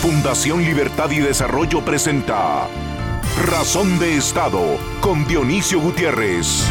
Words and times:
Fundación 0.00 0.62
Libertad 0.62 1.10
y 1.10 1.18
Desarrollo 1.18 1.84
presenta 1.84 2.66
Razón 3.46 3.98
de 3.98 4.16
Estado 4.16 4.78
con 5.02 5.26
Dionisio 5.26 5.78
Gutiérrez. 5.78 6.66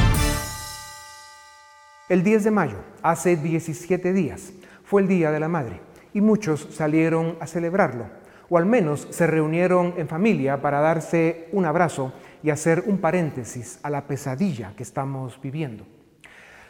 El 2.10 2.24
10 2.24 2.46
de 2.46 2.50
mayo, 2.50 2.78
hace 3.04 3.36
17 3.36 4.14
días, 4.14 4.52
fue 4.84 5.04
el 5.04 5.08
Día 5.08 5.30
de 5.30 5.40
la 5.40 5.48
Madre 5.48 5.80
y 6.12 6.22
muchos 6.22 6.70
salieron 6.72 7.38
a 7.40 7.46
celebrarlo, 7.46 8.08
o 8.50 8.58
al 8.58 8.66
menos 8.66 9.08
se 9.12 9.28
reunieron 9.28 9.94
en 9.98 10.08
familia 10.08 10.60
para 10.60 10.80
darse 10.80 11.50
un 11.52 11.66
abrazo 11.66 12.14
y 12.42 12.50
hacer 12.50 12.86
un 12.88 12.98
paréntesis 12.98 13.78
a 13.84 13.92
la 13.92 14.08
pesadilla 14.08 14.74
que 14.76 14.82
estamos 14.82 15.40
viviendo. 15.40 15.86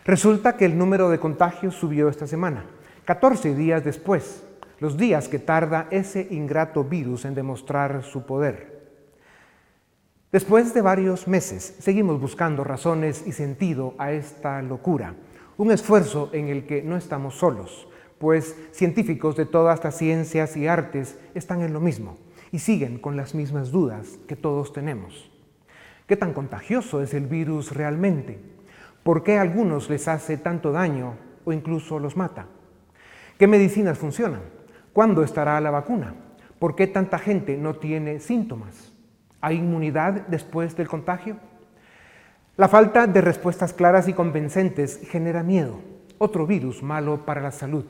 Resulta 0.03 0.57
que 0.57 0.65
el 0.65 0.77
número 0.77 1.09
de 1.09 1.19
contagios 1.19 1.75
subió 1.75 2.09
esta 2.09 2.27
semana, 2.27 2.65
14 3.05 3.55
días 3.55 3.81
después 3.85 4.43
los 4.79 4.97
días 4.97 5.27
que 5.27 5.39
tarda 5.39 5.87
ese 5.91 6.27
ingrato 6.31 6.83
virus 6.83 7.25
en 7.25 7.35
demostrar 7.35 8.03
su 8.03 8.25
poder. 8.25 8.79
Después 10.31 10.73
de 10.73 10.81
varios 10.81 11.27
meses, 11.27 11.75
seguimos 11.79 12.21
buscando 12.21 12.63
razones 12.63 13.23
y 13.25 13.31
sentido 13.31 13.95
a 13.97 14.11
esta 14.11 14.61
locura, 14.61 15.15
un 15.57 15.71
esfuerzo 15.71 16.29
en 16.33 16.47
el 16.47 16.65
que 16.65 16.83
no 16.83 16.95
estamos 16.97 17.35
solos, 17.35 17.87
pues 18.19 18.55
científicos 18.71 19.35
de 19.35 19.45
todas 19.45 19.83
las 19.83 19.97
ciencias 19.97 20.55
y 20.55 20.67
artes 20.67 21.17
están 21.33 21.61
en 21.61 21.73
lo 21.73 21.79
mismo 21.79 22.17
y 22.51 22.59
siguen 22.59 22.99
con 22.99 23.17
las 23.17 23.33
mismas 23.33 23.71
dudas 23.71 24.19
que 24.27 24.35
todos 24.35 24.71
tenemos. 24.71 25.31
¿Qué 26.07 26.15
tan 26.15 26.33
contagioso 26.33 27.01
es 27.01 27.13
el 27.13 27.27
virus 27.27 27.73
realmente? 27.73 28.39
¿Por 29.03 29.23
qué 29.23 29.37
a 29.37 29.41
algunos 29.41 29.89
les 29.89 30.07
hace 30.07 30.37
tanto 30.37 30.71
daño 30.71 31.15
o 31.45 31.53
incluso 31.53 31.99
los 31.99 32.15
mata? 32.17 32.47
¿Qué 33.37 33.47
medicinas 33.47 33.97
funcionan? 33.97 34.58
¿Cuándo 34.93 35.23
estará 35.23 35.61
la 35.61 35.69
vacuna? 35.69 36.15
¿Por 36.57 36.75
qué 36.75 36.87
tanta 36.87 37.19
gente 37.19 37.57
no 37.57 37.75
tiene 37.75 38.19
síntomas? 38.19 38.91
¿Hay 39.39 39.57
inmunidad 39.57 40.27
después 40.27 40.75
del 40.75 40.87
contagio? 40.87 41.37
La 42.57 42.67
falta 42.67 43.05
de 43.05 43.21
respuestas 43.21 43.71
claras 43.71 44.07
y 44.07 44.13
convincentes 44.13 44.99
genera 45.09 45.43
miedo, 45.43 45.79
otro 46.17 46.47
virus 46.47 46.81
malo 46.81 47.23
para 47.23 47.39
la 47.39 47.51
salud. 47.51 47.85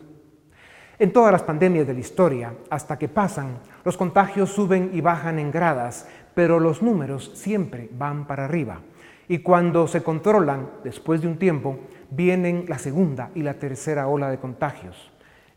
En 0.99 1.13
todas 1.13 1.31
las 1.31 1.41
pandemias 1.41 1.87
de 1.87 1.93
la 1.93 2.01
historia, 2.01 2.53
hasta 2.69 2.99
que 2.99 3.07
pasan, 3.07 3.59
los 3.85 3.95
contagios 3.95 4.49
suben 4.49 4.91
y 4.93 4.99
bajan 4.99 5.39
en 5.39 5.51
gradas, 5.51 6.05
pero 6.35 6.59
los 6.59 6.81
números 6.81 7.31
siempre 7.33 7.89
van 7.93 8.27
para 8.27 8.45
arriba. 8.45 8.81
Y 9.29 9.39
cuando 9.39 9.87
se 9.87 10.03
controlan, 10.03 10.69
después 10.83 11.21
de 11.21 11.27
un 11.27 11.39
tiempo, 11.39 11.79
vienen 12.09 12.65
la 12.67 12.77
segunda 12.77 13.31
y 13.33 13.41
la 13.41 13.53
tercera 13.53 14.07
ola 14.07 14.29
de 14.29 14.39
contagios 14.39 15.11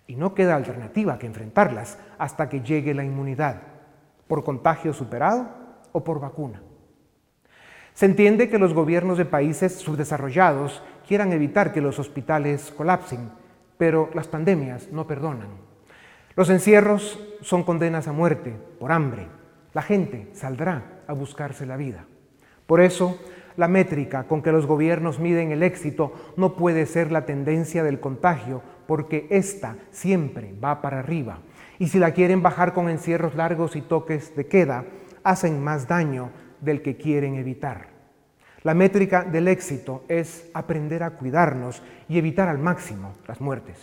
y 0.06 0.16
no 0.16 0.34
queda 0.34 0.56
alternativa 0.56 1.18
que 1.18 1.26
enfrentarlas 1.26 1.98
hasta 2.18 2.48
que 2.48 2.60
llegue 2.60 2.94
la 2.94 3.04
inmunidad, 3.04 3.62
por 4.26 4.44
contagio 4.44 4.92
superado 4.92 5.48
o 5.92 6.02
por 6.04 6.20
vacuna. 6.20 6.62
Se 7.94 8.06
entiende 8.06 8.48
que 8.48 8.58
los 8.58 8.72
gobiernos 8.72 9.18
de 9.18 9.26
países 9.26 9.74
subdesarrollados 9.74 10.82
quieran 11.06 11.32
evitar 11.32 11.72
que 11.72 11.82
los 11.82 11.98
hospitales 11.98 12.72
colapsen, 12.76 13.30
pero 13.76 14.08
las 14.14 14.28
pandemias 14.28 14.88
no 14.90 15.06
perdonan. 15.06 15.48
Los 16.34 16.48
encierros 16.48 17.18
son 17.42 17.62
condenas 17.62 18.08
a 18.08 18.12
muerte 18.12 18.54
por 18.80 18.92
hambre. 18.92 19.26
La 19.74 19.82
gente 19.82 20.30
saldrá 20.32 21.02
a 21.06 21.12
buscarse 21.12 21.66
la 21.66 21.76
vida. 21.76 22.06
Por 22.66 22.80
eso, 22.80 23.18
la 23.56 23.68
métrica 23.68 24.24
con 24.24 24.40
que 24.40 24.52
los 24.52 24.66
gobiernos 24.66 25.18
miden 25.18 25.52
el 25.52 25.62
éxito 25.62 26.14
no 26.36 26.56
puede 26.56 26.86
ser 26.86 27.12
la 27.12 27.26
tendencia 27.26 27.82
del 27.82 28.00
contagio, 28.00 28.62
porque 28.92 29.26
ésta 29.30 29.76
siempre 29.90 30.54
va 30.62 30.82
para 30.82 30.98
arriba. 30.98 31.38
Y 31.78 31.88
si 31.88 31.98
la 31.98 32.10
quieren 32.10 32.42
bajar 32.42 32.74
con 32.74 32.90
encierros 32.90 33.34
largos 33.34 33.74
y 33.74 33.80
toques 33.80 34.36
de 34.36 34.46
queda, 34.46 34.84
hacen 35.24 35.64
más 35.64 35.88
daño 35.88 36.28
del 36.60 36.82
que 36.82 36.98
quieren 36.98 37.36
evitar. 37.36 37.86
La 38.62 38.74
métrica 38.74 39.24
del 39.24 39.48
éxito 39.48 40.04
es 40.08 40.50
aprender 40.52 41.04
a 41.04 41.12
cuidarnos 41.12 41.82
y 42.06 42.18
evitar 42.18 42.48
al 42.48 42.58
máximo 42.58 43.14
las 43.26 43.40
muertes. 43.40 43.78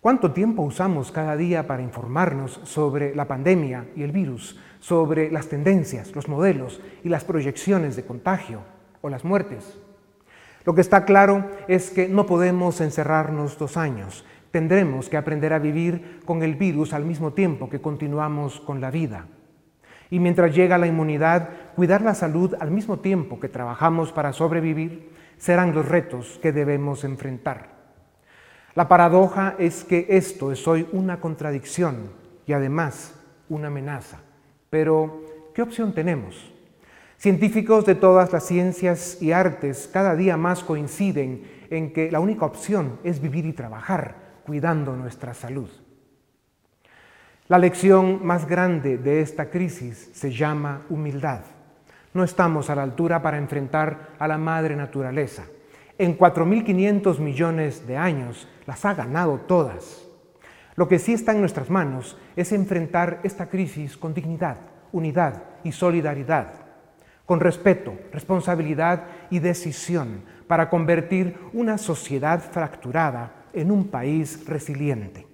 ¿Cuánto 0.00 0.32
tiempo 0.32 0.62
usamos 0.62 1.12
cada 1.12 1.36
día 1.36 1.64
para 1.64 1.82
informarnos 1.82 2.60
sobre 2.64 3.14
la 3.14 3.28
pandemia 3.28 3.86
y 3.94 4.02
el 4.02 4.10
virus? 4.10 4.58
sobre 4.82 5.30
las 5.30 5.46
tendencias, 5.46 6.12
los 6.16 6.26
modelos 6.26 6.80
y 7.04 7.08
las 7.08 7.22
proyecciones 7.22 7.94
de 7.94 8.04
contagio 8.04 8.62
o 9.00 9.08
las 9.08 9.24
muertes. 9.24 9.78
Lo 10.64 10.74
que 10.74 10.80
está 10.80 11.04
claro 11.04 11.50
es 11.68 11.90
que 11.90 12.08
no 12.08 12.26
podemos 12.26 12.80
encerrarnos 12.80 13.58
dos 13.58 13.76
años. 13.76 14.24
Tendremos 14.50 15.08
que 15.08 15.16
aprender 15.16 15.52
a 15.52 15.58
vivir 15.58 16.20
con 16.24 16.42
el 16.42 16.54
virus 16.54 16.92
al 16.92 17.04
mismo 17.04 17.32
tiempo 17.32 17.68
que 17.68 17.80
continuamos 17.80 18.60
con 18.60 18.80
la 18.80 18.90
vida. 18.90 19.26
Y 20.10 20.20
mientras 20.20 20.54
llega 20.54 20.78
la 20.78 20.86
inmunidad, 20.86 21.48
cuidar 21.74 22.02
la 22.02 22.14
salud 22.14 22.54
al 22.60 22.70
mismo 22.70 22.98
tiempo 22.98 23.40
que 23.40 23.48
trabajamos 23.48 24.12
para 24.12 24.32
sobrevivir 24.32 25.10
serán 25.38 25.74
los 25.74 25.88
retos 25.88 26.38
que 26.42 26.52
debemos 26.52 27.02
enfrentar. 27.02 27.70
La 28.74 28.88
paradoja 28.88 29.56
es 29.58 29.84
que 29.84 30.06
esto 30.10 30.52
es 30.52 30.68
hoy 30.68 30.86
una 30.92 31.18
contradicción 31.20 32.10
y 32.46 32.52
además 32.52 33.14
una 33.48 33.68
amenaza. 33.68 34.20
Pero, 34.70 35.22
¿qué 35.54 35.62
opción 35.62 35.94
tenemos? 35.94 36.51
Científicos 37.22 37.86
de 37.86 37.94
todas 37.94 38.32
las 38.32 38.44
ciencias 38.44 39.22
y 39.22 39.30
artes 39.30 39.88
cada 39.92 40.16
día 40.16 40.36
más 40.36 40.64
coinciden 40.64 41.44
en 41.70 41.92
que 41.92 42.10
la 42.10 42.18
única 42.18 42.44
opción 42.44 42.98
es 43.04 43.22
vivir 43.22 43.46
y 43.46 43.52
trabajar 43.52 44.16
cuidando 44.44 44.96
nuestra 44.96 45.32
salud. 45.32 45.70
La 47.46 47.58
lección 47.58 48.26
más 48.26 48.48
grande 48.48 48.98
de 48.98 49.20
esta 49.20 49.50
crisis 49.50 50.10
se 50.12 50.32
llama 50.32 50.82
humildad. 50.90 51.42
No 52.12 52.24
estamos 52.24 52.70
a 52.70 52.74
la 52.74 52.82
altura 52.82 53.22
para 53.22 53.38
enfrentar 53.38 54.16
a 54.18 54.26
la 54.26 54.36
madre 54.36 54.74
naturaleza. 54.74 55.44
En 55.98 56.18
4.500 56.18 57.20
millones 57.20 57.86
de 57.86 57.98
años 57.98 58.48
las 58.66 58.84
ha 58.84 58.94
ganado 58.94 59.38
todas. 59.46 60.08
Lo 60.74 60.88
que 60.88 60.98
sí 60.98 61.12
está 61.12 61.30
en 61.30 61.38
nuestras 61.38 61.70
manos 61.70 62.18
es 62.34 62.50
enfrentar 62.50 63.20
esta 63.22 63.48
crisis 63.48 63.96
con 63.96 64.12
dignidad, 64.12 64.56
unidad 64.90 65.44
y 65.62 65.70
solidaridad, 65.70 66.61
con 67.32 67.40
respeto, 67.40 67.94
responsabilidad 68.12 69.04
y 69.30 69.38
decisión 69.38 70.22
para 70.46 70.68
convertir 70.68 71.34
una 71.54 71.78
sociedad 71.78 72.42
fracturada 72.42 73.46
en 73.54 73.70
un 73.70 73.88
país 73.88 74.46
resiliente. 74.46 75.26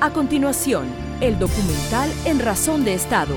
A 0.00 0.10
continuación, 0.14 0.86
el 1.20 1.36
documental 1.36 2.08
En 2.26 2.38
Razón 2.38 2.84
de 2.84 2.94
Estado 2.94 3.34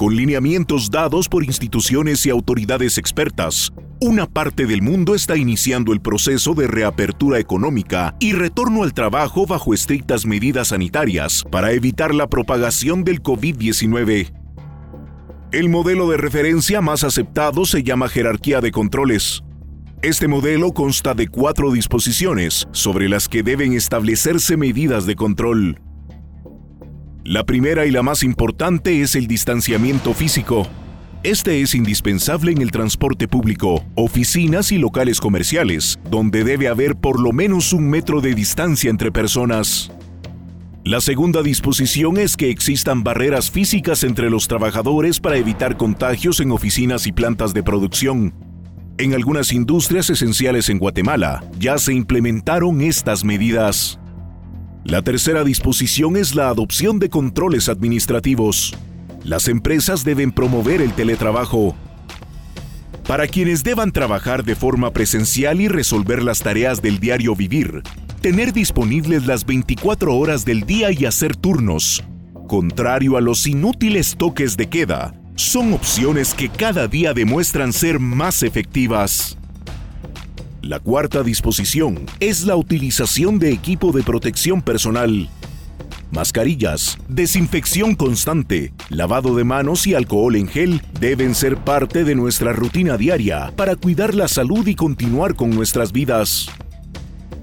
con 0.00 0.16
lineamientos 0.16 0.90
dados 0.90 1.28
por 1.28 1.44
instituciones 1.44 2.24
y 2.24 2.30
autoridades 2.30 2.96
expertas, 2.96 3.70
una 4.00 4.24
parte 4.24 4.64
del 4.64 4.80
mundo 4.80 5.14
está 5.14 5.36
iniciando 5.36 5.92
el 5.92 6.00
proceso 6.00 6.54
de 6.54 6.66
reapertura 6.66 7.38
económica 7.38 8.16
y 8.18 8.32
retorno 8.32 8.82
al 8.82 8.94
trabajo 8.94 9.44
bajo 9.44 9.74
estrictas 9.74 10.24
medidas 10.24 10.68
sanitarias 10.68 11.44
para 11.50 11.72
evitar 11.72 12.14
la 12.14 12.28
propagación 12.30 13.04
del 13.04 13.22
COVID-19. 13.22 14.32
El 15.52 15.68
modelo 15.68 16.08
de 16.08 16.16
referencia 16.16 16.80
más 16.80 17.04
aceptado 17.04 17.66
se 17.66 17.82
llama 17.82 18.08
jerarquía 18.08 18.62
de 18.62 18.70
controles. 18.70 19.42
Este 20.00 20.28
modelo 20.28 20.72
consta 20.72 21.12
de 21.12 21.28
cuatro 21.28 21.72
disposiciones 21.72 22.66
sobre 22.72 23.10
las 23.10 23.28
que 23.28 23.42
deben 23.42 23.74
establecerse 23.74 24.56
medidas 24.56 25.04
de 25.04 25.14
control. 25.14 25.89
La 27.30 27.44
primera 27.44 27.86
y 27.86 27.92
la 27.92 28.02
más 28.02 28.24
importante 28.24 29.02
es 29.02 29.14
el 29.14 29.28
distanciamiento 29.28 30.14
físico. 30.14 30.66
Este 31.22 31.60
es 31.60 31.76
indispensable 31.76 32.50
en 32.50 32.60
el 32.60 32.72
transporte 32.72 33.28
público, 33.28 33.84
oficinas 33.94 34.72
y 34.72 34.78
locales 34.78 35.20
comerciales, 35.20 36.00
donde 36.10 36.42
debe 36.42 36.66
haber 36.66 36.96
por 36.96 37.20
lo 37.20 37.30
menos 37.30 37.72
un 37.72 37.88
metro 37.88 38.20
de 38.20 38.34
distancia 38.34 38.90
entre 38.90 39.12
personas. 39.12 39.92
La 40.82 41.00
segunda 41.00 41.40
disposición 41.40 42.16
es 42.18 42.36
que 42.36 42.50
existan 42.50 43.04
barreras 43.04 43.48
físicas 43.48 44.02
entre 44.02 44.28
los 44.28 44.48
trabajadores 44.48 45.20
para 45.20 45.36
evitar 45.36 45.76
contagios 45.76 46.40
en 46.40 46.50
oficinas 46.50 47.06
y 47.06 47.12
plantas 47.12 47.54
de 47.54 47.62
producción. 47.62 48.34
En 48.98 49.14
algunas 49.14 49.52
industrias 49.52 50.10
esenciales 50.10 50.68
en 50.68 50.78
Guatemala 50.80 51.44
ya 51.60 51.78
se 51.78 51.94
implementaron 51.94 52.80
estas 52.80 53.22
medidas. 53.22 53.99
La 54.84 55.02
tercera 55.02 55.44
disposición 55.44 56.16
es 56.16 56.34
la 56.34 56.48
adopción 56.48 56.98
de 56.98 57.10
controles 57.10 57.68
administrativos. 57.68 58.74
Las 59.24 59.46
empresas 59.48 60.04
deben 60.04 60.32
promover 60.32 60.80
el 60.80 60.94
teletrabajo. 60.94 61.76
Para 63.06 63.26
quienes 63.26 63.62
deban 63.62 63.92
trabajar 63.92 64.42
de 64.42 64.56
forma 64.56 64.90
presencial 64.92 65.60
y 65.60 65.68
resolver 65.68 66.22
las 66.22 66.40
tareas 66.40 66.80
del 66.80 66.98
diario 66.98 67.36
vivir, 67.36 67.82
tener 68.22 68.52
disponibles 68.52 69.26
las 69.26 69.44
24 69.44 70.16
horas 70.16 70.44
del 70.44 70.62
día 70.62 70.90
y 70.92 71.04
hacer 71.04 71.36
turnos, 71.36 72.02
contrario 72.48 73.16
a 73.16 73.20
los 73.20 73.46
inútiles 73.46 74.16
toques 74.16 74.56
de 74.56 74.68
queda, 74.68 75.14
son 75.34 75.72
opciones 75.72 76.34
que 76.34 76.48
cada 76.48 76.88
día 76.88 77.12
demuestran 77.12 77.72
ser 77.72 78.00
más 78.00 78.42
efectivas. 78.42 79.39
La 80.62 80.78
cuarta 80.78 81.22
disposición 81.22 82.06
es 82.20 82.44
la 82.44 82.56
utilización 82.56 83.38
de 83.38 83.52
equipo 83.52 83.92
de 83.92 84.02
protección 84.02 84.62
personal 84.62 85.28
mascarillas, 86.10 86.98
desinfección 87.08 87.94
constante, 87.94 88.72
lavado 88.88 89.34
de 89.36 89.44
manos 89.44 89.86
y 89.86 89.94
alcohol 89.94 90.36
en 90.36 90.48
gel 90.48 90.82
deben 90.98 91.34
ser 91.34 91.56
parte 91.56 92.04
de 92.04 92.14
nuestra 92.14 92.52
rutina 92.52 92.96
diaria 92.96 93.52
para 93.56 93.76
cuidar 93.76 94.14
la 94.14 94.28
salud 94.28 94.66
y 94.66 94.74
continuar 94.74 95.34
con 95.34 95.50
nuestras 95.50 95.92
vidas. 95.92 96.48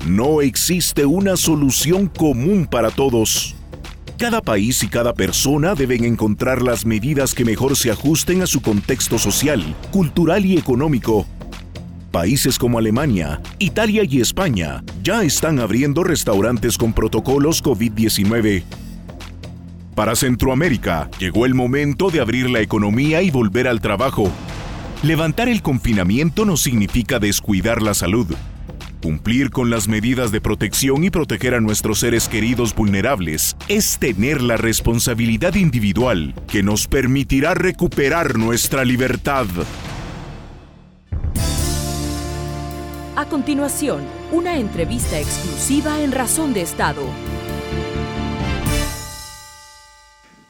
No 0.06 0.42
existe 0.42 1.06
una 1.06 1.38
solución 1.38 2.08
común 2.08 2.68
para 2.70 2.92
todos. 2.92 3.56
Cada 4.18 4.42
país 4.42 4.82
y 4.84 4.88
cada 4.88 5.14
persona 5.14 5.76
deben 5.76 6.04
encontrar 6.04 6.62
las 6.62 6.86
medidas 6.86 7.36
que 7.36 7.46
mejor 7.46 7.76
se 7.76 7.92
ajusten 7.92 8.42
a 8.42 8.48
su 8.48 8.62
contexto 8.62 9.20
social, 9.20 9.76
cultural 9.92 10.46
y 10.46 10.58
económico 10.58 11.28
Países 12.18 12.58
como 12.58 12.80
Alemania, 12.80 13.40
Italia 13.60 14.02
y 14.04 14.22
España 14.22 14.84
ya 15.04 15.22
están 15.22 15.60
abriendo 15.60 16.04
restaurantes 16.04 16.76
con 16.76 16.92
protocolos 16.92 17.64
COVID-19. 17.64 18.64
Para 19.94 20.16
Centroamérica, 20.16 21.12
llegó 21.20 21.46
el 21.46 21.54
momento 21.54 22.10
de 22.10 22.20
abrir 22.20 22.50
la 22.50 22.62
economía 22.62 23.22
y 23.22 23.30
volver 23.30 23.68
al 23.68 23.82
trabajo. 23.82 24.32
Levantar 25.04 25.48
el 25.48 25.62
confinamiento 25.62 26.44
no 26.44 26.58
significa 26.58 27.20
descuidar 27.20 27.84
la 27.84 27.94
salud. 27.94 28.26
Cumplir 29.04 29.52
con 29.52 29.70
las 29.70 29.88
medidas 29.88 30.32
de 30.32 30.42
protección 30.42 31.04
y 31.04 31.12
proteger 31.12 31.54
a 31.54 31.62
nuestros 31.62 32.00
seres 32.00 32.28
queridos 32.28 32.74
vulnerables 32.74 33.56
es 33.68 34.00
tener 34.00 34.42
la 34.42 34.58
responsabilidad 34.58 35.54
individual 35.54 36.34
que 36.48 36.64
nos 36.64 36.88
permitirá 36.88 37.54
recuperar 37.54 38.40
nuestra 38.40 38.86
libertad. 38.86 39.46
A 43.18 43.28
continuación, 43.28 44.04
una 44.32 44.60
entrevista 44.60 45.20
exclusiva 45.20 46.04
en 46.04 46.12
Razón 46.12 46.54
de 46.54 46.62
Estado. 46.62 47.02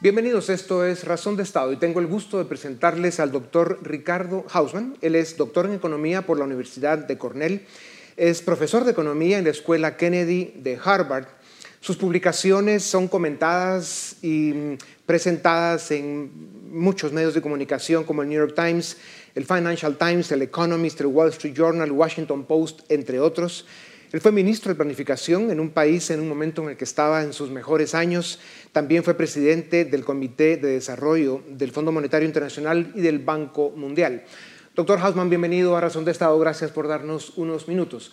Bienvenidos, 0.02 0.50
esto 0.50 0.84
es 0.84 1.04
Razón 1.04 1.38
de 1.38 1.44
Estado 1.44 1.72
y 1.72 1.78
tengo 1.78 1.98
el 2.00 2.06
gusto 2.06 2.36
de 2.36 2.44
presentarles 2.44 3.20
al 3.20 3.32
doctor 3.32 3.78
Ricardo 3.82 4.44
Hausman. 4.52 4.98
Él 5.00 5.14
es 5.14 5.38
doctor 5.38 5.64
en 5.64 5.72
Economía 5.72 6.26
por 6.26 6.38
la 6.38 6.44
Universidad 6.44 6.98
de 6.98 7.16
Cornell, 7.16 7.64
es 8.18 8.42
profesor 8.42 8.84
de 8.84 8.90
Economía 8.90 9.38
en 9.38 9.44
la 9.44 9.50
Escuela 9.50 9.96
Kennedy 9.96 10.52
de 10.56 10.78
Harvard. 10.84 11.24
Sus 11.80 11.96
publicaciones 11.96 12.82
son 12.82 13.08
comentadas 13.08 14.16
y 14.20 14.76
presentadas 15.06 15.90
en 15.90 16.30
muchos 16.70 17.12
medios 17.12 17.32
de 17.32 17.40
comunicación 17.40 18.04
como 18.04 18.20
el 18.22 18.28
New 18.28 18.38
York 18.38 18.54
Times, 18.54 18.98
el 19.38 19.46
Financial 19.46 19.96
Times, 19.96 20.32
el 20.32 20.42
Economist, 20.42 21.00
el 21.00 21.06
Wall 21.06 21.28
Street 21.28 21.54
Journal, 21.54 21.92
Washington 21.92 22.44
Post, 22.44 22.80
entre 22.88 23.20
otros. 23.20 23.66
Él 24.10 24.20
fue 24.20 24.32
ministro 24.32 24.72
de 24.72 24.74
Planificación 24.74 25.52
en 25.52 25.60
un 25.60 25.70
país 25.70 26.10
en 26.10 26.18
un 26.18 26.28
momento 26.28 26.60
en 26.64 26.70
el 26.70 26.76
que 26.76 26.82
estaba 26.82 27.22
en 27.22 27.32
sus 27.32 27.48
mejores 27.48 27.94
años. 27.94 28.40
También 28.72 29.04
fue 29.04 29.14
presidente 29.14 29.84
del 29.84 30.04
Comité 30.04 30.56
de 30.56 30.70
Desarrollo 30.70 31.40
del 31.50 31.70
Fondo 31.70 31.92
Monetario 31.92 32.26
Internacional 32.26 32.90
y 32.96 33.00
del 33.00 33.20
Banco 33.20 33.70
Mundial. 33.70 34.24
Doctor 34.74 34.98
Hausman, 34.98 35.30
bienvenido 35.30 35.76
a 35.76 35.82
Razón 35.82 36.04
de 36.04 36.10
Estado. 36.10 36.36
Gracias 36.40 36.72
por 36.72 36.88
darnos 36.88 37.34
unos 37.36 37.68
minutos. 37.68 38.10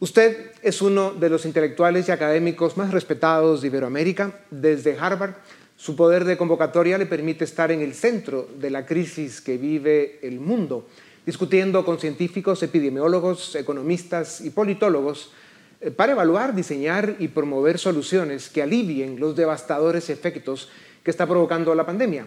Usted 0.00 0.50
es 0.62 0.82
uno 0.82 1.12
de 1.12 1.30
los 1.30 1.46
intelectuales 1.46 2.08
y 2.08 2.10
académicos 2.10 2.76
más 2.76 2.90
respetados 2.90 3.62
de 3.62 3.68
Iberoamérica. 3.68 4.40
Desde 4.50 4.98
Harvard 4.98 5.34
su 5.76 5.94
poder 5.94 6.24
de 6.24 6.36
convocatoria 6.36 6.98
le 6.98 7.06
permite 7.06 7.44
estar 7.44 7.70
en 7.70 7.82
el 7.82 7.94
centro 7.94 8.48
de 8.58 8.70
la 8.70 8.86
crisis 8.86 9.40
que 9.40 9.58
vive 9.58 10.18
el 10.22 10.40
mundo, 10.40 10.88
discutiendo 11.26 11.84
con 11.84 11.98
científicos, 11.98 12.62
epidemiólogos, 12.62 13.54
economistas 13.54 14.40
y 14.40 14.50
politólogos 14.50 15.32
eh, 15.80 15.90
para 15.90 16.12
evaluar, 16.12 16.54
diseñar 16.54 17.16
y 17.18 17.28
promover 17.28 17.78
soluciones 17.78 18.48
que 18.48 18.62
alivien 18.62 19.20
los 19.20 19.36
devastadores 19.36 20.08
efectos 20.08 20.70
que 21.02 21.10
está 21.10 21.26
provocando 21.26 21.74
la 21.74 21.84
pandemia. 21.84 22.26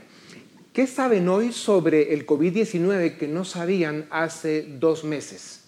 ¿Qué 0.71 0.85
saben 0.85 1.27
hoy 1.27 1.51
sobre 1.51 2.13
el 2.13 2.27
COVID-19 2.27 3.17
que 3.17 3.27
no 3.27 3.43
sabían 3.43 4.05
hace 4.11 4.65
dos 4.79 5.03
meses? 5.03 5.65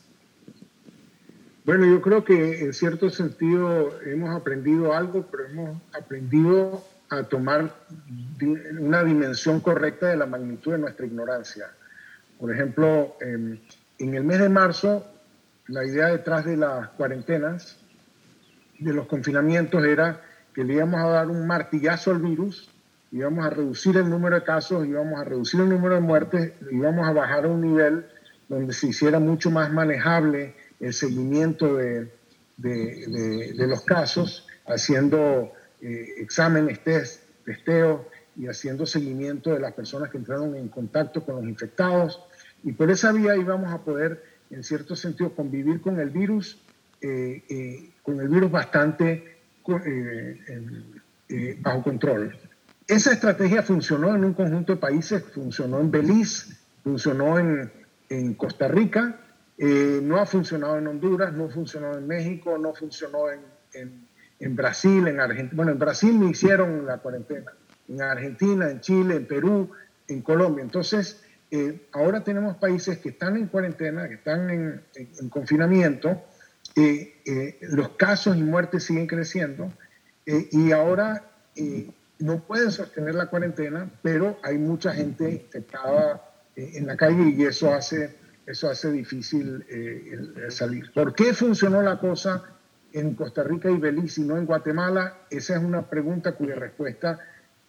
Bueno, 1.65 1.85
yo 1.85 2.01
creo 2.01 2.23
que 2.23 2.59
en 2.59 2.73
cierto 2.73 3.09
sentido 3.09 3.89
hemos 4.05 4.29
aprendido 4.35 4.93
algo, 4.93 5.25
pero 5.29 5.45
hemos 5.47 5.77
aprendido 5.93 6.83
a 7.11 7.23
tomar 7.23 7.75
una 8.79 9.03
dimensión 9.03 9.59
correcta 9.59 10.07
de 10.07 10.15
la 10.15 10.25
magnitud 10.25 10.71
de 10.71 10.77
nuestra 10.77 11.05
ignorancia. 11.05 11.67
Por 12.39 12.53
ejemplo, 12.53 13.17
en 13.19 13.59
el 13.99 14.23
mes 14.23 14.39
de 14.39 14.47
marzo, 14.47 15.05
la 15.67 15.85
idea 15.85 16.07
detrás 16.07 16.45
de 16.45 16.55
las 16.55 16.87
cuarentenas, 16.91 17.77
de 18.79 18.93
los 18.93 19.07
confinamientos, 19.07 19.83
era 19.83 20.21
que 20.53 20.63
le 20.63 20.75
íbamos 20.75 21.01
a 21.01 21.07
dar 21.07 21.27
un 21.27 21.45
martillazo 21.45 22.11
al 22.11 22.21
virus, 22.21 22.71
íbamos 23.11 23.45
a 23.45 23.49
reducir 23.49 23.97
el 23.97 24.09
número 24.09 24.37
de 24.37 24.43
casos, 24.43 24.87
íbamos 24.87 25.19
a 25.19 25.25
reducir 25.25 25.59
el 25.59 25.69
número 25.69 25.95
de 25.95 26.01
muertes, 26.01 26.53
íbamos 26.71 27.07
a 27.07 27.11
bajar 27.11 27.43
a 27.43 27.49
un 27.49 27.61
nivel 27.61 28.05
donde 28.47 28.73
se 28.73 28.87
hiciera 28.87 29.19
mucho 29.19 29.51
más 29.51 29.71
manejable 29.71 30.55
el 30.79 30.93
seguimiento 30.93 31.75
de, 31.75 32.09
de, 32.55 33.53
de 33.57 33.67
los 33.67 33.83
casos, 33.83 34.47
haciendo 34.65 35.51
eh, 35.81 36.13
exámenes, 36.17 36.83
test, 36.83 37.23
testeo 37.43 38.07
y 38.35 38.47
haciendo 38.47 38.85
seguimiento 38.85 39.51
de 39.51 39.59
las 39.59 39.73
personas 39.73 40.11
que 40.11 40.17
entraron 40.17 40.55
en 40.55 40.69
contacto 40.69 41.25
con 41.25 41.37
los 41.37 41.45
infectados. 41.45 42.21
Y 42.63 42.71
por 42.73 42.91
esa 42.91 43.11
vía 43.11 43.35
íbamos 43.35 43.73
a 43.73 43.79
poder, 43.79 44.23
en 44.51 44.63
cierto 44.63 44.95
sentido, 44.95 45.33
convivir 45.33 45.81
con 45.81 45.99
el 45.99 46.11
virus, 46.11 46.61
eh, 47.01 47.43
eh, 47.49 47.89
con 48.03 48.19
el 48.19 48.27
virus 48.27 48.51
bastante 48.51 49.37
bajo 51.61 51.83
control. 51.83 52.37
Esa 52.87 53.13
estrategia 53.13 53.63
funcionó 53.63 54.15
en 54.15 54.23
un 54.23 54.33
conjunto 54.33 54.73
de 54.73 54.79
países, 54.79 55.23
funcionó 55.33 55.79
en 55.79 55.89
Belice, 55.89 56.57
funcionó 56.83 57.39
en, 57.39 57.71
Costa 58.35 58.67
Rica, 58.67 59.19
no 59.57 60.19
ha 60.19 60.25
funcionado 60.25 60.77
en 60.77 60.87
Honduras, 60.87 61.33
no 61.33 61.49
funcionó 61.49 61.97
en 61.97 62.05
México, 62.05 62.57
no 62.57 62.73
funcionó 62.73 63.31
en 63.31 64.10
en 64.41 64.55
Brasil, 64.55 65.07
en 65.07 65.19
Argentina. 65.19 65.51
Bueno, 65.55 65.71
en 65.71 65.79
Brasil 65.79 66.17
me 66.17 66.31
hicieron 66.31 66.85
la 66.85 66.97
cuarentena, 66.97 67.53
en 67.87 68.01
Argentina, 68.01 68.69
en 68.69 68.81
Chile, 68.81 69.15
en 69.15 69.27
Perú, 69.27 69.71
en 70.07 70.21
Colombia. 70.21 70.63
Entonces, 70.63 71.23
eh, 71.51 71.87
ahora 71.91 72.23
tenemos 72.23 72.57
países 72.57 72.97
que 72.97 73.09
están 73.09 73.37
en 73.37 73.47
cuarentena, 73.47 74.07
que 74.07 74.15
están 74.15 74.49
en, 74.49 75.29
confinamiento, 75.29 76.23
eh, 76.75 77.21
eh, 77.25 77.57
los 77.61 77.89
casos 77.89 78.35
y 78.35 78.41
muertes 78.41 78.83
siguen 78.83 79.07
creciendo 79.07 79.71
y 80.25 80.71
ahora 80.71 81.25
no 82.19 82.39
pueden 82.43 82.71
sostener 82.71 83.15
la 83.15 83.25
cuarentena, 83.25 83.91
pero 84.01 84.37
hay 84.43 84.57
mucha 84.57 84.93
gente 84.93 85.29
infectada 85.29 86.21
en 86.55 86.87
la 86.87 86.95
calle 86.95 87.33
y 87.35 87.43
eso 87.43 87.73
hace, 87.73 88.15
eso 88.45 88.69
hace 88.69 88.91
difícil 88.91 89.65
salir. 90.49 90.89
¿Por 90.93 91.15
qué 91.15 91.33
funcionó 91.33 91.81
la 91.81 91.99
cosa? 91.99 92.45
En 92.93 93.15
Costa 93.15 93.43
Rica 93.43 93.69
y 93.69 93.77
Belice 93.77 94.21
y 94.21 94.23
no 94.25 94.37
en 94.37 94.45
Guatemala? 94.45 95.19
Esa 95.29 95.55
es 95.57 95.63
una 95.63 95.89
pregunta 95.89 96.33
cuya 96.33 96.55
respuesta 96.55 97.19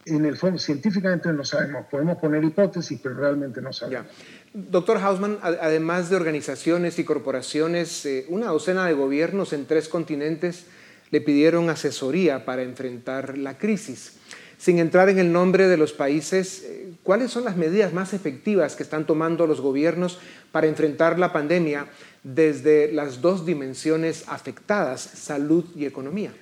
en 0.05 0.25
el 0.25 0.37
fondo 0.37 0.59
científicamente 0.59 1.33
no 1.33 1.45
sabemos. 1.45 1.87
Podemos 1.91 2.19
poner 2.19 2.43
hipótesis, 2.43 2.99
pero 3.03 3.15
realmente 3.15 3.61
no 3.61 3.73
sabemos. 3.73 4.07
Doctor 4.53 4.99
Hausman, 4.99 5.39
además 5.43 6.11
de 6.11 6.17
organizaciones 6.17 6.99
y 6.99 7.05
corporaciones, 7.05 8.05
eh, 8.05 8.27
una 8.29 8.47
docena 8.47 8.87
de 8.87 8.95
gobiernos 8.95 9.53
en 9.53 9.67
tres 9.67 9.89
continentes 9.89 10.67
le 11.11 11.21
pidieron 11.21 11.71
asesoría 11.71 12.45
para 12.45 12.63
enfrentar 12.63 13.39
la 13.39 13.59
crisis. 13.59 14.19
Sin 14.59 14.79
entrar 14.79 15.09
en 15.09 15.19
el 15.19 15.33
nombre 15.33 15.69
de 15.69 15.77
los 15.77 15.93
países, 15.93 16.63
eh, 16.65 16.93
¿cuáles 17.03 17.31
son 17.31 17.45
las 17.45 17.57
medidas 17.57 17.93
más 17.93 18.15
efectivas 18.15 18.77
que 18.77 18.83
están 18.83 19.07
tomando 19.07 19.47
los 19.47 19.61
gobiernos 19.61 20.19
para 20.53 20.67
enfrentar 20.67 21.19
la 21.19 21.33
pandemia 21.33 21.87
desde 22.23 22.93
las 22.93 23.21
dos 23.21 23.45
dimensiones 23.45 24.25
afectadas, 24.29 25.01
salud 25.01 25.65
y 25.75 25.87
economía? 25.87 26.33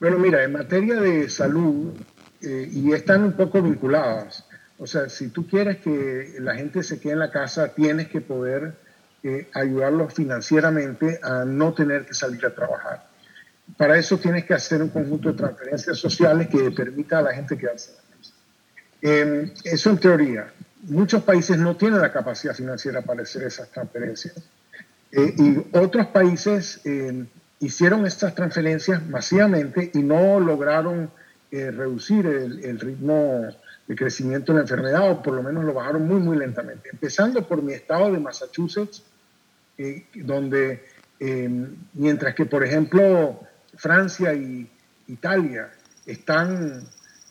Bueno, 0.00 0.18
mira, 0.18 0.42
en 0.44 0.52
materia 0.52 0.96
de 1.00 1.28
salud, 1.28 1.92
eh, 2.40 2.70
y 2.72 2.92
están 2.92 3.24
un 3.24 3.32
poco 3.32 3.60
vinculadas, 3.60 4.44
o 4.78 4.86
sea, 4.86 5.08
si 5.08 5.28
tú 5.28 5.46
quieres 5.46 5.78
que 5.78 6.36
la 6.38 6.54
gente 6.54 6.82
se 6.82 7.00
quede 7.00 7.14
en 7.14 7.18
la 7.20 7.30
casa, 7.30 7.68
tienes 7.74 8.08
que 8.08 8.20
poder 8.20 8.74
eh, 9.22 9.48
ayudarlos 9.54 10.12
financieramente 10.12 11.18
a 11.22 11.44
no 11.44 11.72
tener 11.72 12.04
que 12.04 12.14
salir 12.14 12.44
a 12.44 12.54
trabajar. 12.54 13.08
Para 13.76 13.98
eso 13.98 14.18
tienes 14.18 14.44
que 14.44 14.54
hacer 14.54 14.82
un 14.82 14.90
conjunto 14.90 15.32
de 15.32 15.38
transferencias 15.38 15.98
sociales 15.98 16.48
que 16.48 16.70
permita 16.70 17.18
a 17.18 17.22
la 17.22 17.34
gente 17.34 17.58
quedarse 17.58 17.90
en 17.90 17.96
la 17.96 18.16
casa. 18.16 18.34
Eh, 19.02 19.54
eso 19.64 19.90
en 19.90 19.98
teoría 19.98 20.52
muchos 20.88 21.22
países 21.22 21.58
no 21.58 21.76
tienen 21.76 22.00
la 22.00 22.12
capacidad 22.12 22.54
financiera 22.54 23.02
para 23.02 23.22
hacer 23.22 23.44
esas 23.44 23.70
transferencias. 23.70 24.34
Eh, 25.12 25.34
y 25.36 25.76
otros 25.76 26.06
países 26.08 26.80
eh, 26.84 27.24
hicieron 27.60 28.06
estas 28.06 28.34
transferencias 28.34 29.06
masivamente 29.06 29.90
y 29.94 30.00
no 30.00 30.40
lograron 30.40 31.10
eh, 31.50 31.70
reducir 31.70 32.26
el, 32.26 32.80
ritmo 32.80 33.48
de 33.86 33.94
crecimiento 33.94 34.52
de 34.52 34.58
la 34.58 34.62
enfermedad, 34.62 35.10
o 35.10 35.22
por 35.22 35.34
lo 35.34 35.42
menos 35.42 35.64
lo 35.64 35.72
bajaron 35.72 36.06
muy, 36.06 36.20
muy 36.20 36.36
lentamente. 36.36 36.90
Empezando 36.92 37.46
por 37.46 37.62
mi 37.62 37.72
estado 37.72 38.12
de 38.12 38.18
Massachusetts, 38.18 39.04
donde 40.14 40.82
mientras 41.94 42.34
que, 42.34 42.46
por 42.46 42.64
ejemplo, 42.64 43.40
Francia 43.76 44.34
y 44.34 44.68
Italia 45.06 45.70
están 46.04 46.88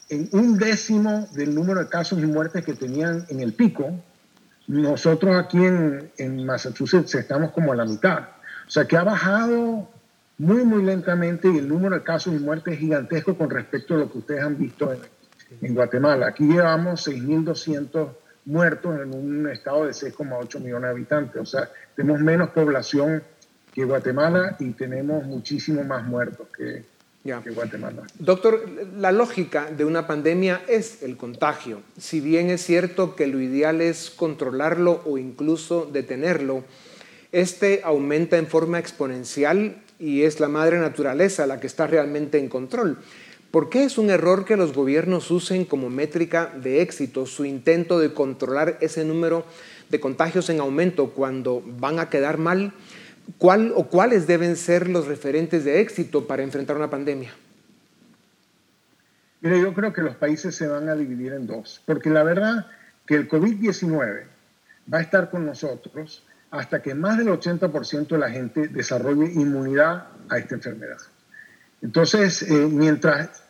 en 0.09 0.29
un 0.33 0.57
décimo 0.57 1.27
del 1.33 1.55
número 1.55 1.79
de 1.79 1.87
casos 1.87 2.19
y 2.19 2.25
muertes 2.25 2.63
que 2.63 2.73
tenían 2.73 3.25
en 3.29 3.39
el 3.39 3.53
pico, 3.53 3.91
nosotros 4.67 5.35
aquí 5.35 5.63
en, 5.63 6.11
en, 6.17 6.45
Massachusetts 6.45 7.15
estamos 7.15 7.51
como 7.51 7.71
a 7.73 7.75
la 7.75 7.85
mitad. 7.85 8.19
O 8.67 8.69
sea 8.69 8.85
que 8.85 8.97
ha 8.97 9.03
bajado 9.03 9.89
muy, 10.37 10.63
muy 10.63 10.83
lentamente 10.83 11.47
y 11.51 11.57
el 11.57 11.67
número 11.67 11.95
de 11.95 12.03
casos 12.03 12.33
y 12.33 12.39
muertes 12.39 12.73
es 12.75 12.79
gigantesco 12.79 13.37
con 13.37 13.49
respecto 13.49 13.95
a 13.95 13.97
lo 13.99 14.11
que 14.11 14.17
ustedes 14.19 14.43
han 14.43 14.57
visto 14.57 14.91
en, 14.91 14.99
en 15.61 15.75
Guatemala. 15.75 16.27
Aquí 16.27 16.45
llevamos 16.45 17.07
6.200 17.07 18.09
muertos 18.45 18.99
en 18.99 19.13
un 19.13 19.49
estado 19.49 19.85
de 19.85 19.91
6,8 19.91 20.59
millones 20.59 20.83
de 20.83 20.89
habitantes. 20.89 21.41
O 21.41 21.45
sea, 21.45 21.69
tenemos 21.95 22.21
menos 22.21 22.49
población 22.49 23.23
que 23.73 23.85
Guatemala 23.85 24.55
y 24.59 24.71
tenemos 24.71 25.25
muchísimo 25.25 25.83
más 25.83 26.03
muertos 26.05 26.47
que, 26.55 26.85
Guatemala. 27.25 28.03
Doctor, 28.19 28.69
la 28.97 29.11
lógica 29.11 29.71
de 29.71 29.83
una 29.83 30.05
pandemia 30.05 30.61
es 30.67 31.01
el 31.01 31.17
contagio. 31.17 31.81
Si 31.97 32.19
bien 32.19 32.51
es 32.51 32.63
cierto 32.63 33.15
que 33.15 33.25
lo 33.25 33.41
ideal 33.41 33.81
es 33.81 34.11
controlarlo 34.11 35.01
o 35.05 35.17
incluso 35.17 35.89
detenerlo, 35.91 36.63
este 37.31 37.81
aumenta 37.83 38.37
en 38.37 38.45
forma 38.45 38.77
exponencial 38.77 39.81
y 39.97 40.21
es 40.21 40.39
la 40.39 40.49
madre 40.49 40.77
naturaleza 40.79 41.47
la 41.47 41.59
que 41.59 41.67
está 41.67 41.87
realmente 41.87 42.37
en 42.37 42.47
control. 42.47 42.99
¿Por 43.49 43.69
qué 43.69 43.85
es 43.85 43.97
un 43.97 44.09
error 44.09 44.45
que 44.45 44.57
los 44.57 44.73
gobiernos 44.73 45.31
usen 45.31 45.65
como 45.65 45.89
métrica 45.89 46.53
de 46.61 46.81
éxito 46.81 47.25
su 47.25 47.45
intento 47.45 47.99
de 47.99 48.13
controlar 48.13 48.77
ese 48.81 49.03
número 49.03 49.45
de 49.89 49.99
contagios 49.99 50.49
en 50.49 50.59
aumento 50.59 51.11
cuando 51.11 51.63
van 51.65 51.99
a 51.99 52.09
quedar 52.09 52.37
mal? 52.37 52.73
¿Cuál 53.37 53.73
o 53.75 53.87
cuáles 53.87 54.27
deben 54.27 54.55
ser 54.55 54.87
los 54.87 55.07
referentes 55.07 55.65
de 55.65 55.81
éxito 55.81 56.27
para 56.27 56.43
enfrentar 56.43 56.75
una 56.75 56.89
pandemia? 56.89 57.33
Mire, 59.41 59.59
yo 59.59 59.73
creo 59.73 59.93
que 59.93 60.01
los 60.01 60.15
países 60.15 60.55
se 60.55 60.67
van 60.67 60.89
a 60.89 60.95
dividir 60.95 61.33
en 61.33 61.47
dos, 61.47 61.81
porque 61.85 62.09
la 62.09 62.23
verdad 62.23 62.67
que 63.05 63.15
el 63.15 63.27
COVID-19 63.27 64.23
va 64.91 64.97
a 64.99 65.01
estar 65.01 65.29
con 65.29 65.45
nosotros 65.45 66.23
hasta 66.51 66.81
que 66.81 66.95
más 66.95 67.17
del 67.17 67.27
80% 67.27 68.07
de 68.07 68.17
la 68.17 68.29
gente 68.29 68.67
desarrolle 68.67 69.31
inmunidad 69.33 70.07
a 70.29 70.37
esta 70.37 70.55
enfermedad. 70.55 70.97
Entonces, 71.81 72.43
eh, 72.43 72.67
mientras 72.71 73.43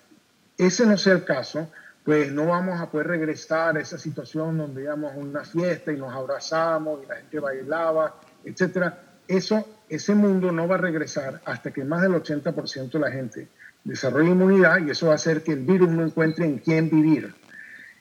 ese 0.58 0.86
no 0.86 0.98
sea 0.98 1.14
el 1.14 1.24
caso, 1.24 1.70
pues 2.04 2.32
no 2.32 2.48
vamos 2.48 2.80
a 2.80 2.90
poder 2.90 3.08
regresar 3.08 3.78
a 3.78 3.82
esa 3.82 3.98
situación 3.98 4.58
donde 4.58 4.84
íbamos 4.84 5.14
a 5.14 5.18
una 5.18 5.44
fiesta 5.44 5.92
y 5.92 5.98
nos 5.98 6.14
abrazamos 6.14 7.04
y 7.04 7.08
la 7.08 7.16
gente 7.18 7.40
bailaba, 7.40 8.20
etcétera 8.44 9.05
eso, 9.28 9.68
ese 9.90 10.16
mundo 10.16 10.52
no 10.52 10.68
va 10.68 10.76
a 10.76 10.80
regresar 10.80 11.42
hasta 11.46 11.72
que 11.72 11.84
más 11.84 12.02
del 12.02 12.14
80% 12.14 12.92
de 12.92 13.00
la 13.00 13.12
gente 13.12 13.48
desarrolle 13.84 14.32
inmunidad 14.32 14.80
y 14.86 14.90
eso 14.90 15.08
va 15.08 15.14
a 15.14 15.16
hacer 15.16 15.44
que 15.44 15.54
el 15.54 15.60
virus 15.60 15.90
no 15.90 16.04
encuentre 16.04 16.46
en 16.46 16.58
quién 16.58 16.90
vivir. 16.90 17.34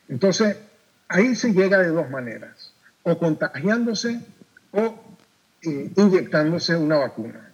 Entonces, 0.09 0.57
ahí 1.09 1.35
se 1.35 1.53
llega 1.53 1.79
de 1.79 1.89
dos 1.89 2.11
maneras, 2.11 2.73
o 3.03 3.19
contagiándose 3.19 4.21
o 4.73 4.99
eh, 5.63 5.93
inyectándose 5.97 6.77
una 6.77 6.97
vacuna, 6.97 7.51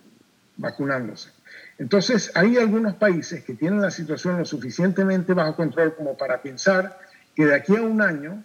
vacunándose. 0.56 1.30
Entonces, 1.78 2.30
hay 2.34 2.56
algunos 2.56 2.94
países 2.94 3.42
que 3.44 3.54
tienen 3.54 3.80
la 3.80 3.90
situación 3.90 4.38
lo 4.38 4.44
suficientemente 4.44 5.32
bajo 5.32 5.56
control 5.56 5.94
como 5.96 6.16
para 6.16 6.40
pensar 6.40 6.98
que 7.34 7.46
de 7.46 7.54
aquí 7.54 7.76
a 7.76 7.82
un 7.82 8.02
año 8.02 8.44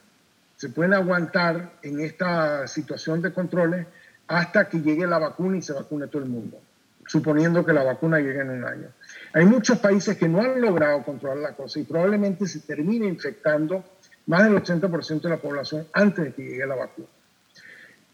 se 0.55 0.69
pueden 0.69 0.93
aguantar 0.93 1.73
en 1.83 1.99
esta 1.99 2.67
situación 2.67 3.21
de 3.21 3.33
controles 3.33 3.87
hasta 4.27 4.67
que 4.67 4.81
llegue 4.81 5.05
la 5.07 5.19
vacuna 5.19 5.57
y 5.57 5.61
se 5.61 5.73
vacune 5.73 6.07
todo 6.07 6.23
el 6.23 6.29
mundo, 6.29 6.59
suponiendo 7.07 7.65
que 7.65 7.73
la 7.73 7.83
vacuna 7.83 8.19
llegue 8.19 8.41
en 8.41 8.49
un 8.49 8.65
año. 8.65 8.87
Hay 9.33 9.45
muchos 9.45 9.79
países 9.79 10.17
que 10.17 10.27
no 10.27 10.41
han 10.41 10.59
logrado 10.61 11.03
controlar 11.03 11.37
la 11.37 11.51
cosa 11.53 11.79
y 11.79 11.83
probablemente 11.83 12.47
se 12.47 12.61
termine 12.61 13.05
infectando 13.05 13.83
más 14.27 14.43
del 14.43 14.55
80% 14.55 15.21
de 15.21 15.29
la 15.29 15.37
población 15.37 15.87
antes 15.93 16.25
de 16.25 16.33
que 16.33 16.43
llegue 16.43 16.65
la 16.65 16.75
vacuna. 16.75 17.07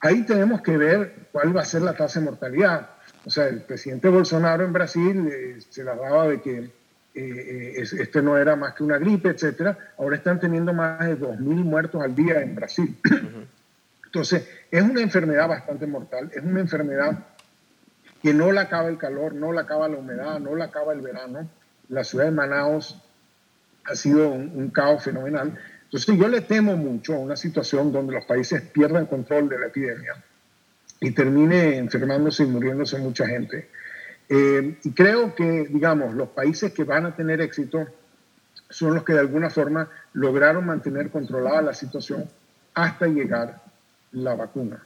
Ahí 0.01 0.23
tenemos 0.23 0.61
que 0.61 0.77
ver 0.77 1.27
cuál 1.31 1.55
va 1.55 1.61
a 1.61 1.65
ser 1.65 1.83
la 1.83 1.95
tasa 1.95 2.19
de 2.19 2.25
mortalidad. 2.25 2.89
O 3.23 3.29
sea, 3.29 3.47
el 3.47 3.61
presidente 3.61 4.09
Bolsonaro 4.09 4.65
en 4.65 4.73
Brasil 4.73 5.29
eh, 5.31 5.59
se 5.69 5.83
la 5.83 5.95
daba 5.95 6.27
de 6.27 6.41
que 6.41 6.71
eh, 7.13 7.73
este 7.77 8.21
no 8.21 8.37
era 8.37 8.55
más 8.55 8.73
que 8.73 8.83
una 8.83 8.97
gripe, 8.97 9.29
etcétera. 9.29 9.77
Ahora 9.97 10.15
están 10.15 10.39
teniendo 10.39 10.73
más 10.73 10.99
de 11.05 11.19
2.000 11.19 11.39
muertos 11.39 12.01
al 12.01 12.15
día 12.15 12.41
en 12.41 12.55
Brasil. 12.55 12.97
Entonces, 14.11 14.45
es 14.69 14.83
una 14.83 14.99
enfermedad 14.99 15.47
bastante 15.47 15.87
mortal, 15.87 16.29
es 16.35 16.43
una 16.43 16.59
enfermedad 16.59 17.27
que 18.21 18.33
no 18.33 18.51
la 18.51 18.63
acaba 18.63 18.89
el 18.89 18.97
calor, 18.97 19.33
no 19.33 19.53
la 19.53 19.61
acaba 19.61 19.87
la 19.87 19.95
humedad, 19.95 20.37
no 20.37 20.53
la 20.53 20.65
acaba 20.65 20.91
el 20.91 20.99
verano. 20.99 21.49
La 21.87 22.03
ciudad 22.03 22.25
de 22.25 22.31
Manaus 22.31 23.01
ha 23.85 23.95
sido 23.95 24.29
un, 24.29 24.69
caos 24.71 25.05
fenomenal. 25.05 25.57
Entonces, 25.85 26.17
yo 26.17 26.27
le 26.27 26.41
temo 26.41 26.75
mucho 26.75 27.15
a 27.15 27.19
una 27.19 27.37
situación 27.37 27.93
donde 27.93 28.11
los 28.11 28.25
países 28.25 28.61
pierdan 28.63 29.05
control 29.05 29.47
de 29.47 29.59
la 29.59 29.67
epidemia 29.67 30.21
y 30.99 31.11
termine 31.11 31.77
enfermándose 31.77 32.43
y 32.43 32.47
muriéndose 32.47 32.97
mucha 32.97 33.25
gente. 33.25 33.69
Eh, 34.27 34.77
y 34.83 34.91
creo 34.91 35.33
que, 35.35 35.67
digamos, 35.69 36.15
los 36.15 36.27
países 36.29 36.73
que 36.73 36.83
van 36.83 37.05
a 37.05 37.15
tener 37.15 37.39
éxito 37.39 37.87
son 38.69 38.93
los 38.93 39.05
que 39.05 39.13
de 39.13 39.21
alguna 39.21 39.49
forma 39.49 39.89
lograron 40.11 40.65
mantener 40.65 41.09
controlada 41.11 41.61
la 41.61 41.73
situación 41.73 42.29
hasta 42.73 43.07
llegar 43.07 43.60
la 44.11 44.35
vacuna. 44.35 44.83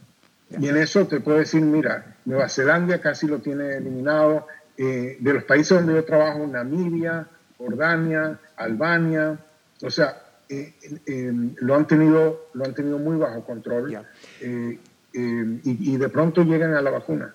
Y 0.60 0.68
en 0.68 0.78
eso 0.78 1.08
te 1.08 1.20
puedo 1.20 1.40
decir, 1.40 1.62
mira, 1.62 2.18
Nueva 2.26 2.48
Zelanda 2.48 3.02
casi 3.02 3.28
lo 3.28 3.40
tiene 3.40 3.78
eliminado, 3.78 4.48
eh, 4.78 5.18
de 5.20 5.34
los 5.34 5.44
países 5.44 5.78
donde 5.78 5.94
yo 5.94 6.04
trabajo, 6.04 6.46
Namibia, 6.46 7.28
Jordania, 7.58 8.38
Albania, 8.58 9.38
o 9.82 9.90
sea, 9.90 10.22
eh, 10.50 10.74
eh, 11.06 11.34
lo, 11.58 11.76
han 11.76 11.88
tenido, 11.88 12.50
lo 12.54 12.66
han 12.66 12.74
tenido 12.74 13.00
muy 13.00 13.18
bajo 13.18 13.44
control. 13.44 13.98
y, 14.42 15.98
de 15.98 16.10
pronto 16.10 16.44
llegan 16.44 16.74
a 16.74 16.82
la 16.82 16.92
vacuna. 16.92 17.34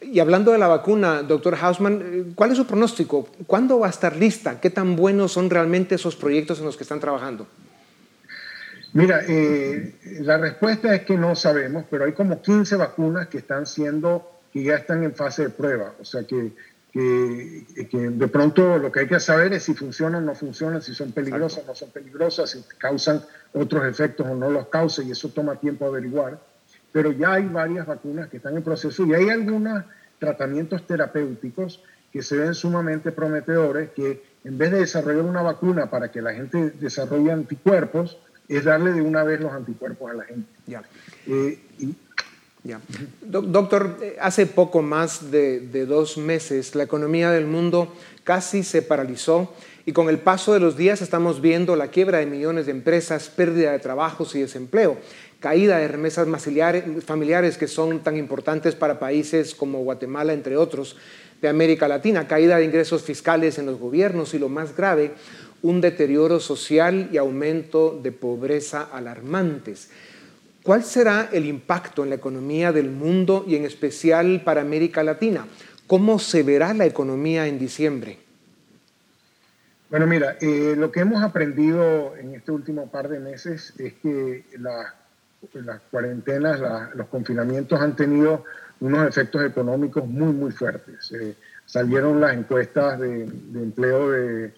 Y 0.00 0.20
hablando 0.20 0.52
de 0.52 0.58
la 0.58 0.68
vacuna, 0.68 1.22
doctor 1.22 1.56
Hausman, 1.56 2.32
¿cuál 2.34 2.50
es 2.50 2.58
su 2.58 2.66
pronóstico? 2.66 3.28
¿Cuándo 3.46 3.78
va 3.78 3.86
a 3.86 3.90
estar 3.90 4.14
lista? 4.14 4.60
¿Qué 4.60 4.68
tan 4.68 4.96
buenos 4.96 5.32
son 5.32 5.48
realmente 5.48 5.94
esos 5.94 6.14
proyectos 6.14 6.60
en 6.60 6.66
los 6.66 6.76
que 6.76 6.84
están 6.84 7.00
trabajando? 7.00 7.46
Mira, 8.96 9.20
eh, 9.28 9.92
la 10.22 10.38
respuesta 10.38 10.94
es 10.94 11.02
que 11.02 11.18
no 11.18 11.36
sabemos, 11.36 11.84
pero 11.90 12.06
hay 12.06 12.12
como 12.12 12.40
15 12.40 12.76
vacunas 12.76 13.28
que 13.28 13.36
están 13.36 13.66
siendo, 13.66 14.40
que 14.50 14.62
ya 14.62 14.76
están 14.76 15.04
en 15.04 15.14
fase 15.14 15.42
de 15.42 15.50
prueba. 15.50 15.92
O 16.00 16.04
sea 16.06 16.22
que, 16.22 16.52
que, 16.90 17.92
de 17.92 18.28
pronto 18.28 18.78
lo 18.78 18.90
que 18.90 19.00
hay 19.00 19.06
que 19.06 19.20
saber 19.20 19.52
es 19.52 19.64
si 19.64 19.74
funcionan 19.74 20.22
o 20.22 20.26
no 20.28 20.34
funcionan, 20.34 20.80
si 20.80 20.94
son 20.94 21.12
peligrosas 21.12 21.64
o 21.64 21.66
no 21.66 21.74
son 21.74 21.90
peligrosas, 21.90 22.48
si 22.48 22.64
causan 22.78 23.20
otros 23.52 23.84
efectos 23.84 24.26
o 24.28 24.34
no 24.34 24.48
los 24.50 24.68
causan, 24.68 25.08
y 25.08 25.10
eso 25.10 25.28
toma 25.28 25.56
tiempo 25.56 25.84
averiguar. 25.84 26.40
Pero 26.90 27.12
ya 27.12 27.34
hay 27.34 27.44
varias 27.48 27.86
vacunas 27.86 28.30
que 28.30 28.38
están 28.38 28.56
en 28.56 28.62
proceso 28.62 29.04
y 29.04 29.12
hay 29.12 29.28
algunos 29.28 29.84
tratamientos 30.18 30.86
terapéuticos 30.86 31.82
que 32.10 32.22
se 32.22 32.38
ven 32.38 32.54
sumamente 32.54 33.12
prometedores, 33.12 33.90
que 33.90 34.22
en 34.42 34.56
vez 34.56 34.70
de 34.70 34.78
desarrollar 34.78 35.26
una 35.26 35.42
vacuna 35.42 35.90
para 35.90 36.10
que 36.10 36.22
la 36.22 36.32
gente 36.32 36.70
desarrolle 36.80 37.30
anticuerpos, 37.30 38.16
es 38.48 38.64
darle 38.64 38.92
de 38.92 39.02
una 39.02 39.24
vez 39.24 39.40
los 39.40 39.52
anticuerpos 39.52 40.10
a 40.10 40.14
la 40.14 40.24
gente. 40.24 40.48
Ya. 40.66 40.82
Eh, 41.26 41.58
ya. 42.62 42.80
Doctor, 43.22 43.98
eh, 44.02 44.16
hace 44.20 44.46
poco 44.46 44.82
más 44.82 45.30
de, 45.30 45.60
de, 45.60 45.86
dos 45.86 46.18
meses 46.18 46.74
la 46.74 46.82
economía 46.82 47.30
del 47.30 47.46
mundo 47.46 47.92
casi 48.24 48.62
se 48.62 48.82
paralizó 48.82 49.52
y 49.84 49.92
con 49.92 50.08
el 50.08 50.18
paso 50.18 50.52
de 50.52 50.58
los 50.58 50.76
días 50.76 51.00
estamos 51.00 51.40
viendo 51.40 51.76
la 51.76 51.88
quiebra 51.88 52.18
de 52.18 52.26
millones 52.26 52.66
de 52.66 52.72
empresas, 52.72 53.28
pérdida 53.28 53.70
de 53.70 53.78
trabajos 53.78 54.34
y 54.34 54.40
desempleo, 54.40 54.96
caída 55.38 55.78
de 55.78 55.86
remesas 55.86 56.26
familiares 57.04 57.56
que 57.56 57.68
son 57.68 58.00
tan 58.00 58.16
importantes 58.16 58.74
para 58.74 58.98
países 58.98 59.54
como 59.54 59.84
Guatemala, 59.84 60.32
entre 60.32 60.56
otros, 60.56 60.96
de 61.40 61.48
América 61.48 61.86
Latina, 61.86 62.26
caída 62.26 62.56
de 62.56 62.64
ingresos 62.64 63.02
fiscales 63.02 63.58
en 63.58 63.66
los 63.66 63.78
gobiernos 63.78 64.34
y 64.34 64.38
lo 64.38 64.48
más 64.48 64.76
grave, 64.76 65.12
un 65.62 65.80
deterioro 65.80 66.40
social 66.40 67.08
y 67.12 67.16
aumento 67.16 67.98
de 68.02 68.12
pobreza 68.12 68.82
alarmantes. 68.92 69.90
¿Cuál 70.62 70.82
será 70.82 71.28
el 71.32 71.46
impacto 71.46 72.02
en 72.02 72.10
la 72.10 72.16
economía 72.16 72.72
del 72.72 72.90
mundo 72.90 73.44
y 73.46 73.54
en 73.54 73.64
especial 73.64 74.42
para 74.44 74.62
América 74.62 75.02
Latina? 75.04 75.46
¿Cómo 75.86 76.18
se 76.18 76.42
verá 76.42 76.74
la 76.74 76.86
economía 76.86 77.46
en 77.46 77.58
diciembre? 77.58 78.18
Bueno, 79.88 80.08
mira, 80.08 80.36
eh, 80.40 80.74
lo 80.76 80.90
que 80.90 81.00
hemos 81.00 81.22
aprendido 81.22 82.16
en 82.16 82.34
este 82.34 82.50
último 82.50 82.90
par 82.90 83.08
de 83.08 83.20
meses 83.20 83.72
es 83.78 83.94
que 84.02 84.44
las 84.58 85.80
cuarentenas, 85.92 86.60
los 86.96 87.06
confinamientos 87.06 87.80
han 87.80 87.94
tenido 87.94 88.42
unos 88.80 89.08
efectos 89.08 89.44
económicos 89.44 90.04
muy, 90.04 90.32
muy 90.32 90.50
fuertes. 90.50 91.12
Eh, 91.12 91.36
salieron 91.64 92.20
las 92.20 92.34
encuestas 92.34 92.98
de 92.98 93.22
empleo 93.54 94.10
de, 94.10 94.52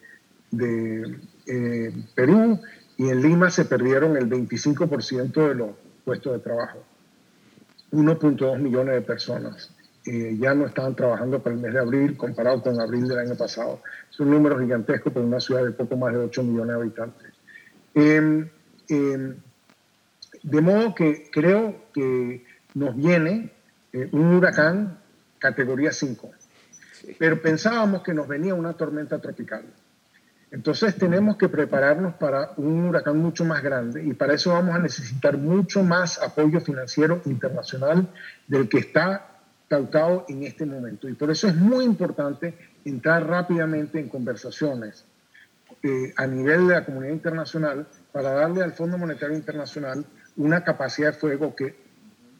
de 0.50 1.18
eh, 1.46 1.92
Perú 2.14 2.60
y 2.96 3.08
en 3.08 3.22
Lima 3.22 3.50
se 3.50 3.64
perdieron 3.64 4.16
el 4.16 4.28
25% 4.28 5.48
de 5.48 5.54
los 5.54 5.70
puestos 6.04 6.32
de 6.32 6.38
trabajo. 6.40 6.82
1.2 7.92 8.58
millones 8.58 8.94
de 8.94 9.00
personas. 9.02 9.70
Eh, 10.04 10.36
ya 10.38 10.54
no 10.54 10.66
estaban 10.66 10.94
trabajando 10.94 11.42
para 11.42 11.54
el 11.54 11.60
mes 11.60 11.72
de 11.72 11.80
abril 11.80 12.16
comparado 12.16 12.62
con 12.62 12.80
abril 12.80 13.06
del 13.06 13.18
año 13.18 13.34
pasado. 13.34 13.82
Es 14.10 14.18
un 14.20 14.30
número 14.30 14.58
gigantesco 14.58 15.10
para 15.10 15.24
una 15.24 15.40
ciudad 15.40 15.64
de 15.64 15.72
poco 15.72 15.96
más 15.96 16.12
de 16.12 16.18
8 16.20 16.42
millones 16.42 16.68
de 16.68 16.80
habitantes. 16.80 17.32
Em, 17.94 18.48
de 20.42 20.60
modo 20.60 20.94
que 20.94 21.28
creo 21.30 21.74
que 21.92 22.44
nos 22.74 22.96
viene 22.96 23.52
eh, 23.92 24.08
un 24.12 24.34
huracán 24.34 24.98
categoría 25.38 25.92
5, 25.92 26.30
pero 27.18 27.40
pensábamos 27.40 28.02
que 28.02 28.14
nos 28.14 28.26
venía 28.28 28.54
una 28.54 28.72
tormenta 28.74 29.20
tropical. 29.20 29.64
Entonces 30.50 30.96
tenemos 30.96 31.36
que 31.36 31.48
prepararnos 31.48 32.14
para 32.14 32.52
un 32.56 32.86
huracán 32.86 33.18
mucho 33.18 33.44
más 33.44 33.62
grande 33.62 34.02
y 34.02 34.14
para 34.14 34.34
eso 34.34 34.52
vamos 34.52 34.74
a 34.74 34.78
necesitar 34.78 35.36
mucho 35.36 35.82
más 35.82 36.22
apoyo 36.22 36.60
financiero 36.60 37.20
internacional 37.26 38.08
del 38.46 38.68
que 38.68 38.78
está 38.78 39.26
cautado 39.68 40.24
en 40.28 40.44
este 40.44 40.64
momento. 40.64 41.08
Y 41.08 41.12
por 41.12 41.30
eso 41.30 41.48
es 41.48 41.54
muy 41.54 41.84
importante 41.84 42.56
entrar 42.84 43.26
rápidamente 43.26 44.00
en 44.00 44.08
conversaciones 44.08 45.04
eh, 45.82 46.14
a 46.16 46.26
nivel 46.26 46.68
de 46.68 46.74
la 46.74 46.84
comunidad 46.84 47.12
internacional 47.12 47.86
para 48.10 48.32
darle 48.32 48.62
al 48.62 48.72
Fondo 48.72 48.96
Monetario 48.96 49.36
Internacional 49.36 50.04
una 50.36 50.64
capacidad 50.64 51.12
de 51.12 51.18
fuego 51.18 51.54
que 51.54 51.76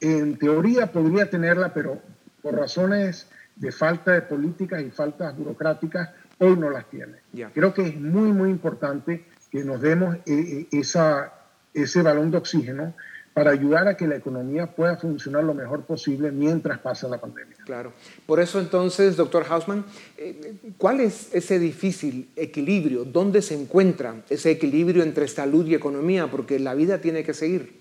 en 0.01 0.39
teoría 0.39 0.91
podría 0.91 1.29
tenerla, 1.29 1.75
pero 1.75 2.01
por 2.41 2.55
razones 2.55 3.29
de 3.57 3.71
falta 3.71 4.13
de 4.13 4.23
políticas 4.23 4.81
y 4.83 4.91
faltas 4.91 5.37
burocráticas 5.37 6.11
hoy 6.39 6.57
no 6.57 6.71
las 6.71 6.89
tiene. 6.89 7.17
Creo 7.53 7.75
que 7.75 7.83
es 7.83 8.01
muy, 8.01 8.33
muy 8.33 8.51
importante 8.51 9.25
que 9.51 9.65
nos 9.65 9.81
demos 9.81 10.17
eh, 10.17 10.23
eh, 10.27 10.69
esa, 10.73 11.33
ese 11.75 12.03
balón 12.03 12.31
de 12.31 12.39
oxígeno 12.39 12.95
para 13.33 13.53
ayudar 13.53 13.87
a 13.87 13.97
que 13.97 14.07
la 14.09 14.17
economía 14.17 14.67
pueda 14.67 14.97
funcionar 14.97 15.45
lo 15.45 15.55
mejor 15.55 15.85
posible 15.85 16.33
mientras 16.33 16.81
pasa 16.81 17.07
la 17.09 17.21
pandemia. 17.21 17.57
Claro. 17.65 17.93
Por 18.27 18.41
eso 18.41 18.59
entonces, 18.59 19.17
doctor 19.17 19.45
Hausman, 19.49 19.85
eh, 20.17 20.55
¿cuál 20.77 21.01
es 21.01 21.33
ese 21.33 21.59
difícil 21.59 22.31
equilibrio? 22.35 23.05
¿Dónde 23.05 23.43
se 23.43 23.55
encuentra 23.55 24.23
ese 24.29 24.51
equilibrio 24.51 25.05
entre 25.05 25.29
salud 25.29 25.67
y 25.67 25.75
economía? 25.75 26.27
Porque 26.27 26.59
la 26.59 26.75
vida 26.75 26.99
tiene 27.01 27.23
que 27.23 27.33
seguir. 27.33 27.79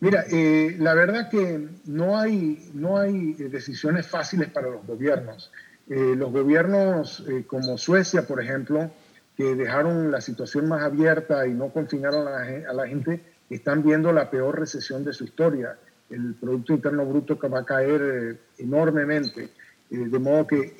Mira, 0.00 0.24
la 0.30 0.94
verdad 0.94 1.28
que 1.28 1.68
no 1.86 2.18
hay, 2.18 2.70
no 2.72 2.98
hay 2.98 3.32
decisiones 3.32 4.06
fáciles 4.06 4.48
para 4.48 4.68
los 4.68 4.86
gobiernos. 4.86 5.50
Eh, 5.90 6.14
los 6.16 6.30
gobiernos 6.32 7.24
eh, 7.28 7.44
como 7.46 7.78
Suecia, 7.78 8.26
por 8.26 8.42
ejemplo, 8.42 8.90
que 9.34 9.54
dejaron 9.54 10.10
la 10.10 10.20
situación 10.20 10.68
más 10.68 10.82
abierta 10.82 11.46
y 11.46 11.54
no 11.54 11.70
confinaron 11.70 12.28
a 12.28 12.72
la, 12.74 12.86
gente, 12.86 13.24
están 13.48 13.82
viendo 13.82 14.12
la 14.12 14.30
peor 14.30 14.58
recesión 14.58 15.02
de 15.02 15.14
su 15.14 15.24
historia. 15.24 15.78
El 16.10 16.34
Producto 16.34 16.74
Interno 16.74 17.06
Bruto 17.06 17.38
que 17.38 17.48
va 17.48 17.60
a 17.60 17.64
caer 17.64 18.02
eh, 18.02 18.38
enormemente. 18.58 19.50
de 19.88 20.18
modo 20.18 20.46
que 20.46 20.76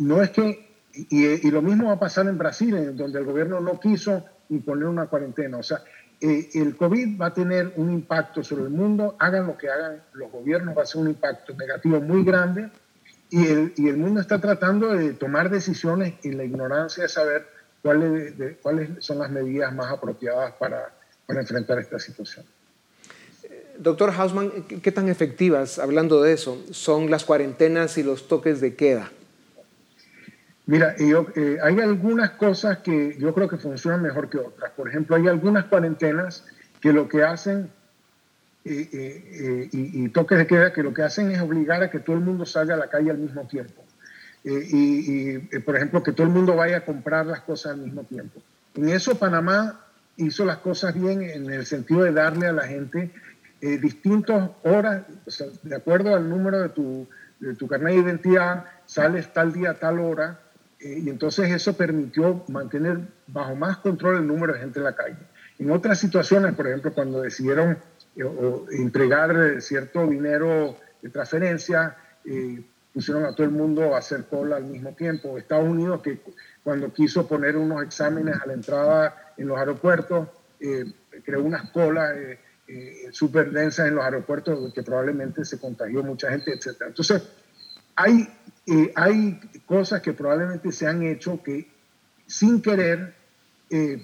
no 0.00 0.20
es 0.20 0.30
que, 0.30 0.74
y, 0.92 1.50
lo 1.50 1.62
mismo 1.62 1.86
va 1.86 1.92
a 1.92 2.00
pasar 2.00 2.26
en 2.26 2.36
Brasil, 2.36 2.96
donde 2.96 3.20
el 3.20 3.24
gobierno 3.24 3.60
no 3.60 3.78
quiso 3.78 4.24
imponer 4.48 4.86
una 4.86 5.06
cuarentena. 5.06 5.58
O 5.58 5.62
sea, 5.62 5.78
el 6.20 6.76
COVID 6.76 7.20
va 7.20 7.26
a 7.26 7.34
tener 7.34 7.72
un 7.76 7.92
impacto 7.92 8.42
sobre 8.42 8.64
el 8.64 8.70
mundo, 8.70 9.14
hagan 9.20 9.46
lo 9.46 9.56
que 9.56 9.70
hagan 9.70 10.02
los 10.14 10.32
gobiernos, 10.32 10.76
va 10.76 10.82
a 10.82 10.86
ser 10.86 11.02
un 11.02 11.08
impacto 11.08 11.54
negativo 11.54 12.00
muy 12.00 12.24
grande 12.24 12.70
y 13.30 13.46
el, 13.46 13.72
y 13.76 13.88
el 13.88 13.96
mundo 13.96 14.20
está 14.20 14.40
tratando 14.40 14.88
de 14.94 15.12
tomar 15.12 15.50
decisiones 15.50 16.14
en 16.22 16.36
la 16.36 16.44
ignorancia 16.44 17.04
de 17.04 17.08
saber 17.08 17.46
cuáles, 17.82 18.34
cuáles 18.60 18.90
son 18.98 19.18
las 19.18 19.30
medidas 19.30 19.72
más 19.74 19.92
apropiadas 19.92 20.52
para, 20.54 20.92
para 21.26 21.40
enfrentar 21.40 21.78
esta 21.78 21.98
situación. 21.98 22.44
Doctor 23.78 24.10
Hausman, 24.10 24.50
¿qué 24.82 24.92
tan 24.92 25.08
efectivas, 25.08 25.78
hablando 25.78 26.22
de 26.22 26.34
eso, 26.34 26.62
son 26.70 27.10
las 27.10 27.24
cuarentenas 27.24 27.96
y 27.96 28.02
los 28.02 28.28
toques 28.28 28.60
de 28.60 28.74
queda? 28.74 29.10
Mira, 30.66 30.94
yo, 30.98 31.26
eh, 31.34 31.58
hay 31.62 31.80
algunas 31.80 32.32
cosas 32.32 32.78
que 32.78 33.16
yo 33.18 33.32
creo 33.32 33.48
que 33.48 33.56
funcionan 33.56 34.02
mejor 34.02 34.28
que 34.28 34.38
otras. 34.38 34.70
Por 34.72 34.88
ejemplo, 34.88 35.16
hay 35.16 35.26
algunas 35.28 35.64
cuarentenas 35.64 36.44
que 36.80 36.92
lo 36.92 37.08
que 37.08 37.22
hacen 37.24 37.70
y, 38.64 40.08
toques 40.10 40.38
de 40.38 40.46
queda 40.46 40.72
que 40.72 40.82
lo 40.82 40.92
que 40.92 41.02
hacen 41.02 41.30
es 41.30 41.40
obligar 41.40 41.82
a 41.82 41.90
que 41.90 42.00
todo 42.00 42.16
el 42.16 42.22
mundo 42.22 42.44
salga 42.44 42.74
a 42.74 42.78
la 42.78 42.88
calle 42.88 43.10
al 43.10 43.18
mismo 43.18 43.46
tiempo. 43.46 43.84
Eh, 44.44 44.68
y, 44.70 45.38
por 45.60 45.76
ejemplo, 45.76 46.02
que 46.02 46.12
todo 46.12 46.26
el 46.26 46.32
mundo 46.32 46.56
vaya 46.56 46.78
a 46.78 46.84
comprar 46.84 47.26
las 47.26 47.40
cosas 47.40 47.72
al 47.72 47.78
mismo 47.78 48.04
tiempo. 48.04 48.40
En 48.74 48.88
eso 48.88 49.18
Panamá 49.18 49.80
hizo 50.16 50.44
las 50.44 50.58
cosas 50.58 50.94
bien 50.94 51.22
en 51.22 51.50
el 51.50 51.66
sentido 51.66 52.02
de 52.02 52.12
darle 52.12 52.46
a 52.46 52.52
la 52.52 52.66
gente 52.66 53.10
eh, 53.60 53.78
distintas 53.78 54.50
horas, 54.62 55.04
de 55.62 55.76
acuerdo 55.76 56.14
al 56.14 56.28
número 56.28 56.60
de 56.60 56.68
tu, 56.70 57.06
de 57.40 57.54
tu 57.54 57.66
carnet 57.66 57.94
de 57.94 58.00
identidad, 58.00 58.64
sales 58.86 59.32
tal 59.32 59.52
día, 59.52 59.74
tal 59.74 60.00
hora, 60.00 60.40
eh, 60.78 61.00
y 61.04 61.10
entonces 61.10 61.50
eso 61.50 61.76
permitió 61.76 62.44
mantener 62.48 63.00
bajo 63.26 63.54
más 63.54 63.78
control 63.78 64.16
el 64.16 64.26
número 64.26 64.54
de 64.54 64.60
gente 64.60 64.78
en 64.78 64.84
la 64.84 64.94
calle. 64.94 65.18
En 65.58 65.70
otras 65.70 65.98
situaciones, 65.98 66.54
por 66.54 66.66
ejemplo, 66.66 66.94
cuando 66.94 67.20
decidieron 67.20 67.78
o 68.18 68.66
entregar 68.70 69.36
eh, 69.36 69.60
cierto 69.60 70.06
dinero 70.06 70.76
de 71.00 71.08
transferencia, 71.10 71.96
eh, 72.24 72.62
pusieron 72.92 73.24
a 73.24 73.34
todo 73.34 73.44
el 73.44 73.52
mundo 73.52 73.94
a 73.94 73.98
hacer 73.98 74.24
cola 74.24 74.56
al 74.56 74.64
mismo 74.64 74.92
tiempo. 74.94 75.38
Estados 75.38 75.68
Unidos, 75.68 76.02
que 76.02 76.20
cuando 76.62 76.92
quiso 76.92 77.26
poner 77.26 77.56
unos 77.56 77.82
exámenes 77.82 78.36
a 78.40 78.46
la 78.46 78.54
entrada 78.54 79.32
en 79.36 79.48
los 79.48 79.58
aeropuertos, 79.58 80.28
eh, 80.58 80.84
creó 81.24 81.42
unas 81.42 81.70
colas 81.70 82.14
súper 83.10 83.50
densas 83.50 83.88
en 83.88 83.96
los 83.96 84.04
aeropuertos 84.04 84.72
que 84.72 84.84
probablemente 84.84 85.44
se 85.44 85.58
contagió 85.58 86.04
mucha 86.04 86.30
gente, 86.30 86.52
etc. 86.52 86.82
Entonces, 86.86 87.20
hay, 87.96 88.32
hay 88.94 89.40
cosas 89.66 90.00
que 90.00 90.12
probablemente 90.12 90.70
se 90.70 90.86
han 90.86 91.02
hecho 91.02 91.42
que 91.42 91.68
sin 92.28 92.62
querer 92.62 93.12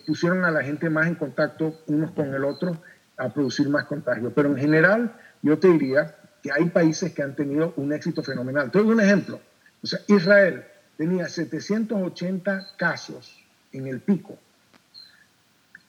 pusieron 0.04 0.44
a 0.44 0.50
la 0.50 0.64
gente 0.64 0.90
más 0.90 1.06
en 1.06 1.14
contacto 1.14 1.80
unos 1.86 2.10
con 2.10 2.34
el 2.34 2.42
otro 2.42 2.76
a 3.16 3.28
producir 3.28 3.68
más 3.68 3.84
contagios. 3.86 4.32
Pero 4.34 4.50
en 4.50 4.56
general, 4.56 5.16
yo 5.42 5.58
te 5.58 5.68
diría 5.68 6.16
que 6.42 6.52
hay 6.52 6.66
países 6.66 7.12
que 7.12 7.22
han 7.22 7.34
tenido 7.34 7.72
un 7.76 7.92
éxito 7.92 8.22
fenomenal. 8.22 8.70
Te 8.70 8.78
doy 8.78 8.88
un 8.88 9.00
ejemplo. 9.00 9.40
O 9.82 9.86
sea, 9.86 10.00
Israel 10.06 10.64
tenía 10.96 11.28
780 11.28 12.66
casos 12.76 13.42
en 13.72 13.86
el 13.86 14.00
pico 14.00 14.38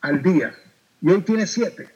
al 0.02 0.22
día 0.22 0.54
y 1.02 1.10
hoy 1.10 1.22
tiene 1.22 1.48
7. 1.48 1.90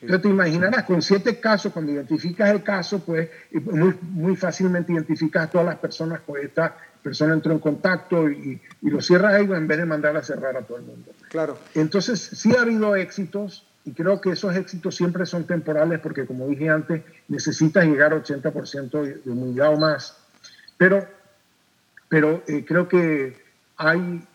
Entonces 0.00 0.22
te 0.22 0.28
imaginarás, 0.28 0.84
con 0.84 1.00
7 1.00 1.40
casos, 1.40 1.72
cuando 1.72 1.92
identificas 1.92 2.50
el 2.50 2.62
caso, 2.62 3.00
pues 3.00 3.30
muy, 3.52 3.94
muy 4.02 4.36
fácilmente 4.36 4.92
identificas 4.92 5.44
a 5.44 5.50
todas 5.50 5.66
las 5.66 5.76
personas 5.76 6.20
con 6.20 6.38
esta 6.38 6.76
persona 7.02 7.34
entró 7.34 7.52
en 7.52 7.60
contacto 7.60 8.28
y, 8.28 8.60
y 8.82 8.90
lo 8.90 9.00
cierras 9.00 9.34
ahí 9.34 9.44
en 9.44 9.68
vez 9.68 9.78
de 9.78 9.84
mandar 9.84 10.16
a 10.16 10.22
cerrar 10.22 10.56
a 10.56 10.62
todo 10.62 10.78
el 10.78 10.84
mundo. 10.84 11.12
Claro. 11.28 11.56
Entonces, 11.74 12.20
sí 12.20 12.54
ha 12.56 12.62
habido 12.62 12.96
éxitos, 12.96 13.64
y 13.86 13.92
creo 13.92 14.20
que 14.20 14.30
esos 14.30 14.54
éxitos 14.56 14.96
siempre 14.96 15.24
son 15.24 15.44
temporales 15.44 16.00
porque, 16.00 16.26
como 16.26 16.48
dije 16.48 16.68
antes, 16.68 17.02
necesitas 17.28 17.84
llegar 17.84 18.12
a 18.12 18.16
80% 18.16 19.22
de 19.22 19.30
humildad 19.30 19.74
o 19.74 19.78
más. 19.78 20.18
Pero, 20.76 21.06
pero 22.08 22.42
eh, 22.48 22.64
creo 22.66 22.88
que 22.88 23.36
hay, 23.76 24.26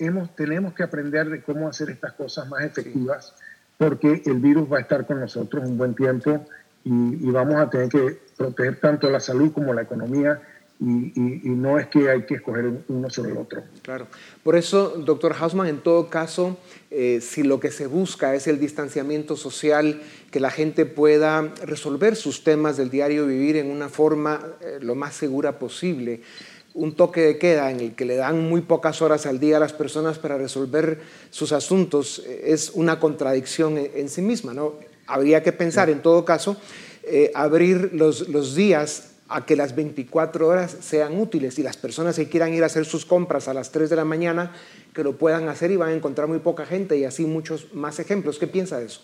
hemos, 0.00 0.34
tenemos 0.34 0.74
que 0.74 0.82
aprender 0.82 1.30
de 1.30 1.40
cómo 1.40 1.68
hacer 1.68 1.90
estas 1.90 2.14
cosas 2.14 2.48
más 2.48 2.64
efectivas 2.64 3.32
porque 3.76 4.22
el 4.26 4.40
virus 4.40 4.70
va 4.70 4.78
a 4.78 4.80
estar 4.80 5.06
con 5.06 5.20
nosotros 5.20 5.64
un 5.64 5.78
buen 5.78 5.94
tiempo 5.94 6.44
y, 6.82 7.28
y 7.28 7.30
vamos 7.30 7.54
a 7.56 7.70
tener 7.70 7.88
que 7.88 8.18
proteger 8.36 8.80
tanto 8.80 9.08
la 9.08 9.20
salud 9.20 9.52
como 9.52 9.72
la 9.72 9.82
economía 9.82 10.40
y, 10.80 11.48
no 11.48 11.78
es 11.78 11.88
que 11.88 12.08
hay 12.08 12.24
que 12.24 12.34
escoger 12.34 12.70
uno 12.86 13.10
sobre 13.10 13.32
el 13.32 13.38
otro. 13.38 13.64
Claro. 13.82 14.06
Por 14.44 14.54
eso, 14.54 14.90
doctor 14.90 15.34
Hausman, 15.34 15.66
en 15.66 15.78
todo 15.78 16.08
caso, 16.08 16.56
eh, 16.90 17.20
si 17.20 17.42
lo 17.42 17.58
que 17.58 17.72
se 17.72 17.88
busca 17.88 18.34
es 18.34 18.46
el 18.46 18.60
distanciamiento 18.60 19.36
social, 19.36 20.00
que 20.30 20.38
la 20.38 20.50
gente 20.50 20.86
pueda 20.86 21.52
resolver 21.64 22.14
sus 22.14 22.44
temas 22.44 22.76
del 22.76 22.90
diario 22.90 23.26
vivir 23.26 23.56
en 23.56 23.70
una 23.70 23.88
forma 23.88 24.40
eh, 24.60 24.78
lo 24.80 24.94
más 24.94 25.14
segura 25.14 25.58
posible, 25.58 26.20
un 26.74 26.94
toque 26.94 27.22
de 27.22 27.38
queda 27.38 27.72
en 27.72 27.80
el 27.80 27.94
que 27.96 28.04
le 28.04 28.14
dan 28.14 28.48
muy 28.48 28.60
pocas 28.60 29.02
horas 29.02 29.26
al 29.26 29.40
día 29.40 29.56
a 29.56 29.60
las 29.60 29.72
personas 29.72 30.18
para 30.20 30.38
resolver 30.38 31.00
sus 31.30 31.50
asuntos 31.50 32.22
eh, 32.24 32.52
es 32.52 32.70
una 32.72 33.00
contradicción 33.00 33.78
en, 33.78 34.08
sí 34.08 34.22
misma. 34.22 34.54
¿no? 34.54 34.74
Habría 35.08 35.42
que 35.42 35.50
pensar, 35.50 35.90
en 35.90 36.02
todo 36.02 36.24
caso, 36.24 36.56
abrir 37.34 37.94
los, 37.94 38.28
los 38.28 38.54
días 38.54 39.07
a 39.28 39.44
que 39.44 39.56
las 39.56 39.76
24 39.76 40.46
horas 40.46 40.76
sean 40.80 41.18
útiles 41.18 41.58
y 41.58 41.62
las 41.62 41.76
personas 41.76 42.16
que 42.16 42.28
quieran 42.28 42.54
ir 42.54 42.62
a 42.62 42.66
hacer 42.66 42.84
sus 42.84 43.04
compras 43.04 43.48
a 43.48 43.54
las 43.54 43.70
3 43.72 43.90
de 43.90 43.96
la 43.96 44.04
mañana, 44.04 44.52
que 44.94 45.04
lo 45.04 45.16
puedan 45.16 45.48
hacer 45.48 45.70
y 45.70 45.76
van 45.76 45.90
a 45.90 45.92
encontrar 45.92 46.28
muy 46.28 46.38
poca 46.38 46.64
gente 46.64 46.96
y 46.96 47.04
así 47.04 47.26
muchos 47.26 47.74
más 47.74 47.98
ejemplos. 47.98 48.38
¿Qué 48.38 48.46
piensa 48.46 48.78
de 48.78 48.86
eso? 48.86 49.02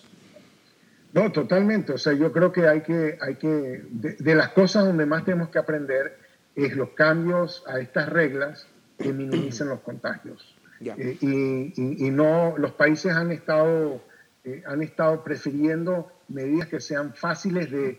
No, 1.13 1.31
totalmente. 1.31 1.93
O 1.93 1.99
sea, 1.99 2.13
yo 2.13 2.33
creo 2.33 2.51
que 2.51 2.67
hay 2.67 2.81
que, 2.81 3.17
hay 3.21 3.37
que 3.37 3.85
de, 3.89 4.35
las 4.35 4.49
cosas 4.51 4.85
donde 4.85 5.07
más 5.07 5.25
tenemos 5.25 5.49
que 5.51 5.59
aprender 5.59 6.19
es 6.57 6.75
los 6.75 6.91
cambios 6.91 7.63
a 7.67 7.79
estas 7.79 8.09
reglas 8.09 8.67
que 8.99 9.13
minimicen 9.13 9.69
los 9.69 9.81
contagios. 9.81 10.57
Eh, 10.81 11.17
y, 11.21 12.07
y, 12.07 12.11
no, 12.11 12.55
los 12.59 12.73
países 12.73 13.13
han 13.13 13.31
estado, 13.31 14.03
eh, 14.45 14.63
han 14.67 14.83
estado 14.83 15.23
prefiriendo 15.23 16.11
medidas 16.29 16.69
que 16.69 16.81
sean 16.81 17.15
fáciles 17.15 17.71
de, 17.71 17.99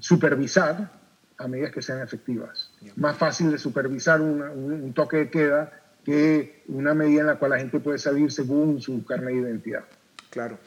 supervisar 0.00 0.90
a 1.38 1.48
medidas 1.48 1.72
que 1.72 1.82
sean 1.82 2.00
efectivas. 2.00 2.70
Más 2.96 3.16
fácil 3.16 3.50
de 3.50 3.58
supervisar 3.58 4.20
un, 4.20 4.92
toque 4.94 5.16
de 5.18 5.30
queda 5.30 5.72
que 6.04 6.62
una 6.68 6.94
medida 6.94 7.22
en 7.22 7.26
la 7.28 7.36
cual 7.36 7.52
la 7.52 7.58
gente 7.58 7.80
puede 7.80 7.98
salir 7.98 8.30
según 8.30 8.80
su 8.80 9.04
carne 9.04 9.32
de 9.32 9.40
identidad. 9.40 9.84
Claro. 10.30 10.58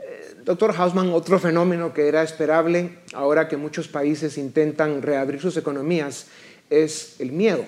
Eh, 0.00 0.36
doctor 0.44 0.74
Hausman, 0.76 1.10
otro 1.10 1.38
fenómeno 1.38 1.92
que 1.92 2.08
era 2.08 2.22
esperable 2.22 2.98
ahora 3.12 3.48
que 3.48 3.56
muchos 3.56 3.88
países 3.88 4.38
intentan 4.38 5.02
reabrir 5.02 5.40
sus 5.40 5.56
economías 5.56 6.28
es 6.70 7.20
el 7.20 7.32
miedo. 7.32 7.64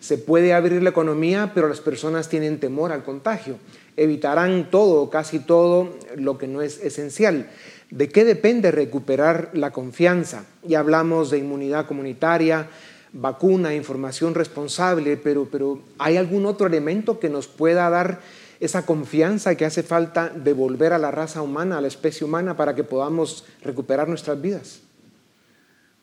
Se 0.00 0.18
puede 0.18 0.52
abrir 0.52 0.82
la 0.82 0.90
economía, 0.90 1.52
pero 1.54 1.68
las 1.68 1.80
personas 1.80 2.28
tienen 2.28 2.60
temor 2.60 2.92
al 2.92 3.04
contagio. 3.04 3.58
Evitarán 3.96 4.70
todo, 4.70 5.08
casi 5.08 5.38
todo, 5.38 5.96
lo 6.16 6.36
que 6.36 6.46
no 6.46 6.62
es 6.62 6.82
esencial. 6.82 7.48
¿De 7.94 8.08
qué 8.08 8.24
depende 8.24 8.72
recuperar 8.72 9.50
la 9.52 9.70
confianza? 9.70 10.46
Ya 10.64 10.80
hablamos 10.80 11.30
de 11.30 11.38
inmunidad 11.38 11.86
comunitaria, 11.86 12.66
vacuna, 13.12 13.72
información 13.72 14.34
responsable, 14.34 15.16
pero, 15.16 15.46
pero 15.48 15.80
¿hay 16.00 16.16
algún 16.16 16.44
otro 16.44 16.66
elemento 16.66 17.20
que 17.20 17.28
nos 17.28 17.46
pueda 17.46 17.88
dar 17.88 18.18
esa 18.58 18.84
confianza 18.84 19.54
que 19.54 19.64
hace 19.64 19.84
falta 19.84 20.28
de 20.28 20.52
volver 20.54 20.92
a 20.92 20.98
la 20.98 21.12
raza 21.12 21.40
humana, 21.40 21.78
a 21.78 21.80
la 21.80 21.86
especie 21.86 22.26
humana, 22.26 22.56
para 22.56 22.74
que 22.74 22.82
podamos 22.82 23.46
recuperar 23.62 24.08
nuestras 24.08 24.42
vidas? 24.42 24.82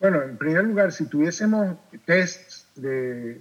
Bueno, 0.00 0.22
en 0.22 0.38
primer 0.38 0.64
lugar, 0.64 0.92
si 0.92 1.04
tuviésemos 1.04 1.76
tests 2.06 2.68
eh, 2.82 3.38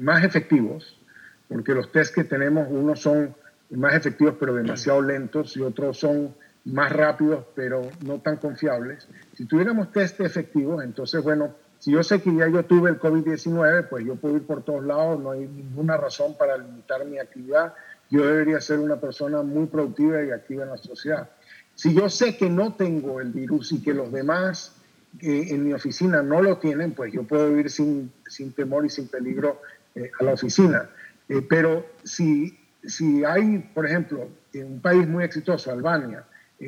más 0.00 0.24
efectivos, 0.24 0.98
porque 1.46 1.72
los 1.72 1.92
tests 1.92 2.12
que 2.12 2.24
tenemos, 2.24 2.66
unos 2.68 2.98
son 2.98 3.32
más 3.70 3.94
efectivos 3.94 4.34
pero 4.40 4.54
demasiado 4.54 5.00
lentos 5.02 5.56
y 5.56 5.60
otros 5.60 5.98
son 5.98 6.34
más 6.68 6.92
rápidos 6.92 7.44
pero 7.54 7.82
no 8.04 8.20
tan 8.20 8.36
confiables. 8.36 9.08
Si 9.34 9.46
tuviéramos 9.46 9.92
test 9.92 10.20
efectivos, 10.20 10.84
entonces, 10.84 11.22
bueno, 11.22 11.54
si 11.78 11.92
yo 11.92 12.02
sé 12.02 12.20
que 12.20 12.34
ya 12.34 12.48
yo 12.48 12.64
tuve 12.64 12.90
el 12.90 12.98
COVID-19, 12.98 13.88
pues 13.88 14.04
yo 14.04 14.16
puedo 14.16 14.36
ir 14.36 14.42
por 14.42 14.64
todos 14.64 14.84
lados, 14.84 15.20
no 15.20 15.30
hay 15.30 15.46
ninguna 15.46 15.96
razón 15.96 16.36
para 16.36 16.58
limitar 16.58 17.04
mi 17.06 17.18
actividad. 17.18 17.74
Yo 18.10 18.26
debería 18.26 18.60
ser 18.60 18.80
una 18.80 18.96
persona 18.96 19.42
muy 19.42 19.66
productiva 19.66 20.22
y 20.22 20.30
activa 20.30 20.64
en 20.64 20.70
la 20.70 20.76
sociedad. 20.76 21.28
Si 21.74 21.94
yo 21.94 22.08
sé 22.08 22.36
que 22.36 22.50
no 22.50 22.74
tengo 22.74 23.20
el 23.20 23.30
virus 23.30 23.70
y 23.72 23.80
que 23.80 23.94
los 23.94 24.10
demás 24.10 24.74
eh, 25.20 25.46
en 25.50 25.64
mi 25.64 25.72
oficina 25.72 26.22
no 26.22 26.42
lo 26.42 26.58
tienen, 26.58 26.92
pues 26.92 27.12
yo 27.12 27.22
puedo 27.22 27.56
ir 27.56 27.70
sin, 27.70 28.12
sin 28.26 28.52
temor 28.52 28.84
y 28.84 28.90
sin 28.90 29.06
peligro 29.06 29.62
eh, 29.94 30.10
a 30.18 30.24
la 30.24 30.32
oficina. 30.32 30.90
Eh, 31.28 31.46
pero 31.48 31.86
si, 32.02 32.58
si 32.84 33.24
hay, 33.24 33.58
por 33.72 33.86
ejemplo, 33.86 34.28
en 34.52 34.66
un 34.66 34.80
país 34.80 35.06
muy 35.06 35.22
exitoso, 35.22 35.70
Albania, 35.70 36.24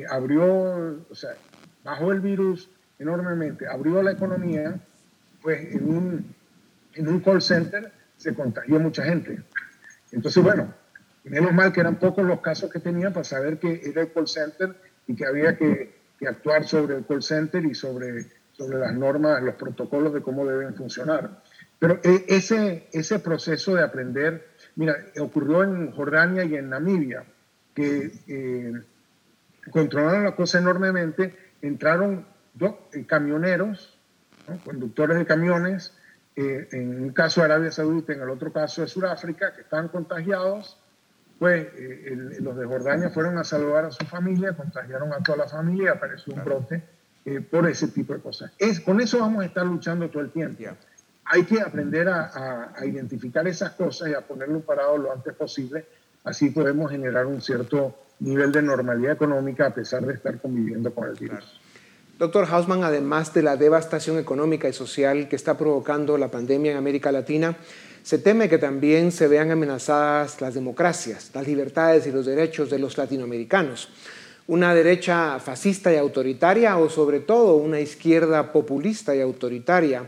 abrió, 0.09 1.05
o 1.09 1.15
sea, 1.15 1.31
bajó 1.83 2.11
el 2.11 2.21
virus 2.21 2.69
enormemente, 2.99 3.67
abrió 3.67 4.01
la 4.01 4.11
economía, 4.11 4.79
pues 5.41 5.73
en 5.73 5.87
un, 5.89 6.35
en 6.93 7.07
un 7.07 7.19
call 7.19 7.41
center 7.41 7.91
se 8.17 8.33
contagió 8.33 8.79
mucha 8.79 9.03
gente. 9.03 9.41
Entonces, 10.11 10.43
bueno, 10.43 10.73
menos 11.23 11.53
mal 11.53 11.71
que 11.73 11.81
eran 11.81 11.95
pocos 11.95 12.25
los 12.25 12.41
casos 12.41 12.71
que 12.71 12.79
tenía 12.79 13.11
para 13.11 13.23
saber 13.23 13.57
que 13.57 13.81
era 13.83 14.01
el 14.01 14.11
call 14.11 14.27
center 14.27 14.75
y 15.07 15.15
que 15.15 15.25
había 15.25 15.57
que, 15.57 15.95
que 16.19 16.27
actuar 16.27 16.65
sobre 16.65 16.97
el 16.97 17.05
call 17.05 17.23
center 17.23 17.65
y 17.65 17.73
sobre, 17.73 18.27
sobre 18.51 18.77
las 18.77 18.93
normas, 18.93 19.41
los 19.41 19.55
protocolos 19.55 20.13
de 20.13 20.21
cómo 20.21 20.45
deben 20.45 20.75
funcionar. 20.75 21.41
Pero 21.79 21.99
e, 22.03 22.25
ese, 22.27 22.87
ese 22.93 23.19
proceso 23.19 23.75
de 23.75 23.83
aprender, 23.83 24.47
mira, 24.75 24.95
ocurrió 25.19 25.63
en 25.63 25.91
Jordania 25.91 26.43
y 26.43 26.55
en 26.55 26.69
Namibia, 26.69 27.23
que 27.73 28.11
eh, 28.27 28.73
controlaron 29.69 30.23
la 30.23 30.35
cosa 30.35 30.59
enormemente, 30.59 31.35
entraron 31.61 32.25
dos 32.53 32.75
eh, 32.93 33.05
camioneros 33.05 33.97
conductores 34.59 35.17
de 35.17 35.25
camiones, 35.25 35.93
eh, 36.35 36.67
en 36.71 37.03
un 37.03 37.09
caso 37.11 37.41
de 37.41 37.45
Arabia 37.45 37.71
Saudita, 37.71 38.13
en 38.13 38.21
el 38.21 38.29
otro 38.29 38.51
caso 38.51 38.81
de 38.81 38.87
Sudáfrica, 38.87 39.53
que 39.53 39.61
estaban 39.61 39.89
contagiados, 39.89 40.77
pues 41.39 41.67
eh, 41.75 42.15
los 42.39 42.55
de 42.55 42.65
Jordania 42.65 43.09
fueron 43.09 43.37
a 43.37 43.43
saludar 43.43 43.85
a 43.85 43.91
su 43.91 44.05
familia, 44.05 44.53
contagiaron 44.53 45.11
a 45.13 45.19
toda 45.19 45.39
la 45.39 45.47
familia 45.47 45.85
y 45.85 45.87
apareció 45.87 46.33
un 46.33 46.43
brote 46.43 46.83
eh, 47.25 47.41
por 47.41 47.67
ese 47.67 47.87
tipo 47.87 48.13
de 48.13 48.19
cosas. 48.19 48.51
Es, 48.57 48.79
con 48.79 49.01
eso 49.01 49.19
vamos 49.19 49.43
a 49.43 49.47
estar 49.47 49.65
luchando 49.65 50.09
todo 50.09 50.21
el 50.21 50.31
tiempo. 50.31 50.63
Hay 51.25 51.43
que 51.43 51.61
aprender 51.61 52.09
a, 52.09 52.73
a, 52.75 52.85
identificar 52.85 53.47
esas 53.47 53.71
cosas 53.71 54.09
y 54.09 54.13
a 54.13 54.21
ponerlo 54.21 54.61
parado 54.61 54.97
lo 54.97 55.11
antes 55.11 55.33
posible, 55.33 55.85
así 56.23 56.49
podemos 56.49 56.91
generar 56.91 57.25
un 57.25 57.41
cierto 57.41 57.95
nivel 58.21 58.51
de 58.51 58.61
normalidad 58.61 59.13
económica 59.13 59.67
a 59.67 59.73
pesar 59.73 60.05
de 60.05 60.13
estar 60.13 60.39
conviviendo 60.39 60.93
con 60.93 61.07
el 61.09 61.15
virus. 61.15 61.59
Doctor 62.17 62.45
Hausman, 62.45 62.83
además 62.83 63.33
de 63.33 63.41
la 63.41 63.57
devastación 63.57 64.19
económica 64.19 64.69
y 64.69 64.73
social 64.73 65.27
que 65.27 65.35
está 65.35 65.57
provocando 65.57 66.17
la 66.19 66.29
pandemia 66.29 66.71
en 66.71 66.77
América 66.77 67.11
Latina, 67.11 67.57
se 68.03 68.19
teme 68.19 68.47
que 68.47 68.59
también 68.59 69.11
se 69.11 69.27
vean 69.27 69.49
amenazadas 69.49 70.39
las 70.39 70.53
democracias, 70.53 71.31
las 71.33 71.47
libertades 71.47 72.05
y 72.05 72.11
los 72.11 72.27
derechos 72.27 72.69
de 72.69 72.77
los 72.77 72.97
latinoamericanos. 72.97 73.89
Una 74.47 74.73
derecha 74.75 75.39
fascista 75.39 75.93
y 75.93 75.97
autoritaria 75.97 76.77
o 76.77 76.89
sobre 76.89 77.21
todo 77.21 77.55
una 77.55 77.79
izquierda 77.79 78.51
populista 78.51 79.15
y 79.15 79.21
autoritaria 79.21 80.03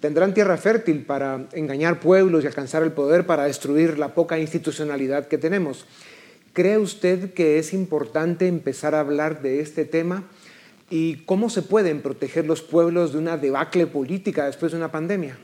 tendrán 0.00 0.34
tierra 0.34 0.56
fértil 0.56 1.04
para 1.04 1.46
engañar 1.52 2.00
pueblos 2.00 2.44
y 2.44 2.46
alcanzar 2.46 2.82
el 2.82 2.92
poder 2.92 3.26
para 3.26 3.44
destruir 3.44 3.98
la 3.98 4.14
poca 4.14 4.38
institucionalidad 4.38 5.26
que 5.26 5.38
tenemos. 5.38 5.86
¿Cree 6.52 6.78
usted 6.78 7.32
que 7.32 7.58
es 7.58 7.72
importante 7.72 8.46
empezar 8.46 8.94
a 8.94 9.00
hablar 9.00 9.40
de 9.40 9.60
este 9.60 9.84
tema? 9.84 10.24
¿Y 10.90 11.24
cómo 11.24 11.48
se 11.48 11.62
pueden 11.62 12.02
proteger 12.02 12.46
los 12.46 12.60
pueblos 12.60 13.12
de 13.12 13.18
una 13.18 13.38
debacle 13.38 13.86
política 13.86 14.44
después 14.44 14.72
de 14.72 14.78
una 14.78 14.92
pandemia? 14.92 15.38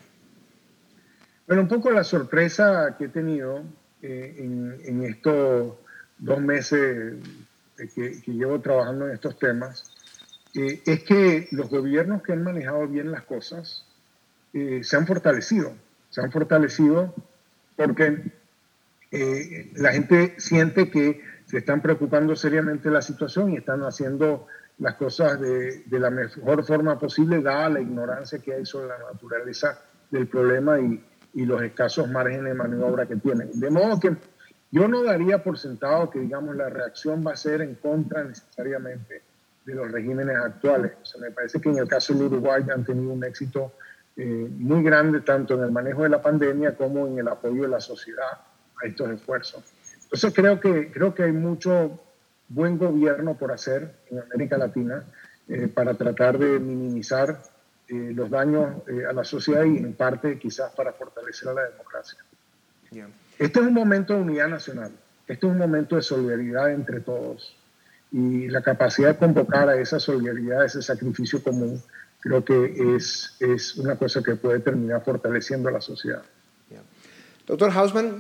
Bueno, 1.47 1.63
un 1.63 1.69
poco 1.69 1.91
la 1.91 2.05
sorpresa 2.05 2.95
que 2.99 3.07
he 3.07 3.09
tenido 3.09 3.65
eh, 4.03 4.35
en, 4.85 5.03
estos 5.03 5.73
dos 6.19 6.41
meses 6.41 7.15
que, 7.95 8.21
llevo 8.27 8.61
trabajando 8.61 9.07
en 9.09 9.15
estos 9.15 9.39
temas 9.39 9.91
eh, 10.55 10.83
es 10.85 11.05
que 11.05 11.49
los 11.53 11.71
gobiernos 11.71 12.23
que 12.23 12.33
han 12.33 12.43
manejado 12.43 12.87
bien 12.87 13.11
las 13.11 13.23
cosas 13.23 13.87
eh, 14.53 14.81
se 14.83 14.97
han 14.97 15.07
fortalecido. 15.07 15.73
Se 16.11 16.21
han 16.21 16.31
fortalecido 16.31 17.15
porque 17.77 18.31
la 19.11 19.93
gente 19.93 20.35
siente 20.39 20.91
que 20.91 21.23
se 21.47 21.59
están 21.59 21.81
preocupando 21.81 22.37
seriamente 22.37 22.91
la 22.91 23.01
situación 23.01 23.53
y 23.53 23.57
están 23.57 23.81
haciendo 23.81 24.47
las 24.79 24.95
cosas 24.95 25.41
de, 25.41 25.83
la 25.91 26.11
mejor 26.11 26.65
forma 26.65 26.99
posible, 26.99 27.41
dada 27.41 27.71
la 27.71 27.81
ignorancia 27.81 28.39
que 28.39 28.55
hay 28.55 28.67
sobre 28.67 28.89
la 28.89 28.99
naturaleza 29.13 29.81
del 30.11 30.29
problema 30.29 30.79
y, 30.79 31.05
los 31.35 31.63
escasos 31.63 32.11
márgenes 32.11 32.47
de 32.47 32.55
maniobra 32.55 33.07
que 33.07 33.15
tienen. 33.15 33.61
De 33.61 33.71
modo 33.71 34.01
que 34.01 34.17
yo 34.73 34.89
no 34.89 35.05
daría 35.05 35.41
por 35.41 35.57
sentado 35.57 36.11
que, 36.11 36.19
digamos, 36.19 36.57
la 36.57 36.69
reacción 36.69 37.25
va 37.25 37.33
a 37.33 37.37
ser 37.37 37.63
en 37.63 37.77
contra 37.77 38.25
necesariamente 38.25 39.23
de 39.65 39.75
los 39.75 39.93
regímenes 39.93 40.37
actuales. 40.37 40.93
O 41.15 41.21
me 41.21 41.31
parece 41.31 41.61
que 41.61 41.69
en 41.69 41.79
el 41.79 41.87
caso 41.87 42.13
del 42.13 42.25
Uruguay 42.25 42.65
han 42.75 42.85
tenido 42.85 43.13
un 43.13 43.23
éxito 43.23 43.75
eh, 44.17 44.49
muy 44.51 44.83
grande 44.83 45.21
tanto 45.21 45.55
en 45.55 45.63
el 45.63 45.71
manejo 45.71 46.03
de 46.03 46.09
la 46.09 46.21
pandemia 46.21 46.75
como 46.75 47.07
en 47.07 47.19
el 47.19 47.29
apoyo 47.29 47.63
de 47.63 47.69
la 47.69 47.81
sociedad 47.81 48.48
a 48.83 48.87
estos 48.87 49.11
esfuerzos. 49.11 49.65
Entonces 50.05 50.33
creo 50.35 50.59
que, 50.61 50.91
creo 50.91 51.15
que 51.15 51.25
hay 51.25 51.33
mucho 51.33 52.01
buen 52.49 52.79
gobierno 52.79 53.37
por 53.37 53.53
hacer 53.53 53.95
en 54.11 54.21
América 54.21 54.57
Latina 54.57 55.05
eh, 55.49 55.69
para 55.69 55.95
tratar 55.95 56.39
de 56.39 56.59
minimizar 56.59 57.43
eh, 57.89 58.13
los 58.15 58.31
daños 58.31 58.83
eh, 58.89 59.05
a 59.09 59.13
la 59.13 59.25
sociedad 59.25 59.65
y 59.65 59.77
en 59.79 59.95
parte 59.95 60.39
quizás 60.39 60.73
para 60.75 60.93
fortalecer 60.93 61.49
a 61.49 61.55
la 61.55 61.63
democracia. 61.71 62.19
Este 63.39 63.61
es 63.61 63.67
un 63.67 63.75
momento 63.75 64.15
de 64.15 64.21
unidad 64.21 64.49
nacional, 64.49 64.93
este 65.27 65.47
es 65.47 65.53
un 65.53 65.59
momento 65.59 65.97
de 65.97 66.03
solidaridad 66.03 66.73
entre 66.73 67.01
todos 67.01 67.55
y 68.11 68.49
la 68.49 68.63
capacidad 68.63 69.11
de 69.11 69.17
convocar 69.19 69.69
a 69.69 69.77
esa 69.77 70.01
solidaridad, 70.01 70.63
a 70.63 70.67
ese 70.67 70.81
sacrificio 70.81 71.43
común, 71.43 71.83
creo 72.21 72.43
que 72.43 72.95
es, 72.97 73.37
es 73.41 73.77
una 73.77 73.97
cosa 73.97 74.23
que 74.23 74.37
puede 74.37 74.61
terminar 74.61 75.05
fortaleciendo 75.05 75.69
a 75.69 75.73
la 75.73 75.81
sociedad. 75.83 76.23
Doctor 77.49 77.71
Hausman, 77.71 78.19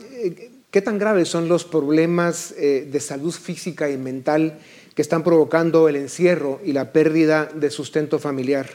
¿Qué 0.70 0.82
tan 0.82 0.98
graves 0.98 1.28
son 1.28 1.48
los 1.48 1.64
problemas 1.64 2.52
eh, 2.58 2.86
de 2.92 3.00
salud 3.00 3.32
física 3.32 3.88
y 3.88 3.96
mental 3.96 4.58
que 4.94 5.00
están 5.00 5.24
provocando 5.24 5.88
el 5.88 5.96
encierro 5.96 6.60
y 6.62 6.74
la 6.74 6.92
pérdida 6.92 7.46
de 7.46 7.70
sustento 7.70 8.18
familiar? 8.18 8.66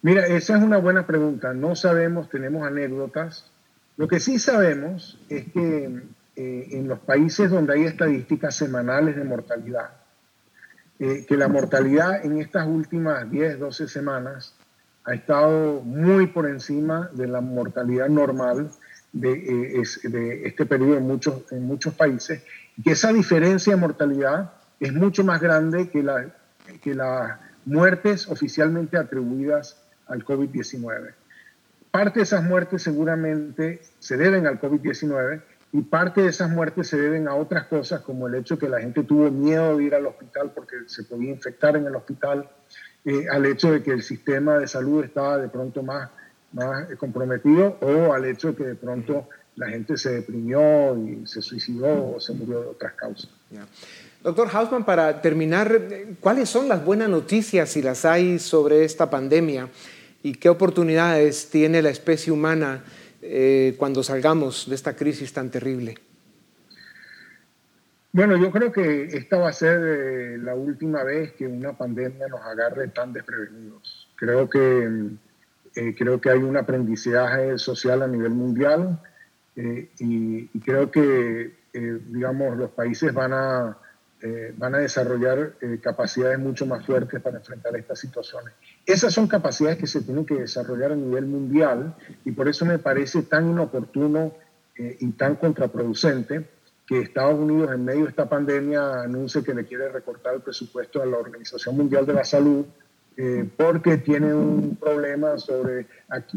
Mira, 0.00 0.26
esa 0.26 0.56
es 0.56 0.62
una 0.62 0.78
buena 0.78 1.06
pregunta. 1.06 1.52
No 1.52 1.76
sabemos, 1.76 2.30
tenemos 2.30 2.66
anécdotas. 2.66 3.50
Lo 3.98 4.08
que 4.08 4.18
sí 4.18 4.38
sabemos 4.38 5.18
es 5.28 5.44
que 5.52 5.90
eh, 6.36 6.68
en 6.70 6.88
los 6.88 7.00
países 7.00 7.50
donde 7.50 7.74
hay 7.74 7.84
estadísticas 7.84 8.56
semanales 8.56 9.16
de 9.16 9.24
mortalidad, 9.24 9.90
eh, 11.00 11.26
que 11.28 11.36
la 11.36 11.48
mortalidad 11.48 12.24
en 12.24 12.40
estas 12.40 12.66
últimas 12.66 13.30
10, 13.30 13.58
12 13.58 13.88
semanas 13.88 14.53
ha 15.04 15.14
estado 15.14 15.80
muy 15.82 16.26
por 16.28 16.48
encima 16.48 17.10
de 17.12 17.26
la 17.26 17.40
mortalidad 17.40 18.08
normal 18.08 18.70
de, 19.12 19.32
eh, 19.32 19.82
de 20.04 20.46
este 20.46 20.66
periodo 20.66 20.96
en 20.96 21.06
muchos, 21.06 21.52
en 21.52 21.62
muchos 21.62 21.94
países, 21.94 22.42
y 22.76 22.82
que 22.82 22.92
esa 22.92 23.12
diferencia 23.12 23.74
de 23.74 23.80
mortalidad 23.80 24.52
es 24.80 24.92
mucho 24.92 25.24
más 25.24 25.40
grande 25.40 25.88
que, 25.88 26.02
la, 26.02 26.34
que 26.82 26.94
las 26.94 27.38
muertes 27.64 28.28
oficialmente 28.28 28.96
atribuidas 28.96 29.80
al 30.06 30.24
COVID-19. 30.24 31.14
Parte 31.90 32.18
de 32.18 32.24
esas 32.24 32.42
muertes 32.42 32.82
seguramente 32.82 33.80
se 33.98 34.16
deben 34.16 34.46
al 34.46 34.60
COVID-19 34.60 35.42
y 35.72 35.82
parte 35.82 36.22
de 36.22 36.28
esas 36.28 36.50
muertes 36.50 36.88
se 36.88 37.00
deben 37.00 37.28
a 37.28 37.34
otras 37.34 37.66
cosas 37.66 38.00
como 38.00 38.26
el 38.26 38.34
hecho 38.34 38.58
que 38.58 38.68
la 38.68 38.80
gente 38.80 39.04
tuvo 39.04 39.30
miedo 39.30 39.76
de 39.76 39.84
ir 39.84 39.94
al 39.94 40.06
hospital 40.06 40.52
porque 40.54 40.76
se 40.86 41.04
podía 41.04 41.30
infectar 41.30 41.76
en 41.76 41.86
el 41.86 41.94
hospital, 41.94 42.48
eh, 43.04 43.26
al 43.30 43.46
hecho 43.46 43.72
de 43.72 43.82
que 43.82 43.92
el 43.92 44.02
sistema 44.02 44.58
de 44.58 44.66
salud 44.66 45.04
estaba 45.04 45.38
de 45.38 45.48
pronto 45.48 45.82
más, 45.82 46.10
más 46.52 46.88
comprometido 46.96 47.76
o 47.80 48.12
al 48.12 48.24
hecho 48.24 48.48
de 48.48 48.54
que 48.54 48.64
de 48.64 48.74
pronto 48.74 49.28
la 49.56 49.68
gente 49.68 49.96
se 49.96 50.10
deprimió 50.10 50.96
y 50.96 51.26
se 51.26 51.42
suicidó 51.42 52.14
o 52.16 52.20
se 52.20 52.32
murió 52.32 52.60
de 52.60 52.66
otras 52.68 52.94
causas. 52.94 53.30
Doctor 54.22 54.48
Hausman, 54.52 54.84
para 54.84 55.20
terminar, 55.20 55.80
¿cuáles 56.20 56.48
son 56.48 56.68
las 56.68 56.84
buenas 56.84 57.08
noticias, 57.08 57.68
si 57.68 57.82
las 57.82 58.04
hay, 58.04 58.38
sobre 58.38 58.84
esta 58.84 59.10
pandemia 59.10 59.68
y 60.22 60.34
qué 60.34 60.48
oportunidades 60.48 61.50
tiene 61.50 61.82
la 61.82 61.90
especie 61.90 62.32
humana 62.32 62.82
eh, 63.20 63.74
cuando 63.76 64.02
salgamos 64.02 64.68
de 64.68 64.74
esta 64.74 64.96
crisis 64.96 65.32
tan 65.32 65.50
terrible? 65.50 65.96
Bueno, 68.14 68.36
yo 68.36 68.52
creo 68.52 68.70
que 68.70 69.06
esta 69.06 69.38
va 69.38 69.48
a 69.48 69.52
ser 69.52 69.80
eh, 69.82 70.38
la 70.38 70.54
última 70.54 71.02
vez 71.02 71.32
que 71.32 71.48
una 71.48 71.76
pandemia 71.76 72.28
nos 72.28 72.42
agarre 72.42 72.86
tan 72.86 73.12
desprevenidos. 73.12 74.08
Creo 74.14 74.48
que, 74.48 75.10
eh, 75.74 75.94
creo 75.98 76.20
que 76.20 76.30
hay 76.30 76.38
un 76.38 76.56
aprendizaje 76.56 77.58
social 77.58 78.02
a 78.02 78.06
nivel 78.06 78.30
mundial 78.30 79.00
y, 79.56 80.48
y, 80.52 80.60
creo 80.60 80.92
que, 80.92 81.54
digamos, 81.72 82.56
los 82.56 82.70
países 82.70 83.12
van 83.12 83.32
a, 83.32 83.78
van 84.56 84.74
a 84.74 84.78
desarrollar 84.78 85.54
capacidades 85.80 86.38
mucho 86.40 86.66
más 86.66 86.84
fuertes 86.84 87.20
para 87.20 87.38
enfrentar 87.38 87.76
estas 87.76 88.00
situaciones. 88.00 88.54
Esas 88.86 89.12
son 89.12 89.26
capacidades 89.26 89.78
que 89.78 89.86
se 89.86 90.02
tienen 90.02 90.24
que 90.24 90.34
desarrollar 90.34 90.92
a 90.92 90.96
nivel 90.96 91.26
mundial 91.26 91.94
y 92.24 92.32
por 92.32 92.48
eso 92.48 92.64
me 92.64 92.78
parece 92.78 93.22
tan 93.22 93.48
inoportuno 93.48 94.32
eh, 94.76 94.96
y 94.98 95.12
tan 95.12 95.36
contraproducente 95.36 96.48
que 96.86 97.00
Estados 97.00 97.38
Unidos 97.38 97.72
en 97.72 97.84
medio 97.84 98.04
de 98.04 98.10
esta 98.10 98.28
pandemia 98.28 99.02
anuncie 99.02 99.42
que 99.42 99.54
le 99.54 99.64
quiere 99.64 99.88
recortar 99.88 100.34
el 100.34 100.42
presupuesto 100.42 101.02
a 101.02 101.06
la 101.06 101.16
Organización 101.16 101.76
Mundial 101.76 102.04
de 102.04 102.12
la 102.12 102.24
Salud 102.24 102.66
eh, 103.16 103.48
porque 103.56 103.98
tiene 103.98 104.34
un 104.34 104.76
problema 104.76 105.38
sobre 105.38 105.86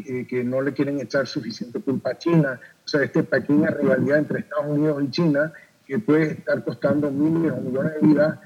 eh, 0.06 0.28
que 0.30 0.44
no 0.44 0.62
le 0.62 0.74
quieren 0.74 1.00
echar 1.02 1.26
suficiente 1.26 1.80
culpa 1.80 2.12
a 2.12 2.18
China. 2.18 2.60
O 2.86 2.88
sea, 2.88 3.02
esta 3.02 3.24
pequeña 3.24 3.72
rivalidad 3.72 4.20
entre 4.20 4.40
Estados 4.40 4.68
Unidos 4.68 5.04
y 5.04 5.10
China 5.10 5.52
que 5.86 6.00
puede 6.00 6.34
estar 6.34 6.64
costando 6.64 7.10
miles 7.10 7.52
o 7.52 7.58
millones 7.62 7.94
de 7.94 8.08
vidas 8.08 8.40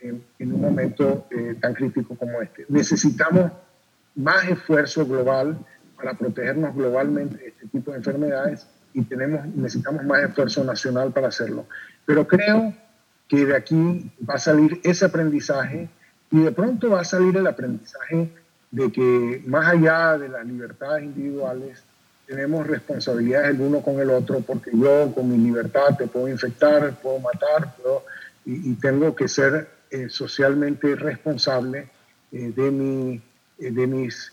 en, 0.00 0.22
un 0.52 0.60
momento 0.60 1.26
eh, 1.30 1.56
tan 1.60 1.74
crítico 1.74 2.14
como 2.14 2.40
este. 2.40 2.66
Necesitamos 2.68 3.50
más 4.14 4.48
esfuerzo 4.48 5.06
global 5.06 5.58
para 5.96 6.14
protegernos 6.14 6.74
globalmente 6.74 7.36
de 7.36 7.48
este 7.48 7.66
tipo 7.66 7.90
de 7.90 7.96
enfermedades 7.98 8.66
y 8.94 9.02
tenemos, 9.02 9.46
necesitamos 9.46 10.04
más 10.04 10.22
esfuerzo 10.22 10.64
nacional 10.64 11.12
para 11.12 11.28
hacerlo. 11.28 11.66
Pero 12.04 12.26
creo 12.26 12.74
que 13.28 13.46
de 13.46 13.56
aquí 13.56 14.10
va 14.28 14.34
a 14.34 14.38
salir 14.38 14.80
ese 14.84 15.06
aprendizaje 15.06 15.88
y 16.30 16.40
de 16.40 16.52
pronto 16.52 16.90
va 16.90 17.00
a 17.00 17.04
salir 17.04 17.36
el 17.36 17.46
aprendizaje 17.46 18.30
de 18.70 18.90
que 18.90 19.42
más 19.46 19.68
allá 19.68 20.18
de 20.18 20.28
las 20.28 20.46
libertades 20.46 21.04
individuales, 21.04 21.84
tenemos 22.26 22.66
responsabilidades 22.66 23.50
el 23.50 23.60
uno 23.60 23.82
con 23.82 24.00
el 24.00 24.08
otro, 24.10 24.40
porque 24.40 24.70
yo 24.72 25.12
con 25.14 25.30
mi 25.30 25.36
libertad 25.36 25.96
te 25.98 26.06
puedo 26.06 26.28
infectar, 26.28 26.94
puedo 27.00 27.18
matar, 27.18 27.76
puedo 27.76 28.04
y, 28.44 28.74
tengo 28.74 29.14
que 29.14 29.28
ser 29.28 29.68
eh, 29.90 30.08
socialmente 30.08 30.96
responsable 30.96 31.88
eh, 32.32 32.52
de, 32.54 32.70
mi, 32.70 33.22
eh, 33.58 33.70
de 33.70 33.86
mis 33.86 34.32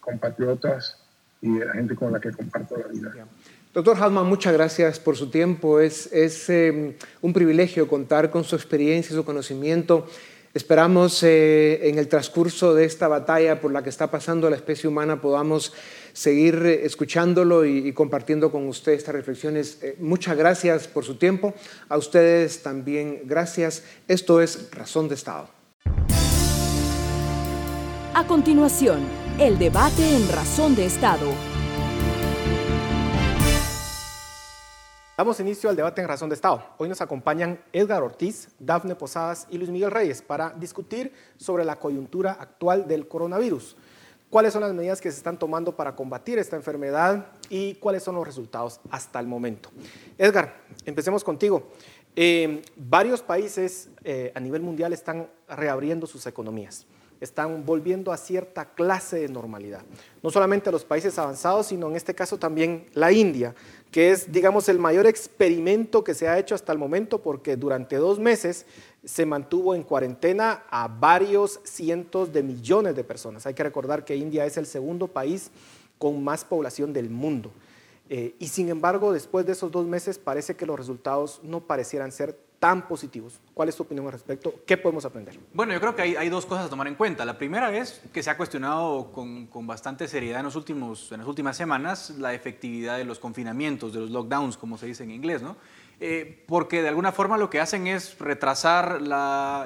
compatriotas 0.00 0.96
y 1.40 1.58
de 1.58 1.66
la 1.66 1.72
gente 1.72 1.94
con 1.94 2.12
la 2.12 2.20
que 2.20 2.30
comparto 2.30 2.76
la 2.76 2.86
vida. 2.86 3.26
Doctor 3.72 3.96
Halman, 3.96 4.26
muchas 4.26 4.52
gracias 4.52 5.00
por 5.00 5.16
su 5.16 5.30
tiempo. 5.30 5.80
Es, 5.80 6.12
es 6.12 6.50
un 7.22 7.32
privilegio 7.32 7.88
contar 7.88 8.30
con 8.30 8.44
su 8.44 8.54
experiencia 8.54 9.14
y 9.14 9.16
su 9.16 9.24
conocimiento. 9.24 10.06
Esperamos 10.52 11.22
en 11.22 11.96
el 11.98 12.06
transcurso 12.08 12.74
de 12.74 12.84
esta 12.84 13.08
batalla 13.08 13.58
por 13.62 13.72
la 13.72 13.82
que 13.82 13.88
está 13.88 14.10
pasando 14.10 14.50
la 14.50 14.56
especie 14.56 14.86
humana 14.86 15.22
podamos 15.22 15.72
seguir 16.12 16.56
eh, 16.66 16.84
escuchándolo 16.84 17.64
y, 17.64 17.90
compartiendo 17.94 18.52
con 18.52 18.68
usted 18.68 18.92
estas 18.92 19.14
reflexiones. 19.14 19.78
Eh, 19.82 19.96
muchas 19.98 20.36
gracias 20.36 20.86
por 20.86 21.04
su 21.04 21.14
tiempo. 21.14 21.54
A 21.88 21.96
ustedes 21.96 22.62
también 22.62 23.22
gracias. 23.24 23.84
Esto 24.08 24.42
es 24.42 24.68
Razón 24.72 25.08
de 25.08 25.14
Estado. 25.14 25.48
A 28.14 28.26
continuación, 28.26 29.00
el 29.38 29.58
debate 29.58 30.16
en 30.16 30.28
Razón 30.28 30.76
de 30.76 30.84
Estado. 30.84 31.32
Damos 35.14 35.38
inicio 35.40 35.68
al 35.68 35.76
debate 35.76 36.00
en 36.00 36.08
Razón 36.08 36.30
de 36.30 36.34
Estado. 36.34 36.64
Hoy 36.78 36.88
nos 36.88 37.02
acompañan 37.02 37.60
Edgar 37.74 38.02
Ortiz, 38.02 38.48
Dafne 38.58 38.94
Posadas 38.94 39.46
y 39.50 39.58
Luis 39.58 39.68
Miguel 39.68 39.90
Reyes 39.90 40.22
para 40.22 40.50
discutir 40.50 41.12
sobre 41.36 41.66
la 41.66 41.78
coyuntura 41.78 42.32
actual 42.32 42.88
del 42.88 43.06
coronavirus 43.06 43.76
cuáles 44.32 44.54
son 44.54 44.62
las 44.62 44.72
medidas 44.72 45.02
que 45.02 45.10
se 45.10 45.18
están 45.18 45.38
tomando 45.38 45.76
para 45.76 45.94
combatir 45.94 46.38
esta 46.38 46.56
enfermedad 46.56 47.26
y 47.50 47.74
cuáles 47.74 48.02
son 48.02 48.14
los 48.14 48.26
resultados 48.26 48.80
hasta 48.90 49.20
el 49.20 49.26
momento. 49.26 49.68
Edgar, 50.16 50.54
empecemos 50.86 51.22
contigo. 51.22 51.68
Eh, 52.14 52.62
varios 52.76 53.22
países 53.22 53.88
eh, 54.04 54.32
a 54.34 54.40
nivel 54.40 54.62
mundial 54.62 54.92
están 54.92 55.28
reabriendo 55.48 56.06
sus 56.06 56.26
economías, 56.26 56.86
están 57.20 57.64
volviendo 57.64 58.12
a 58.12 58.18
cierta 58.18 58.74
clase 58.74 59.20
de 59.20 59.28
normalidad. 59.28 59.82
No 60.22 60.30
solamente 60.30 60.70
los 60.70 60.84
países 60.84 61.18
avanzados, 61.18 61.68
sino 61.68 61.88
en 61.88 61.96
este 61.96 62.14
caso 62.14 62.36
también 62.38 62.86
la 62.92 63.12
India, 63.12 63.54
que 63.90 64.10
es, 64.10 64.30
digamos, 64.30 64.68
el 64.68 64.78
mayor 64.78 65.06
experimento 65.06 66.04
que 66.04 66.14
se 66.14 66.28
ha 66.28 66.38
hecho 66.38 66.54
hasta 66.54 66.72
el 66.72 66.78
momento, 66.78 67.22
porque 67.22 67.56
durante 67.56 67.96
dos 67.96 68.18
meses 68.18 68.66
se 69.04 69.24
mantuvo 69.24 69.74
en 69.74 69.82
cuarentena 69.82 70.64
a 70.70 70.88
varios 70.88 71.60
cientos 71.64 72.32
de 72.32 72.42
millones 72.42 72.94
de 72.94 73.04
personas. 73.04 73.46
Hay 73.46 73.54
que 73.54 73.62
recordar 73.62 74.04
que 74.04 74.16
India 74.16 74.44
es 74.44 74.58
el 74.58 74.66
segundo 74.66 75.08
país 75.08 75.50
con 75.96 76.22
más 76.22 76.44
población 76.44 76.92
del 76.92 77.08
mundo. 77.08 77.52
Eh, 78.08 78.34
y 78.38 78.48
sin 78.48 78.68
embargo, 78.68 79.12
después 79.12 79.46
de 79.46 79.52
esos 79.52 79.70
dos 79.70 79.86
meses 79.86 80.18
parece 80.18 80.56
que 80.56 80.66
los 80.66 80.78
resultados 80.78 81.40
no 81.42 81.60
parecieran 81.60 82.12
ser 82.12 82.38
tan 82.58 82.86
positivos. 82.86 83.40
¿Cuál 83.54 83.70
es 83.70 83.76
tu 83.76 83.82
opinión 83.82 84.06
al 84.06 84.12
respecto? 84.12 84.54
¿Qué 84.64 84.76
podemos 84.76 85.04
aprender? 85.04 85.36
Bueno, 85.52 85.72
yo 85.72 85.80
creo 85.80 85.96
que 85.96 86.02
hay, 86.02 86.28
dos 86.28 86.46
cosas 86.46 86.66
a 86.66 86.68
tomar 86.68 86.86
en 86.86 86.94
cuenta. 86.94 87.24
La 87.24 87.36
primera 87.36 87.76
es 87.76 88.00
que 88.12 88.22
se 88.22 88.30
ha 88.30 88.36
cuestionado 88.36 89.10
con, 89.10 89.48
con, 89.48 89.66
bastante 89.66 90.06
seriedad 90.06 90.38
en, 90.38 90.44
los 90.44 90.54
últimos, 90.54 91.10
en 91.10 91.18
las 91.18 91.26
últimas 91.26 91.56
semanas 91.56 92.10
la 92.18 92.34
efectividad 92.34 92.98
de 92.98 93.04
los 93.04 93.18
confinamientos, 93.18 93.92
de 93.92 93.98
los 93.98 94.10
lockdowns, 94.10 94.56
como 94.56 94.78
se 94.78 94.86
dice 94.86 95.02
en 95.02 95.10
inglés, 95.10 95.42
¿no? 95.42 95.56
Eh, 96.04 96.42
porque 96.48 96.82
de 96.82 96.88
alguna 96.88 97.12
forma 97.12 97.38
lo 97.38 97.48
que 97.48 97.60
hacen 97.60 97.86
es 97.86 98.18
retrasar 98.18 98.98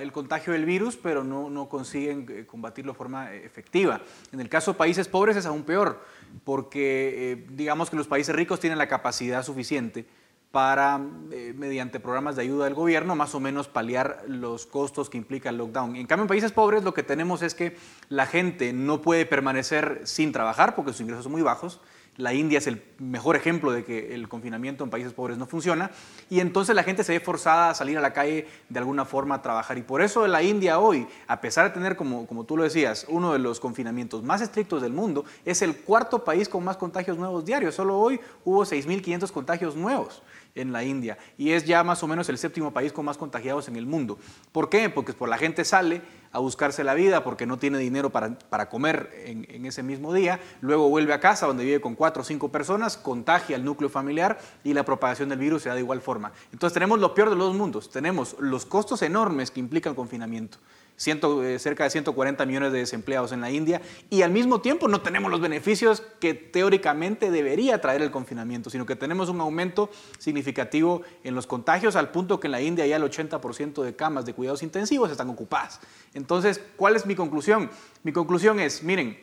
el 0.03 0.13
contagio 0.13 0.53
del 0.53 0.67
virus, 0.67 0.95
pero 0.95 1.25
no, 1.25 1.67
consiguen 1.71 2.27
eh, 2.29 2.45
combatirlo 2.45 2.93
de 2.93 2.99
forma 2.99 3.33
eh, 3.33 3.43
efectiva. 3.47 4.03
En 4.33 4.41
el 4.41 4.51
caso 4.51 4.73
de 4.73 4.77
países 4.79 5.09
pobres 5.09 5.37
es 5.37 5.47
aún 5.47 5.63
peor, 5.63 5.99
porque 6.45 7.47
digamos 7.51 7.91
que 7.91 7.97
los 7.97 8.07
países 8.07 8.35
ricos 8.35 8.61
tienen 8.61 8.79
la 8.79 8.89
capacidad 8.89 9.43
suficiente 9.43 10.07
para, 10.51 10.97
mediante 10.97 12.01
programas 12.01 12.37
de 12.37 12.43
ayuda 12.43 12.65
del 12.65 12.75
gobierno, 12.75 13.15
más 13.15 13.35
o 13.35 13.41
menos 13.41 13.69
paliar 13.69 14.25
los 14.27 14.65
costos 14.65 15.11
que 15.11 15.19
implica 15.19 15.51
el 15.51 15.59
lockdown. 15.59 15.97
En 15.97 16.07
cambio, 16.07 16.23
en 16.23 16.29
países 16.29 16.53
pobres 16.53 16.83
lo 16.83 16.95
que 16.95 17.03
tenemos 17.03 17.43
es 17.43 17.55
que 17.55 17.77
la 18.09 18.27
gente 18.27 18.73
no 18.73 19.03
puede 19.03 19.27
permanecer 19.27 20.01
sin 20.05 20.33
trabajar 20.33 20.75
porque 20.75 20.93
sus 20.93 21.03
ingresos 21.03 21.25
son 21.25 21.33
muy 21.33 21.43
bajos 21.43 21.81
la 22.17 22.33
India 22.35 22.59
es 22.59 22.67
el 22.67 22.83
mejor 22.99 23.37
ejemplo 23.37 23.73
de 23.73 23.85
que 23.85 24.15
el 24.15 24.29
confinamiento 24.29 24.85
en 24.85 24.91
países 24.91 25.13
pobres 25.13 25.39
no 25.39 25.47
funciona 25.47 25.91
y 26.31 26.41
entonces 26.41 26.75
la 26.75 26.83
gente 26.83 27.05
se 27.05 27.13
ve 27.13 27.21
forzada 27.21 27.71
a 27.71 27.75
salir 27.75 27.99
a 27.99 28.01
la 28.01 28.13
calle 28.13 28.47
de 28.69 28.79
alguna 28.79 29.05
forma 29.05 29.37
a 29.37 29.43
trabajar. 29.43 29.79
Y 29.79 29.83
por 29.83 30.03
eso 30.03 30.27
la 30.27 30.43
India 30.43 30.79
hoy, 30.79 31.07
a 31.27 31.41
pesar 31.41 31.69
de 31.69 31.75
tener, 31.75 31.97
como, 31.97 32.27
como 32.27 32.45
tú 32.45 32.57
lo 32.57 32.65
decías, 32.65 33.07
uno 33.09 33.33
de 33.33 33.39
los 33.39 33.61
confinamientos 33.61 34.23
más 34.23 34.41
estrictos 34.41 34.83
del 34.83 34.93
mundo, 34.93 35.25
es 35.45 35.63
el 35.63 35.77
cuarto 35.77 36.25
país 36.25 36.49
con 36.49 36.65
más 36.65 36.77
contagios 36.77 37.19
nuevos 37.19 37.45
diarios. 37.45 37.75
Solo 37.75 37.99
hoy 37.99 38.21
hubo 38.45 38.65
6.500 38.65 39.31
contagios 39.31 39.77
nuevos 39.77 40.23
en 40.57 40.73
la 40.73 40.83
India 40.83 41.17
y 41.39 41.53
es 41.53 41.65
ya 41.65 41.85
más 41.85 42.03
o 42.03 42.09
menos 42.09 42.29
el 42.29 42.39
séptimo 42.39 42.73
país 42.73 42.93
con 42.93 43.05
más 43.05 43.17
contagiados 43.17 43.69
en 43.69 43.77
el 43.77 43.87
mundo. 43.87 44.19
¿Por 44.53 44.69
qué? 44.69 44.91
Porque 44.91 45.13
por 45.13 45.29
la 45.29 45.39
gente 45.39 45.65
sale 45.65 46.03
a 46.33 46.39
buscarse 46.39 46.85
la 46.85 46.95
vida 46.95 47.25
porque 47.25 47.47
no 47.47 47.59
tiene 47.59 47.79
dinero 47.79 48.11
para, 48.11 48.39
para 48.39 48.69
comer 48.69 49.11
en, 49.25 49.65
ese 49.65 49.83
mismo 49.83 50.13
día, 50.13 50.41
luego 50.61 50.89
vuelve 50.89 51.13
a 51.13 51.21
casa 51.21 51.47
donde 51.47 51.65
vive 51.65 51.81
con 51.81 51.95
cuatro 51.95 52.23
o 52.23 52.25
cinco 52.25 52.51
personas, 52.51 52.97
contagia 52.97 53.57
al 53.57 53.65
núcleo 53.65 53.89
familiar 53.89 54.39
y 54.65 54.75
la 54.75 54.85
propagación 54.85 55.29
del 55.29 55.39
virus 55.39 55.63
se 55.63 55.69
da 55.69 55.75
de 55.75 55.81
igual 55.81 56.01
forma. 56.01 56.33
Entonces 56.53 56.75
tenemos 56.75 56.99
lo 56.99 57.15
peor 57.15 57.31
de 57.31 57.37
los 57.37 57.55
mundos, 57.55 57.91
tenemos 57.91 58.37
los 58.39 58.67
costos 58.67 59.03
enormes 59.03 59.51
que 59.51 59.61
implica 59.61 59.89
el 59.89 59.97
confinamiento 59.97 60.59
eh, 60.97 61.59
cerca 61.59 61.85
de 61.85 61.91
140 61.91 62.47
millones 62.47 62.73
de 62.73 62.79
desempleados 62.79 63.33
en 63.33 63.43
la 63.43 63.51
India 63.51 63.83
y 64.09 64.23
al 64.23 64.31
mismo 64.31 64.63
tiempo 64.63 64.89
no 64.89 65.03
tenemos 65.03 65.31
los 65.31 65.41
beneficios 65.41 66.03
que 66.21 66.33
teóricamente 66.33 67.31
debería 67.31 67.81
traer 67.81 68.01
el 68.01 68.11
confinamiento, 68.11 68.71
sino 68.71 68.87
que 68.87 68.97
tenemos 68.97 69.29
un 69.29 69.41
aumento 69.41 69.91
significativo 70.19 71.03
en 71.23 71.35
los 71.35 71.47
contagios 71.47 71.97
al 71.97 72.11
punto 72.11 72.41
que 72.41 72.47
en 72.47 72.53
la 72.53 72.63
India 72.63 72.87
ya 72.87 72.97
el 72.97 73.03
80% 73.03 73.83
de 73.83 73.95
camas 73.95 74.25
de 74.25 74.33
cuidados 74.33 74.63
intensivos 74.63 75.11
están 75.11 75.29
ocupadas. 75.29 75.81
Entonces, 76.15 76.63
¿cuál 76.77 76.97
es 76.97 77.05
mi 77.05 77.15
conclusión? 77.15 77.71
Mi 78.03 78.13
conclusión 78.13 78.59
es, 78.59 78.83
miren, 78.83 79.21